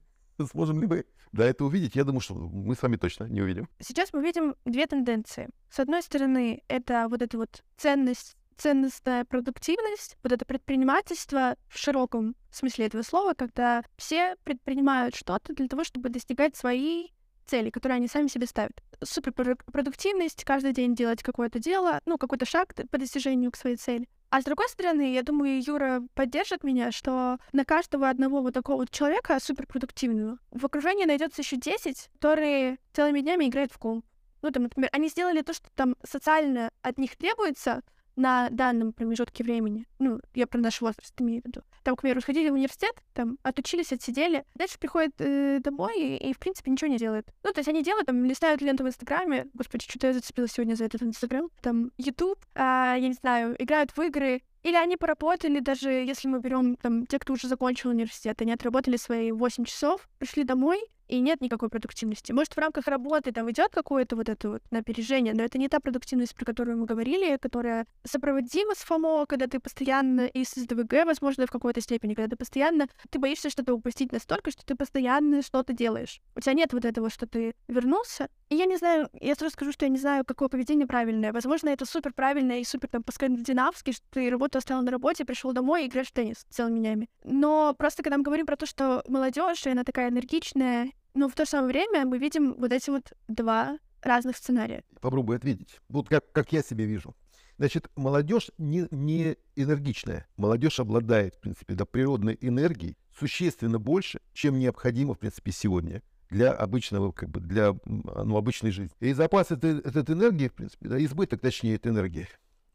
Сможем 0.50 0.80
ли 0.80 0.86
мы 0.86 1.04
да, 1.32 1.46
это 1.46 1.64
увидеть? 1.64 1.96
Я 1.96 2.04
думаю, 2.04 2.20
что 2.20 2.34
мы 2.34 2.74
с 2.74 2.82
вами 2.82 2.96
точно 2.96 3.24
не 3.24 3.40
увидим. 3.40 3.68
Сейчас 3.80 4.12
мы 4.12 4.22
видим 4.22 4.54
две 4.64 4.86
тенденции. 4.86 5.48
С 5.70 5.78
одной 5.80 6.02
стороны, 6.02 6.62
это 6.68 7.06
вот 7.08 7.22
эта 7.22 7.38
вот 7.38 7.62
ценность 7.76 8.36
ценностная 8.56 9.24
продуктивность, 9.24 10.16
вот 10.22 10.32
это 10.32 10.44
предпринимательство 10.44 11.56
в 11.68 11.78
широком 11.78 12.36
смысле 12.50 12.86
этого 12.86 13.02
слова, 13.02 13.34
когда 13.34 13.84
все 13.96 14.36
предпринимают 14.44 15.14
что-то 15.14 15.54
для 15.54 15.68
того, 15.68 15.84
чтобы 15.84 16.08
достигать 16.08 16.56
своей 16.56 17.12
цели, 17.46 17.70
которые 17.70 17.96
они 17.96 18.08
сами 18.08 18.28
себе 18.28 18.46
ставят. 18.46 18.82
Суперпродуктивность, 19.02 20.44
каждый 20.44 20.72
день 20.72 20.94
делать 20.94 21.22
какое-то 21.22 21.58
дело, 21.58 22.00
ну, 22.06 22.18
какой-то 22.18 22.46
шаг 22.46 22.74
по 22.90 22.98
достижению 22.98 23.50
к 23.50 23.56
своей 23.56 23.76
цели. 23.76 24.08
А 24.30 24.40
с 24.40 24.44
другой 24.44 24.68
стороны, 24.70 25.12
я 25.12 25.22
думаю, 25.22 25.62
Юра 25.62 26.02
поддержит 26.14 26.64
меня, 26.64 26.90
что 26.90 27.38
на 27.52 27.66
каждого 27.66 28.08
одного 28.08 28.40
вот 28.40 28.54
такого 28.54 28.78
вот 28.78 28.90
человека 28.90 29.38
суперпродуктивного 29.38 30.38
в 30.50 30.64
окружении 30.64 31.04
найдется 31.04 31.42
еще 31.42 31.56
10, 31.56 32.08
которые 32.14 32.78
целыми 32.94 33.20
днями 33.20 33.48
играют 33.48 33.72
в 33.72 33.78
комп. 33.78 34.06
Ну, 34.40 34.50
там, 34.50 34.62
например, 34.64 34.88
они 34.92 35.08
сделали 35.08 35.42
то, 35.42 35.52
что 35.52 35.68
там 35.74 35.96
социально 36.02 36.70
от 36.80 36.96
них 36.96 37.16
требуется, 37.16 37.82
на 38.16 38.50
данном 38.50 38.92
промежутке 38.92 39.44
времени, 39.44 39.86
ну, 39.98 40.20
я 40.34 40.46
про 40.46 40.58
наш 40.58 40.80
возраст 40.80 41.14
имею 41.20 41.42
в 41.42 41.46
виду, 41.46 41.62
там, 41.82 41.96
к 41.96 42.02
примеру, 42.02 42.20
сходили 42.20 42.50
в 42.50 42.54
университет, 42.54 42.94
там, 43.14 43.38
отучились, 43.42 43.92
отсидели, 43.92 44.44
дальше 44.54 44.78
приходят 44.78 45.12
э, 45.18 45.60
домой 45.60 45.98
и, 45.98 46.30
и, 46.30 46.32
в 46.32 46.38
принципе, 46.38 46.70
ничего 46.70 46.90
не 46.90 46.98
делают. 46.98 47.26
Ну, 47.42 47.52
то 47.52 47.58
есть 47.60 47.68
они 47.68 47.82
делают, 47.82 48.06
там, 48.06 48.24
листают 48.24 48.60
ленту 48.60 48.84
в 48.84 48.88
Инстаграме, 48.88 49.48
господи, 49.54 49.84
что-то 49.88 50.08
я 50.08 50.12
зацепилась 50.12 50.52
сегодня 50.52 50.74
за 50.74 50.84
этот 50.84 51.02
Инстаграм, 51.02 51.48
там, 51.60 51.90
Ютуб, 51.98 52.38
а, 52.54 52.96
я 52.96 53.08
не 53.08 53.14
знаю, 53.14 53.56
играют 53.58 53.96
в 53.96 54.00
игры, 54.02 54.42
или 54.62 54.76
они 54.76 54.96
поработали, 54.96 55.58
даже 55.58 55.90
если 55.90 56.28
мы 56.28 56.38
берем 56.38 56.76
там 56.76 57.06
те, 57.06 57.18
кто 57.18 57.32
уже 57.32 57.48
закончил 57.48 57.90
университет, 57.90 58.40
они 58.40 58.52
отработали 58.52 58.96
свои 58.96 59.32
8 59.32 59.64
часов, 59.64 60.08
пришли 60.18 60.44
домой, 60.44 60.80
и 61.12 61.20
нет 61.20 61.42
никакой 61.42 61.68
продуктивности. 61.68 62.32
Может, 62.32 62.54
в 62.54 62.58
рамках 62.58 62.86
работы 62.86 63.32
там 63.32 63.50
идет 63.50 63.70
какое-то 63.70 64.16
вот 64.16 64.30
это 64.30 64.48
вот 64.48 64.62
напряжение, 64.70 65.34
но 65.34 65.42
это 65.42 65.58
не 65.58 65.68
та 65.68 65.78
продуктивность, 65.78 66.34
про 66.34 66.46
которую 66.46 66.78
мы 66.78 66.86
говорили, 66.86 67.36
которая 67.36 67.86
сопроводима 68.02 68.74
с 68.74 68.78
ФОМО, 68.78 69.26
когда 69.26 69.46
ты 69.46 69.60
постоянно, 69.60 70.22
и 70.22 70.42
с 70.42 70.54
СДВГ, 70.54 71.04
возможно, 71.04 71.46
в 71.46 71.50
какой-то 71.50 71.82
степени, 71.82 72.14
когда 72.14 72.30
ты 72.30 72.36
постоянно, 72.36 72.88
ты 73.10 73.18
боишься 73.18 73.50
что-то 73.50 73.74
упустить 73.74 74.10
настолько, 74.10 74.50
что 74.50 74.64
ты 74.64 74.74
постоянно 74.74 75.42
что-то 75.42 75.74
делаешь. 75.74 76.22
У 76.34 76.40
тебя 76.40 76.54
нет 76.54 76.72
вот 76.72 76.86
этого, 76.86 77.10
что 77.10 77.26
ты 77.26 77.54
вернулся. 77.68 78.28
И 78.48 78.54
я 78.54 78.64
не 78.64 78.76
знаю, 78.76 79.10
я 79.20 79.34
сразу 79.34 79.52
скажу, 79.52 79.72
что 79.72 79.84
я 79.84 79.90
не 79.90 79.98
знаю, 79.98 80.24
какое 80.24 80.48
поведение 80.48 80.86
правильное. 80.86 81.32
Возможно, 81.34 81.68
это 81.68 81.84
супер 81.84 82.14
правильное 82.14 82.60
и 82.60 82.64
супер 82.64 82.88
там 82.88 83.02
по-скандинавски, 83.02 83.92
что 83.92 84.06
ты 84.10 84.30
работу 84.30 84.56
оставил 84.56 84.82
на 84.82 84.90
работе, 84.90 85.26
пришел 85.26 85.52
домой 85.52 85.84
и 85.84 85.88
играешь 85.88 86.08
в 86.08 86.12
теннис 86.12 86.46
целыми 86.48 86.78
днями. 86.78 87.08
Но 87.22 87.74
просто 87.76 88.02
когда 88.02 88.16
мы 88.16 88.24
говорим 88.24 88.46
про 88.46 88.56
то, 88.56 88.64
что 88.64 89.04
молодежь, 89.08 89.66
и 89.66 89.70
она 89.70 89.84
такая 89.84 90.08
энергичная, 90.08 90.90
но 91.14 91.28
в 91.28 91.34
то 91.34 91.44
же 91.44 91.50
самое 91.50 91.72
время 91.72 92.06
мы 92.06 92.18
видим 92.18 92.54
вот 92.54 92.72
эти 92.72 92.90
вот 92.90 93.12
два 93.28 93.78
разных 94.02 94.36
сценария. 94.36 94.84
Попробую 95.00 95.36
ответить. 95.36 95.80
Вот 95.88 96.08
как, 96.08 96.30
как 96.32 96.52
я 96.52 96.62
себе 96.62 96.84
вижу. 96.84 97.14
Значит, 97.58 97.90
молодежь 97.96 98.50
не, 98.58 98.88
не 98.90 99.36
энергичная. 99.54 100.26
Молодежь 100.36 100.80
обладает, 100.80 101.36
в 101.36 101.40
принципе, 101.40 101.74
да, 101.74 101.84
природной 101.84 102.36
энергией 102.40 102.96
существенно 103.16 103.78
больше, 103.78 104.20
чем 104.32 104.58
необходимо, 104.58 105.14
в 105.14 105.18
принципе, 105.18 105.52
сегодня 105.52 106.02
для 106.30 106.50
обычного, 106.50 107.12
как 107.12 107.28
бы, 107.28 107.40
для 107.40 107.76
ну, 107.84 108.36
обычной 108.36 108.70
жизни. 108.70 108.96
И 109.00 109.12
запас 109.12 109.50
этой, 109.50 109.80
этой 109.80 110.14
энергии, 110.14 110.48
в 110.48 110.54
принципе, 110.54 110.88
да, 110.88 111.04
избыток, 111.04 111.40
точнее, 111.40 111.74
этой 111.74 111.92
энергии, 111.92 112.26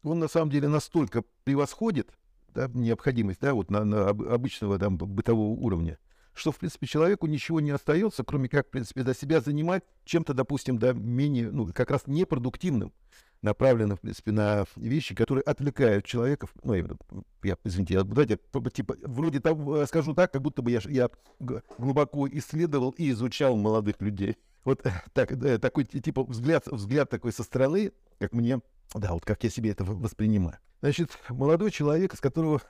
он 0.04 0.20
на 0.20 0.28
самом 0.28 0.50
деле 0.50 0.68
настолько 0.68 1.24
превосходит 1.44 2.12
да, 2.54 2.70
необходимость 2.72 3.40
да, 3.40 3.54
вот 3.54 3.70
на, 3.70 3.84
на 3.84 4.08
обычного 4.08 4.78
там, 4.78 4.96
бытового 4.96 5.58
уровня, 5.58 5.98
что, 6.38 6.52
в 6.52 6.56
принципе, 6.56 6.86
человеку 6.86 7.26
ничего 7.26 7.60
не 7.60 7.70
остается, 7.70 8.24
кроме 8.24 8.48
как, 8.48 8.68
в 8.68 8.70
принципе, 8.70 9.02
до 9.02 9.14
себя 9.14 9.40
занимать 9.40 9.84
чем-то, 10.04 10.34
допустим, 10.34 10.78
да, 10.78 10.92
менее, 10.92 11.50
ну, 11.50 11.72
как 11.72 11.90
раз 11.90 12.06
непродуктивным, 12.06 12.92
направленным, 13.42 13.96
в 13.96 14.00
принципе, 14.00 14.32
на 14.32 14.64
вещи, 14.76 15.14
которые 15.14 15.42
отвлекают 15.42 16.04
человека. 16.04 16.48
Ну, 16.62 16.74
я, 16.74 16.86
я 17.42 17.56
извините, 17.64 17.94
я, 17.94 18.02
давайте, 18.02 18.38
типа, 18.72 18.96
вроде 19.02 19.40
того, 19.40 19.86
скажу 19.86 20.14
так, 20.14 20.32
как 20.32 20.42
будто 20.42 20.62
бы 20.62 20.70
я, 20.70 20.80
я 20.88 21.10
глубоко 21.38 22.28
исследовал 22.28 22.90
и 22.90 23.10
изучал 23.10 23.56
молодых 23.56 24.00
людей. 24.00 24.36
Вот 24.64 24.84
так, 25.14 25.38
да, 25.38 25.56
такой, 25.56 25.84
типа, 25.84 26.24
взгляд, 26.24 26.66
взгляд 26.66 27.08
такой 27.08 27.32
со 27.32 27.42
стороны, 27.42 27.92
как 28.18 28.34
мне, 28.34 28.60
да, 28.92 29.14
вот 29.14 29.24
как 29.24 29.42
я 29.44 29.48
себе 29.48 29.70
это 29.70 29.82
воспринимаю. 29.84 30.58
Значит, 30.80 31.16
молодой 31.30 31.70
человек, 31.70 32.14
с 32.14 32.20
которого, 32.20 32.58
э, 32.58 32.60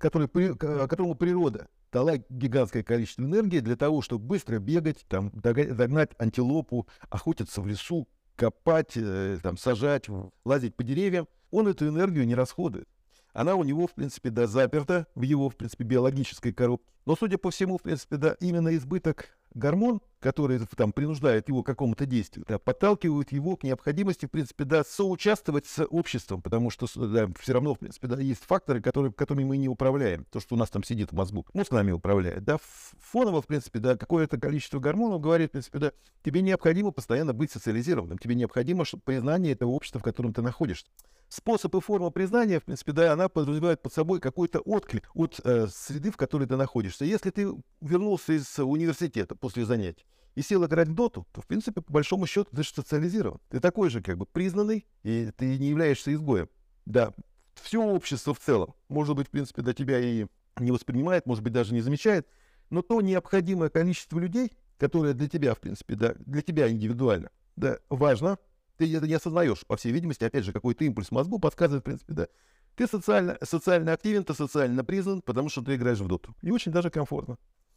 который, 0.00 0.28
которому 0.56 1.14
природа 1.14 1.68
дала 1.92 2.16
гигантское 2.28 2.82
количество 2.82 3.22
энергии 3.22 3.60
для 3.60 3.76
того, 3.76 4.02
чтобы 4.02 4.24
быстро 4.24 4.58
бегать, 4.58 5.04
там, 5.08 5.30
догнать 5.34 6.10
антилопу, 6.18 6.86
охотиться 7.10 7.60
в 7.60 7.66
лесу, 7.66 8.08
копать, 8.36 8.92
э, 8.96 9.38
там, 9.42 9.56
сажать, 9.56 10.06
лазить 10.44 10.74
по 10.74 10.82
деревьям, 10.82 11.28
он 11.50 11.68
эту 11.68 11.86
энергию 11.86 12.26
не 12.26 12.34
расходует. 12.34 12.88
Она 13.32 13.54
у 13.56 13.64
него, 13.64 13.86
в 13.86 13.92
принципе, 13.92 14.30
да, 14.30 14.46
заперта 14.46 15.06
в 15.14 15.22
его, 15.22 15.48
в 15.48 15.56
принципе, 15.56 15.84
биологической 15.84 16.52
коробке. 16.52 16.86
Но, 17.06 17.16
судя 17.16 17.38
по 17.38 17.50
всему, 17.50 17.78
в 17.78 17.82
принципе, 17.82 18.16
да, 18.16 18.36
именно 18.40 18.74
избыток 18.76 19.28
гормон, 19.54 20.00
который 20.22 20.60
там 20.76 20.92
принуждает 20.92 21.48
его 21.48 21.62
к 21.62 21.66
какому-то 21.66 22.06
действию, 22.06 22.46
да, 22.48 22.58
подталкивают 22.58 23.32
его 23.32 23.56
к 23.56 23.64
необходимости, 23.64 24.26
в 24.26 24.30
принципе, 24.30 24.64
да, 24.64 24.84
соучаствовать 24.84 25.66
с 25.66 25.84
обществом, 25.84 26.40
потому 26.40 26.70
что 26.70 26.86
да, 27.06 27.28
все 27.38 27.52
равно, 27.52 27.74
в 27.74 27.78
принципе, 27.78 28.06
да, 28.06 28.20
есть 28.20 28.42
факторы, 28.44 28.80
которые, 28.80 29.12
которыми 29.12 29.44
мы 29.44 29.56
не 29.56 29.68
управляем. 29.68 30.24
То, 30.30 30.40
что 30.40 30.54
у 30.54 30.58
нас 30.58 30.70
там 30.70 30.84
сидит 30.84 31.12
в 31.12 31.14
мозгу, 31.14 31.46
мозг 31.52 31.72
нами 31.72 31.90
управляет. 31.90 32.44
Да, 32.44 32.58
фоново, 33.00 33.42
в 33.42 33.46
принципе, 33.46 33.80
да, 33.80 33.96
какое-то 33.96 34.38
количество 34.38 34.78
гормонов 34.78 35.20
говорит, 35.20 35.50
в 35.50 35.52
принципе, 35.52 35.78
да, 35.78 35.92
тебе 36.22 36.40
необходимо 36.42 36.92
постоянно 36.92 37.32
быть 37.32 37.50
социализированным, 37.50 38.18
тебе 38.18 38.34
необходимо 38.34 38.84
чтобы 38.84 39.02
признание 39.04 39.52
этого 39.52 39.70
общества, 39.70 40.00
в 40.00 40.02
котором 40.02 40.32
ты 40.32 40.42
находишься 40.42 40.86
способ 41.32 41.74
и 41.74 41.80
форма 41.80 42.10
признания, 42.10 42.60
в 42.60 42.64
принципе, 42.64 42.92
да, 42.92 43.12
она 43.12 43.28
подразумевает 43.28 43.80
под 43.80 43.92
собой 43.92 44.20
какой-то 44.20 44.60
отклик 44.60 45.08
от 45.14 45.40
э, 45.44 45.66
среды, 45.68 46.10
в 46.10 46.16
которой 46.16 46.46
ты 46.46 46.56
находишься. 46.56 47.04
Если 47.04 47.30
ты 47.30 47.50
вернулся 47.80 48.34
из 48.34 48.58
университета 48.58 49.34
после 49.34 49.64
занятий 49.64 50.04
и 50.34 50.42
сел 50.42 50.64
играть 50.64 50.92
доту, 50.94 51.26
то, 51.32 51.40
в 51.40 51.46
принципе, 51.46 51.80
по 51.80 51.92
большому 51.92 52.26
счету, 52.26 52.48
ты 52.54 52.62
же 52.62 52.70
социализирован. 52.70 53.40
Ты 53.48 53.60
такой 53.60 53.90
же, 53.90 54.02
как 54.02 54.18
бы, 54.18 54.26
признанный, 54.26 54.86
и 55.02 55.30
ты 55.36 55.58
не 55.58 55.68
являешься 55.68 56.12
изгоем. 56.12 56.48
Да, 56.86 57.12
все 57.54 57.82
общество 57.82 58.34
в 58.34 58.40
целом, 58.40 58.74
может 58.88 59.16
быть, 59.16 59.28
в 59.28 59.30
принципе, 59.30 59.62
до 59.62 59.74
тебя 59.74 59.98
и 60.00 60.26
не 60.58 60.70
воспринимает, 60.70 61.26
может 61.26 61.44
быть, 61.44 61.52
даже 61.52 61.74
не 61.74 61.80
замечает, 61.80 62.26
но 62.70 62.82
то 62.82 63.00
необходимое 63.00 63.68
количество 63.68 64.18
людей, 64.18 64.52
которое 64.78 65.14
для 65.14 65.28
тебя, 65.28 65.54
в 65.54 65.60
принципе, 65.60 65.94
да, 65.94 66.14
для 66.18 66.42
тебя 66.42 66.70
индивидуально, 66.70 67.30
да, 67.56 67.78
важно, 67.88 68.38
ты 68.78 68.96
это 68.96 69.06
не 69.06 69.14
осознаешь, 69.14 69.66
по 69.66 69.76
всей 69.76 69.92
видимости, 69.92 70.24
опять 70.24 70.44
же, 70.44 70.52
какой-то 70.52 70.84
импульс 70.84 71.10
мозгу 71.10 71.38
подсказывает, 71.38 71.82
в 71.82 71.84
принципе, 71.84 72.14
да. 72.14 72.28
Ты 72.74 72.86
социально, 72.86 73.36
социально 73.42 73.92
активен, 73.92 74.24
ты 74.24 74.32
социально 74.32 74.82
признан, 74.82 75.20
потому 75.20 75.50
что 75.50 75.62
ты 75.62 75.74
играешь 75.74 76.00
в 76.00 76.08
доту. 76.08 76.34
И 76.40 76.50
очень 76.50 76.72
даже 76.72 76.88
комфортно. 76.88 77.36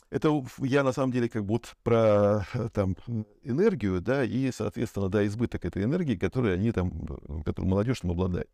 Это 0.09 0.43
я 0.59 0.83
на 0.83 0.91
самом 0.91 1.11
деле 1.11 1.27
как 1.29 1.45
будто 1.45 1.69
про 1.83 2.45
там 2.73 2.95
энергию, 3.43 4.01
да, 4.01 4.23
и, 4.23 4.51
соответственно, 4.51 5.09
да, 5.09 5.25
избыток 5.25 5.65
этой 5.65 5.83
энергии, 5.83 6.15
которую 6.15 6.53
они 6.53 6.71
там, 6.71 6.91
которую 7.43 7.69
молодежь 7.69 8.01
там 8.01 8.11
обладает. 8.11 8.49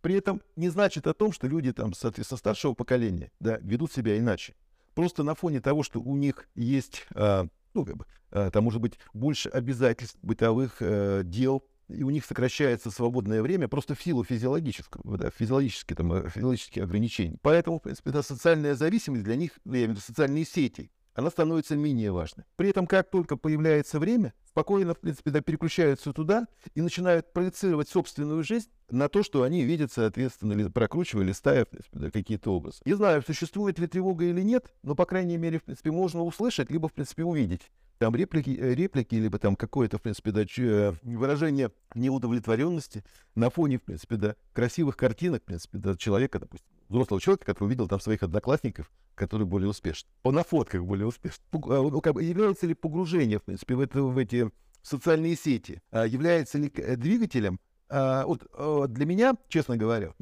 При 0.00 0.14
этом 0.14 0.40
не 0.56 0.68
значит 0.68 1.06
о 1.06 1.14
том, 1.14 1.32
что 1.32 1.46
люди 1.46 1.72
там, 1.72 1.92
соответственно, 1.92 2.38
старшего 2.38 2.74
поколения, 2.74 3.30
да, 3.40 3.58
ведут 3.58 3.92
себя 3.92 4.16
иначе. 4.18 4.54
Просто 4.94 5.22
на 5.22 5.34
фоне 5.34 5.60
того, 5.60 5.82
что 5.82 6.00
у 6.00 6.16
них 6.16 6.48
есть 6.54 7.06
а, 7.14 7.46
ну, 7.74 7.84
как 7.84 7.96
бы, 7.96 8.06
э, 8.30 8.50
там 8.52 8.64
может 8.64 8.80
быть 8.80 8.98
больше 9.12 9.48
обязательств 9.48 10.18
бытовых 10.22 10.78
э, 10.80 11.22
дел, 11.24 11.64
и 11.88 12.02
у 12.02 12.10
них 12.10 12.24
сокращается 12.24 12.90
свободное 12.90 13.42
время 13.42 13.68
просто 13.68 13.94
в 13.94 14.02
силу 14.02 14.24
физиологического, 14.24 15.16
да, 15.16 15.30
физиологических, 15.30 15.96
там, 15.96 16.12
э, 16.12 16.28
физиологических 16.28 16.82
ограничений. 16.82 17.38
Поэтому, 17.42 17.78
в 17.78 17.82
принципе, 17.82 18.10
да, 18.10 18.22
социальная 18.22 18.74
зависимость 18.74 19.24
для 19.24 19.36
них, 19.36 19.52
я 19.64 19.72
имею 19.72 19.88
в 19.88 19.90
виду 19.92 20.00
социальные 20.00 20.44
сети, 20.44 20.90
она 21.18 21.30
становится 21.30 21.74
менее 21.74 22.12
важной. 22.12 22.44
При 22.54 22.70
этом, 22.70 22.86
как 22.86 23.10
только 23.10 23.36
появляется 23.36 23.98
время, 23.98 24.34
спокойно, 24.44 24.94
в 24.94 25.00
принципе, 25.00 25.32
да, 25.32 25.40
переключаются 25.40 26.12
туда 26.12 26.46
и 26.76 26.80
начинают 26.80 27.32
проецировать 27.32 27.88
собственную 27.88 28.44
жизнь 28.44 28.68
на 28.88 29.08
то, 29.08 29.24
что 29.24 29.42
они 29.42 29.64
видят, 29.64 29.90
соответственно, 29.90 30.52
или 30.52 30.68
прокручивая, 30.68 31.24
листая, 31.24 31.64
в 31.64 31.70
принципе, 31.70 31.98
да, 31.98 32.10
какие-то 32.12 32.54
образы. 32.54 32.78
Не 32.84 32.94
знаю, 32.94 33.24
существует 33.26 33.80
ли 33.80 33.88
тревога 33.88 34.26
или 34.26 34.42
нет, 34.42 34.72
но, 34.84 34.94
по 34.94 35.06
крайней 35.06 35.38
мере, 35.38 35.58
в 35.58 35.64
принципе, 35.64 35.90
можно 35.90 36.22
услышать, 36.22 36.70
либо, 36.70 36.88
в 36.88 36.92
принципе, 36.92 37.24
увидеть 37.24 37.62
там 37.98 38.14
реплики, 38.14 38.56
э, 38.56 38.74
реплики 38.74 39.16
либо 39.16 39.40
там 39.40 39.56
какое-то, 39.56 39.98
в 39.98 40.02
принципе, 40.02 40.30
да, 40.30 40.42
э, 40.42 40.92
выражение 41.02 41.72
неудовлетворенности 41.96 43.02
на 43.34 43.50
фоне, 43.50 43.78
в 43.78 43.82
принципе, 43.82 44.14
да, 44.14 44.36
красивых 44.52 44.96
картинок, 44.96 45.42
в 45.42 45.46
принципе, 45.46 45.78
да, 45.78 45.96
человека, 45.96 46.38
допустим, 46.38 46.68
взрослого 46.88 47.20
человека, 47.20 47.46
который 47.46 47.68
увидел 47.68 47.88
там 47.88 48.00
своих 48.00 48.22
одноклассников, 48.22 48.90
которые 49.14 49.46
более 49.46 49.68
успешны. 49.68 50.08
По 50.22 50.30
на 50.30 50.42
фотках 50.42 50.82
более 50.82 51.06
успешны. 51.06 51.42
А, 51.52 51.82
является 52.20 52.66
ли 52.66 52.74
погружение, 52.74 53.38
в 53.38 53.42
принципе, 53.42 53.74
в, 53.74 53.80
это, 53.80 54.02
в 54.02 54.16
эти 54.16 54.50
социальные 54.82 55.36
сети, 55.36 55.82
а 55.90 56.06
является 56.06 56.58
ли 56.58 56.72
э, 56.76 56.96
двигателем? 56.96 57.60
А, 57.88 58.24
вот 58.26 58.46
для 58.92 59.06
меня, 59.06 59.34
честно 59.48 59.76
говоря, 59.76 60.12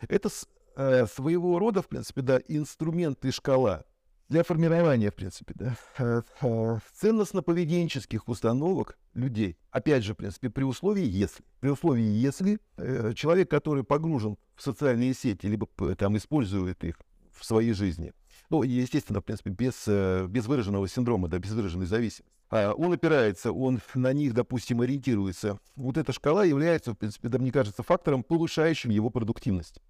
это 0.00 0.28
своего 0.28 1.58
рода, 1.58 1.82
в 1.82 1.88
принципе, 1.88 2.22
да, 2.22 2.40
инструмент 2.46 3.24
и 3.24 3.32
шкала 3.32 3.84
для 4.28 4.44
формирования, 4.44 5.10
в 5.10 5.14
принципе, 5.14 5.54
да, 5.56 5.76
э, 5.98 6.22
э, 6.42 6.78
ценностно-поведенческих 6.92 8.28
установок 8.28 8.98
людей. 9.14 9.56
Опять 9.70 10.04
же, 10.04 10.14
в 10.14 10.16
принципе, 10.16 10.50
при 10.50 10.64
условии, 10.64 11.04
если. 11.04 11.44
При 11.60 11.70
условии, 11.70 12.04
если 12.04 12.58
э, 12.76 13.12
человек, 13.14 13.50
который 13.50 13.84
погружен 13.84 14.36
в 14.54 14.62
социальные 14.62 15.14
сети, 15.14 15.46
либо 15.46 15.66
там 15.96 16.16
использует 16.16 16.84
их 16.84 16.96
в 17.32 17.44
своей 17.44 17.72
жизни, 17.72 18.12
ну, 18.50 18.62
естественно, 18.62 19.20
в 19.20 19.24
принципе, 19.24 19.50
без, 19.50 19.86
без 20.28 20.46
выраженного 20.46 20.88
синдрома, 20.88 21.28
да, 21.28 21.38
без 21.38 21.50
выраженной 21.50 21.86
зависимости, 21.86 22.24
а 22.50 22.72
он 22.72 22.92
опирается, 22.92 23.52
он 23.52 23.80
на 23.94 24.12
них, 24.12 24.32
допустим, 24.32 24.80
ориентируется. 24.80 25.58
Вот 25.76 25.98
эта 25.98 26.12
шкала 26.12 26.44
является, 26.44 26.92
в 26.92 26.94
принципе, 26.96 27.28
да, 27.28 27.38
мне 27.38 27.52
кажется, 27.52 27.82
фактором, 27.82 28.22
повышающим 28.22 28.90
его 28.90 29.10
продуктивность 29.10 29.80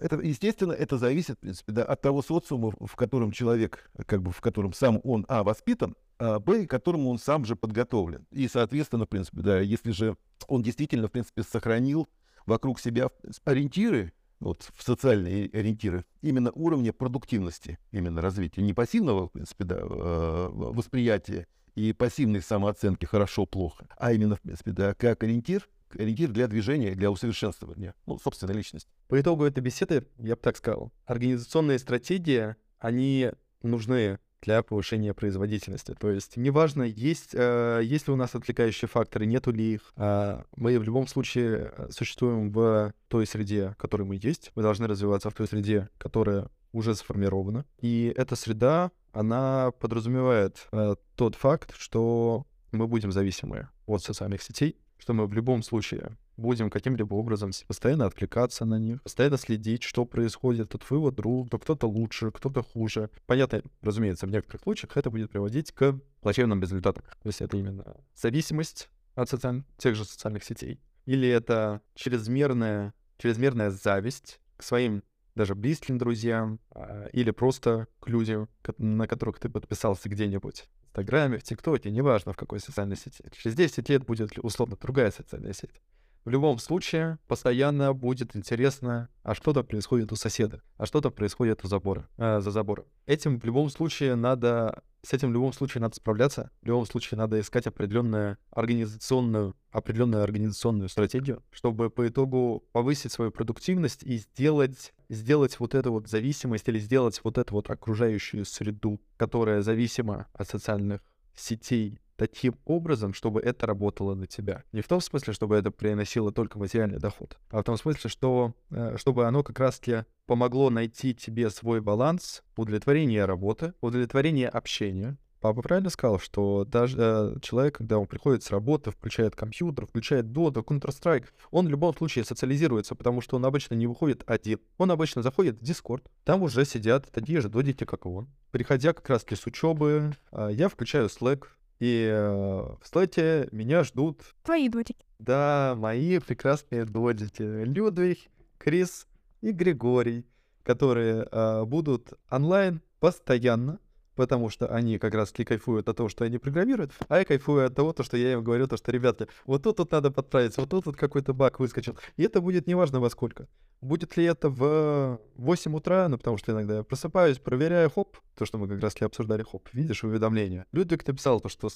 это, 0.00 0.16
естественно, 0.20 0.72
это 0.72 0.98
зависит, 0.98 1.36
в 1.36 1.40
принципе, 1.40 1.72
да, 1.72 1.84
от 1.84 2.00
того 2.00 2.22
социума, 2.22 2.72
в 2.78 2.96
котором 2.96 3.32
человек, 3.32 3.90
как 4.06 4.22
бы, 4.22 4.32
в 4.32 4.40
котором 4.40 4.72
сам 4.72 5.00
он, 5.04 5.24
а, 5.28 5.42
воспитан, 5.42 5.96
а, 6.18 6.38
б, 6.38 6.66
к 6.66 6.70
которому 6.70 7.10
он 7.10 7.18
сам 7.18 7.44
же 7.44 7.56
подготовлен. 7.56 8.26
И, 8.30 8.48
соответственно, 8.48 9.06
в 9.06 9.08
принципе, 9.08 9.40
да, 9.40 9.60
если 9.60 9.90
же 9.90 10.16
он 10.48 10.62
действительно, 10.62 11.08
в 11.08 11.12
принципе, 11.12 11.42
сохранил 11.42 12.08
вокруг 12.46 12.80
себя 12.80 13.10
ориентиры, 13.44 14.12
вот, 14.40 14.70
в 14.74 14.82
социальные 14.82 15.48
ориентиры, 15.52 16.04
именно 16.20 16.50
уровня 16.52 16.92
продуктивности, 16.92 17.78
именно 17.92 18.20
развития, 18.20 18.62
не 18.62 18.74
пассивного, 18.74 19.28
в 19.28 19.32
принципе, 19.32 19.64
да, 19.64 19.78
а, 19.80 20.48
восприятия 20.50 21.46
и 21.74 21.92
пассивной 21.92 22.42
самооценки 22.42 23.04
хорошо-плохо, 23.04 23.88
а 23.96 24.12
именно, 24.12 24.36
в 24.36 24.40
принципе, 24.40 24.72
да, 24.72 24.94
как 24.94 25.22
ориентир, 25.22 25.68
ориентир 25.98 26.30
для 26.30 26.46
движения, 26.46 26.94
для 26.94 27.10
усовершенствования, 27.10 27.94
ну, 28.06 28.18
собственной 28.18 28.54
личности. 28.54 28.90
По 29.08 29.20
итогу 29.20 29.44
этой 29.44 29.60
беседы, 29.60 30.06
я 30.18 30.36
бы 30.36 30.40
так 30.42 30.56
сказал, 30.56 30.92
организационные 31.06 31.78
стратегии, 31.78 32.56
они 32.78 33.30
нужны 33.62 34.18
для 34.44 34.62
повышения 34.62 35.14
производительности. 35.14 35.94
То 35.98 36.10
есть 36.10 36.36
неважно, 36.36 36.82
есть, 36.82 37.30
э, 37.32 37.80
есть 37.82 38.06
ли 38.08 38.12
у 38.12 38.16
нас 38.16 38.34
отвлекающие 38.34 38.88
факторы, 38.88 39.24
нету 39.24 39.52
ли 39.52 39.74
их, 39.74 39.92
э, 39.96 40.42
мы 40.56 40.78
в 40.78 40.82
любом 40.82 41.06
случае 41.06 41.72
э, 41.76 41.88
существуем 41.90 42.52
в 42.52 42.92
той 43.08 43.26
среде, 43.26 43.70
в 43.70 43.76
которой 43.76 44.02
мы 44.02 44.18
есть. 44.20 44.52
Мы 44.54 44.62
должны 44.62 44.86
развиваться 44.86 45.30
в 45.30 45.34
той 45.34 45.46
среде, 45.46 45.88
которая 45.98 46.50
уже 46.72 46.94
сформирована. 46.94 47.64
И 47.80 48.12
эта 48.16 48.36
среда, 48.36 48.90
она 49.12 49.70
подразумевает 49.78 50.68
э, 50.72 50.96
тот 51.16 51.36
факт, 51.36 51.74
что 51.78 52.46
мы 52.72 52.86
будем 52.86 53.12
зависимы 53.12 53.68
от 53.86 54.02
социальных 54.02 54.42
сетей, 54.42 54.76
что 54.98 55.12
мы 55.12 55.26
в 55.26 55.32
любом 55.32 55.62
случае 55.62 56.16
будем 56.36 56.70
каким-либо 56.70 57.14
образом 57.14 57.52
постоянно 57.66 58.06
откликаться 58.06 58.64
на 58.64 58.78
них, 58.78 59.02
постоянно 59.02 59.38
следить, 59.38 59.82
что 59.82 60.04
происходит, 60.04 60.70
тут 60.70 60.88
вывод 60.90 61.14
друг, 61.14 61.50
то 61.50 61.58
кто-то 61.58 61.86
лучше, 61.86 62.30
кто-то 62.30 62.62
хуже. 62.62 63.10
Понятно, 63.26 63.62
разумеется, 63.82 64.26
в 64.26 64.30
некоторых 64.30 64.62
случаях 64.62 64.96
это 64.96 65.10
будет 65.10 65.30
приводить 65.30 65.72
к 65.72 65.98
плачевным 66.20 66.60
результатам. 66.60 67.04
То 67.22 67.28
есть 67.28 67.40
это 67.40 67.56
именно 67.56 67.96
зависимость 68.16 68.88
от 69.14 69.28
социаль... 69.28 69.62
тех 69.78 69.94
же 69.94 70.04
социальных 70.04 70.42
сетей. 70.44 70.80
Или 71.06 71.28
это 71.28 71.82
чрезмерное 71.94 72.94
чрезмерная 73.18 73.70
зависть 73.70 74.40
к 74.56 74.62
своим 74.62 75.02
даже 75.34 75.54
близким 75.54 75.98
друзьям 75.98 76.60
а, 76.70 77.06
или 77.12 77.30
просто 77.30 77.88
к 78.00 78.08
людям, 78.08 78.48
на 78.78 79.06
которых 79.06 79.38
ты 79.38 79.48
подписался 79.48 80.08
где-нибудь. 80.08 80.64
В 80.82 80.86
Инстаграме, 80.88 81.38
в 81.38 81.42
ТикТоке, 81.42 81.90
неважно 81.90 82.32
в 82.32 82.36
какой 82.36 82.60
социальной 82.60 82.96
сети. 82.96 83.24
Через 83.32 83.56
10 83.56 83.88
лет 83.88 84.04
будет 84.04 84.38
условно 84.38 84.76
другая 84.76 85.10
социальная 85.10 85.52
сеть. 85.52 85.82
В 86.24 86.30
любом 86.30 86.58
случае, 86.58 87.18
постоянно 87.28 87.92
будет 87.92 88.34
интересно, 88.34 89.10
а 89.22 89.34
что 89.34 89.52
там 89.52 89.66
происходит 89.66 90.10
у 90.10 90.16
соседа, 90.16 90.62
а 90.78 90.86
что 90.86 91.02
там 91.02 91.12
происходит 91.12 91.62
у 91.64 91.68
забора, 91.68 92.08
э, 92.16 92.40
за 92.40 92.50
забором. 92.50 92.86
Этим 93.04 93.38
в 93.38 93.44
любом 93.44 93.68
случае 93.68 94.14
надо, 94.14 94.82
с 95.02 95.12
этим 95.12 95.28
в 95.28 95.32
любом 95.34 95.52
случае 95.52 95.82
надо 95.82 95.96
справляться. 95.96 96.50
В 96.62 96.66
любом 96.66 96.86
случае 96.86 97.18
надо 97.18 97.38
искать 97.38 97.66
определенную 97.66 98.38
организационную, 98.50 99.54
определенную 99.70 100.22
организационную 100.22 100.88
стратегию, 100.88 101.42
чтобы 101.50 101.90
по 101.90 102.08
итогу 102.08 102.64
повысить 102.72 103.12
свою 103.12 103.30
продуктивность 103.30 104.02
и 104.02 104.16
сделать, 104.16 104.94
сделать 105.14 105.58
вот 105.58 105.74
эту 105.74 105.92
вот 105.92 106.08
зависимость 106.08 106.68
или 106.68 106.78
сделать 106.78 107.20
вот 107.24 107.38
эту 107.38 107.54
вот 107.54 107.70
окружающую 107.70 108.44
среду, 108.44 109.00
которая 109.16 109.62
зависима 109.62 110.26
от 110.34 110.48
социальных 110.48 111.00
сетей, 111.34 111.98
таким 112.16 112.56
образом, 112.64 113.12
чтобы 113.12 113.40
это 113.40 113.66
работало 113.66 114.14
на 114.14 114.26
тебя. 114.26 114.62
Не 114.72 114.82
в 114.82 114.88
том 114.88 115.00
смысле, 115.00 115.32
чтобы 115.32 115.56
это 115.56 115.70
приносило 115.70 116.32
только 116.32 116.58
материальный 116.58 116.98
доход, 116.98 117.38
а 117.50 117.60
в 117.60 117.64
том 117.64 117.76
смысле, 117.76 118.08
что 118.10 118.54
э, 118.70 118.96
чтобы 118.98 119.26
оно 119.26 119.42
как 119.42 119.58
раз-таки 119.58 120.04
помогло 120.26 120.70
найти 120.70 121.14
тебе 121.14 121.50
свой 121.50 121.80
баланс 121.80 122.42
удовлетворения 122.56 123.24
работы, 123.24 123.74
удовлетворения 123.80 124.48
общения. 124.48 125.16
Папа 125.44 125.60
правильно 125.60 125.90
сказал, 125.90 126.18
что 126.18 126.64
даже 126.64 126.96
э, 126.98 127.36
человек, 127.42 127.76
когда 127.76 127.98
он 127.98 128.06
приходит 128.06 128.42
с 128.42 128.50
работы, 128.50 128.90
включает 128.90 129.36
компьютер, 129.36 129.84
включает 129.84 130.24
Dota, 130.24 130.64
Counter-Strike, 130.64 131.26
он 131.50 131.66
в 131.66 131.68
любом 131.68 131.94
случае 131.94 132.24
социализируется, 132.24 132.94
потому 132.94 133.20
что 133.20 133.36
он 133.36 133.44
обычно 133.44 133.74
не 133.74 133.86
выходит 133.86 134.24
один. 134.26 134.58
Он 134.78 134.90
обычно 134.90 135.20
заходит 135.20 135.60
в 135.60 135.62
Discord, 135.62 136.00
там 136.24 136.42
уже 136.42 136.64
сидят 136.64 137.12
такие 137.12 137.42
же 137.42 137.50
додики, 137.50 137.84
как 137.84 138.06
и 138.06 138.08
он. 138.08 138.26
Приходя 138.52 138.94
как 138.94 139.06
раз-таки 139.10 139.36
с 139.36 139.44
учебы, 139.44 140.14
э, 140.32 140.48
я 140.52 140.70
включаю 140.70 141.08
Slack, 141.08 141.44
и 141.78 142.08
э, 142.10 142.76
в 142.80 142.80
слэте 142.82 143.46
меня 143.52 143.84
ждут, 143.84 144.22
Твои 144.44 144.70
дотики. 144.70 145.04
да, 145.18 145.74
мои 145.76 146.20
прекрасные 146.20 146.86
додики. 146.86 147.42
Людвиг, 147.42 148.30
Крис 148.56 149.06
и 149.42 149.50
Григорий, 149.52 150.24
которые 150.62 151.28
э, 151.30 151.64
будут 151.66 152.14
онлайн 152.30 152.80
постоянно, 152.98 153.78
потому 154.14 154.50
что 154.50 154.66
они 154.66 154.98
как 154.98 155.14
раз 155.14 155.30
таки 155.30 155.44
кайфуют 155.44 155.88
от 155.88 155.96
того, 155.96 156.08
что 156.08 156.24
они 156.24 156.38
программируют, 156.38 156.92
а 157.08 157.18
я 157.18 157.24
кайфую 157.24 157.66
от 157.66 157.74
того, 157.74 157.92
то, 157.92 158.02
что 158.02 158.16
я 158.16 158.32
им 158.32 158.44
говорю, 158.44 158.66
то, 158.66 158.76
что, 158.76 158.92
ребята, 158.92 159.28
вот 159.46 159.62
тут 159.62 159.76
тут 159.76 159.90
надо 159.92 160.10
подправить, 160.10 160.56
вот 160.56 160.68
тут 160.68 160.84
тут 160.84 160.96
какой-то 160.96 161.32
баг 161.32 161.60
выскочил. 161.60 161.98
И 162.16 162.22
это 162.22 162.40
будет 162.40 162.66
неважно 162.66 163.00
во 163.00 163.10
сколько. 163.10 163.48
Будет 163.80 164.16
ли 164.16 164.24
это 164.24 164.48
в 164.48 165.20
8 165.36 165.74
утра, 165.74 166.08
ну, 166.08 166.16
потому 166.16 166.38
что 166.38 166.52
иногда 166.52 166.78
я 166.78 166.82
просыпаюсь, 166.82 167.38
проверяю, 167.38 167.90
хоп, 167.90 168.16
то, 168.34 168.46
что 168.46 168.58
мы 168.58 168.68
как 168.68 168.80
раз 168.80 168.94
таки 168.94 169.04
обсуждали, 169.04 169.42
хоп, 169.42 169.68
видишь 169.72 170.04
уведомление. 170.04 170.66
Людвиг 170.72 171.06
написал 171.06 171.40
то, 171.40 171.48
что 171.48 171.68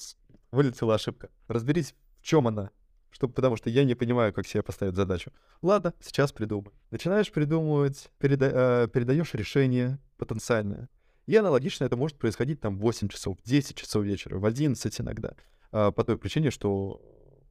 вылетела 0.51 0.95
ошибка. 0.95 1.29
Разберись, 1.47 1.93
в 2.19 2.23
чем 2.23 2.47
она. 2.47 2.71
Чтобы, 3.11 3.33
потому 3.33 3.55
что 3.55 3.69
я 3.69 3.85
не 3.85 3.95
понимаю, 3.95 4.33
как 4.33 4.45
себе 4.45 4.61
поставить 4.61 4.95
задачу. 4.95 5.31
Ладно, 5.61 5.93
сейчас 5.99 6.31
придумаю. 6.31 6.73
Начинаешь 6.91 7.31
придумывать, 7.31 8.11
переда- 8.19 8.83
э, 8.83 8.87
передаешь 8.87 9.33
решение 9.33 9.97
потенциальное. 10.17 10.89
И 11.29 11.35
аналогично 11.35 11.83
это 11.83 11.95
может 11.95 12.17
происходить 12.17 12.59
там 12.59 12.79
в 12.79 12.81
8 12.81 13.07
часов, 13.07 13.37
в 13.37 13.47
10 13.47 13.75
часов 13.75 14.03
вечера, 14.03 14.39
в 14.39 14.45
11 14.45 14.99
иногда. 14.99 15.33
А, 15.71 15.91
по 15.91 16.03
той 16.03 16.17
причине, 16.17 16.49
что 16.49 16.99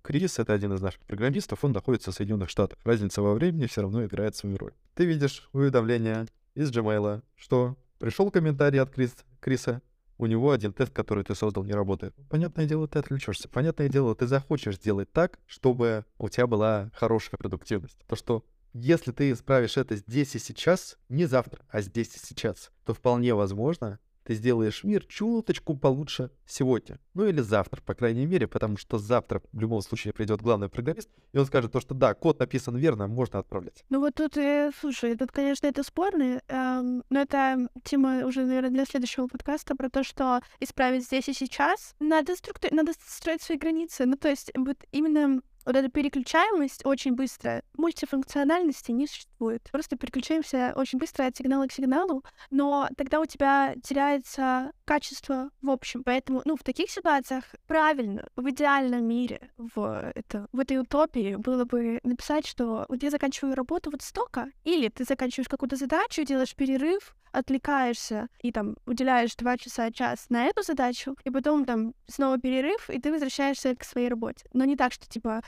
Крис— 0.02 0.38
это 0.40 0.52
один 0.52 0.72
из 0.72 0.80
наших 0.80 1.00
программистов, 1.02 1.62
он 1.62 1.70
находится 1.70 2.10
в 2.10 2.14
Соединенных 2.16 2.50
Штатах. 2.50 2.76
Разница 2.82 3.22
во 3.22 3.34
времени 3.34 3.66
все 3.66 3.82
равно 3.82 4.04
играет 4.04 4.34
свою 4.34 4.56
роль. 4.56 4.72
Ты 4.96 5.04
видишь 5.04 5.48
уведомление 5.52 6.26
из 6.56 6.72
Gmail, 6.72 7.22
что 7.36 7.76
пришел 8.00 8.32
комментарий 8.32 8.80
от 8.80 8.90
Крис, 8.90 9.14
Криса, 9.38 9.80
у 10.16 10.26
него 10.26 10.50
один 10.50 10.72
тест, 10.72 10.92
который 10.92 11.22
ты 11.22 11.36
создал, 11.36 11.62
не 11.62 11.72
работает. 11.72 12.16
Понятное 12.28 12.66
дело, 12.66 12.88
ты 12.88 12.98
отвлечешься. 12.98 13.48
Понятное 13.48 13.88
дело, 13.88 14.16
ты 14.16 14.26
захочешь 14.26 14.74
сделать 14.74 15.12
так, 15.12 15.38
чтобы 15.46 16.04
у 16.18 16.28
тебя 16.28 16.48
была 16.48 16.90
хорошая 16.94 17.38
продуктивность. 17.38 17.98
То, 18.08 18.16
что 18.16 18.44
если 18.72 19.12
ты 19.12 19.32
исправишь 19.32 19.76
это 19.76 19.96
здесь 19.96 20.34
и 20.34 20.38
сейчас, 20.38 20.98
не 21.08 21.26
завтра, 21.26 21.64
а 21.68 21.80
здесь 21.80 22.14
и 22.16 22.18
сейчас, 22.18 22.70
то 22.84 22.94
вполне 22.94 23.34
возможно, 23.34 23.98
ты 24.28 24.34
сделаешь 24.34 24.84
мир 24.84 25.06
чуточку 25.06 25.74
получше 25.74 26.30
сегодня. 26.46 27.00
Ну 27.14 27.26
или 27.26 27.40
завтра, 27.40 27.80
по 27.80 27.94
крайней 27.94 28.26
мере, 28.26 28.46
потому 28.46 28.76
что 28.76 28.98
завтра 28.98 29.40
в 29.52 29.58
любом 29.58 29.80
случае 29.80 30.12
придет 30.12 30.42
главный 30.42 30.68
программист, 30.68 31.08
и 31.32 31.38
он 31.38 31.46
скажет 31.46 31.72
то, 31.72 31.80
что 31.80 31.94
да, 31.94 32.12
код 32.12 32.38
написан 32.38 32.76
верно, 32.76 33.06
можно 33.06 33.38
отправлять. 33.38 33.86
Ну 33.88 34.00
вот 34.00 34.16
тут, 34.16 34.36
э, 34.36 34.70
слушай, 34.78 35.16
тут, 35.16 35.32
конечно, 35.32 35.66
это 35.66 35.82
спорно, 35.82 36.42
эм, 36.46 37.02
но 37.08 37.20
это 37.20 37.70
тема 37.84 38.26
уже, 38.26 38.44
наверное, 38.44 38.68
для 38.68 38.84
следующего 38.84 39.28
подкаста 39.28 39.74
про 39.74 39.88
то, 39.88 40.04
что 40.04 40.42
исправить 40.60 41.04
здесь 41.04 41.30
и 41.30 41.32
сейчас. 41.32 41.94
Надо, 41.98 42.36
структу... 42.36 42.68
надо 42.70 42.92
строить 43.06 43.40
свои 43.40 43.56
границы. 43.56 44.04
Ну, 44.04 44.18
то 44.18 44.28
есть 44.28 44.50
вот 44.54 44.76
именно 44.92 45.40
вот 45.64 45.76
эта 45.76 45.88
переключаемость 45.88 46.84
очень 46.84 47.14
быстро. 47.14 47.62
Мультифункциональности 47.76 48.90
не 48.92 49.06
существует. 49.06 49.68
Просто 49.70 49.96
переключаемся 49.96 50.72
очень 50.76 50.98
быстро 50.98 51.26
от 51.26 51.36
сигнала 51.36 51.66
к 51.66 51.72
сигналу, 51.72 52.24
но 52.50 52.88
тогда 52.96 53.20
у 53.20 53.26
тебя 53.26 53.74
теряется 53.82 54.72
качество 54.88 55.50
в 55.60 55.68
общем. 55.68 56.02
Поэтому, 56.02 56.40
ну, 56.46 56.56
в 56.56 56.62
таких 56.62 56.90
ситуациях 56.90 57.44
правильно, 57.66 58.26
в 58.36 58.48
идеальном 58.48 59.04
мире, 59.04 59.50
в, 59.58 60.12
это, 60.14 60.48
в 60.50 60.58
этой 60.58 60.78
утопии 60.78 61.34
было 61.36 61.66
бы 61.66 62.00
написать, 62.04 62.46
что 62.46 62.86
вот 62.88 63.02
я 63.02 63.10
заканчиваю 63.10 63.54
работу 63.54 63.90
вот 63.90 64.00
столько, 64.00 64.50
или 64.64 64.88
ты 64.88 65.04
заканчиваешь 65.04 65.48
какую-то 65.48 65.76
задачу, 65.76 66.24
делаешь 66.24 66.54
перерыв, 66.54 67.14
отвлекаешься 67.32 68.28
и 68.40 68.50
там 68.50 68.76
уделяешь 68.86 69.36
два 69.36 69.58
часа, 69.58 69.90
час 69.92 70.30
на 70.30 70.46
эту 70.46 70.62
задачу, 70.62 71.16
и 71.22 71.30
потом 71.30 71.66
там 71.66 71.92
снова 72.06 72.38
перерыв, 72.38 72.88
и 72.88 72.98
ты 72.98 73.12
возвращаешься 73.12 73.76
к 73.76 73.84
своей 73.84 74.08
работе. 74.08 74.46
Но 74.54 74.64
не 74.64 74.76
так, 74.76 74.94
что 74.94 75.06
типа 75.06 75.42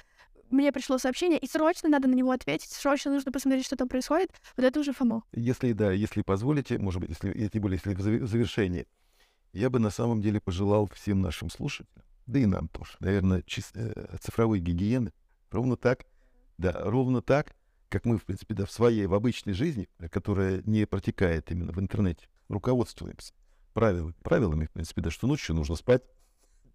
мне 0.51 0.71
пришло 0.71 0.99
сообщение, 0.99 1.39
и 1.39 1.47
срочно 1.47 1.89
надо 1.89 2.09
на 2.09 2.15
него 2.15 2.31
ответить, 2.31 2.73
срочно 2.73 3.11
нужно 3.11 3.33
посмотреть, 3.33 3.65
что 3.65 3.77
там 3.77 3.89
происходит, 3.89 4.31
вот 4.59 4.67
это 4.67 4.81
уже 4.81 4.93
фомо. 4.93 5.23
Если, 5.33 5.73
да, 5.73 5.93
если 5.93 6.21
позволите, 6.21 6.77
может 6.79 7.01
быть, 7.01 7.09
если, 7.09 7.49
тем 7.49 7.63
более, 7.63 7.81
если 7.83 7.95
в 7.95 8.27
завершении, 8.27 8.87
я 9.53 9.71
бы 9.71 9.79
на 9.79 9.91
самом 9.91 10.21
деле 10.21 10.41
пожелал 10.41 10.89
всем 10.89 11.21
нашим 11.21 11.51
слушателям, 11.51 12.05
да 12.27 12.39
и 12.39 12.47
нам 12.47 12.69
тоже, 12.69 12.93
наверное, 13.01 13.43
чис- 13.43 13.73
э, 13.75 14.17
цифровой 14.19 14.61
гигиены, 14.61 15.13
ровно 15.51 15.77
так, 15.77 16.07
да, 16.59 16.73
ровно 16.77 17.23
так, 17.23 17.55
как 17.89 18.05
мы, 18.05 18.19
в 18.19 18.25
принципе, 18.25 18.55
да, 18.55 18.67
в 18.67 18.71
своей, 18.71 19.07
в 19.07 19.15
обычной 19.15 19.53
жизни, 19.53 19.89
которая 20.11 20.63
не 20.65 20.87
протекает 20.87 21.51
именно 21.51 21.73
в 21.73 21.81
интернете, 21.81 22.29
руководствуемся 22.49 23.35
правилами, 23.73 24.15
правилами, 24.23 24.67
в 24.67 24.71
принципе, 24.71 25.01
да, 25.01 25.11
что 25.11 25.27
ночью 25.27 25.55
нужно 25.55 25.75
спать, 25.75 26.03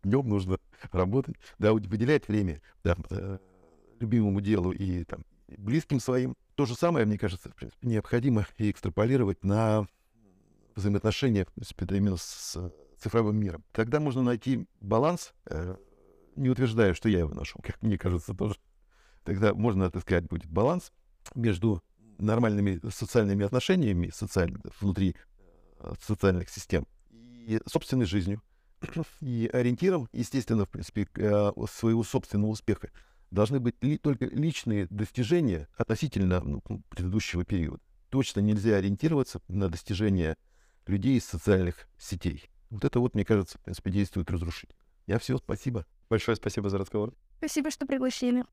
днем 0.04 0.28
нужно 0.28 0.60
работать, 0.92 1.36
да, 1.58 1.74
выделять 1.74 2.28
время, 2.28 2.62
да, 2.84 2.98
э, 3.10 3.38
любимому 4.00 4.42
делу 4.42 4.72
и 4.72 5.04
там 5.06 5.24
близким 5.48 6.00
своим. 6.00 6.36
То 6.56 6.66
же 6.66 6.76
самое, 6.76 7.06
мне 7.06 7.18
кажется, 7.18 7.50
в 7.50 7.56
принципе, 7.56 7.88
необходимо 7.88 8.46
экстраполировать 8.58 9.44
на 9.44 9.88
взаимоотношения, 10.76 11.46
в 11.46 11.54
принципе, 11.54 11.86
именно 11.96 12.18
с 12.18 12.54
э, 12.56 12.70
цифровым 13.00 13.38
миром. 13.38 13.64
Тогда 13.72 14.00
можно 14.00 14.22
найти 14.22 14.68
баланс, 14.82 15.34
э, 15.46 15.76
не 16.36 16.50
утверждаю, 16.50 16.94
что 16.96 17.10
я 17.10 17.20
его 17.20 17.34
нашел, 17.34 17.62
как 17.62 17.82
мне 17.82 17.98
кажется, 17.98 18.34
тоже. 18.34 18.56
Тогда 19.24 19.54
можно 19.54 19.86
отыскать 19.86 20.26
будет 20.26 20.50
баланс 20.50 20.92
между 21.34 21.82
нормальными 22.18 22.80
социальными 22.90 23.46
отношениями 23.46 24.12
социаль- 24.14 24.58
внутри 24.80 25.16
э, 25.80 25.94
социальных 26.02 26.50
систем 26.50 26.86
и 27.12 27.60
собственной 27.66 28.06
жизнью. 28.06 28.42
И 29.22 29.50
ориентиром, 29.52 30.10
естественно, 30.12 30.66
в 30.66 30.70
принципе, 30.70 31.08
своего 31.72 32.04
собственного 32.04 32.52
успеха 32.52 32.92
должны 33.32 33.60
быть 33.60 33.82
ли- 33.82 33.98
только 33.98 34.26
личные 34.26 34.88
достижения 34.90 35.68
относительно 35.78 36.42
ну, 36.42 36.62
предыдущего 36.90 37.46
периода. 37.46 37.82
Точно 38.10 38.42
нельзя 38.42 38.76
ориентироваться 38.76 39.42
на 39.48 39.70
достижения 39.70 40.38
людей 40.88 41.18
из 41.18 41.26
социальных 41.26 41.88
сетей. 41.98 42.50
Вот 42.70 42.84
это 42.84 43.00
вот, 43.00 43.14
мне 43.16 43.24
кажется, 43.24 43.58
в 43.58 43.62
принципе, 43.62 43.92
действует 43.92 44.30
разрушительно. 44.32 44.80
Я 45.08 45.20
все, 45.20 45.38
спасибо. 45.38 45.86
Большое 46.10 46.36
спасибо 46.36 46.70
за 46.70 46.78
разговор. 46.78 47.14
Спасибо, 47.38 47.72
что 47.72 47.86
пригласили. 47.86 48.44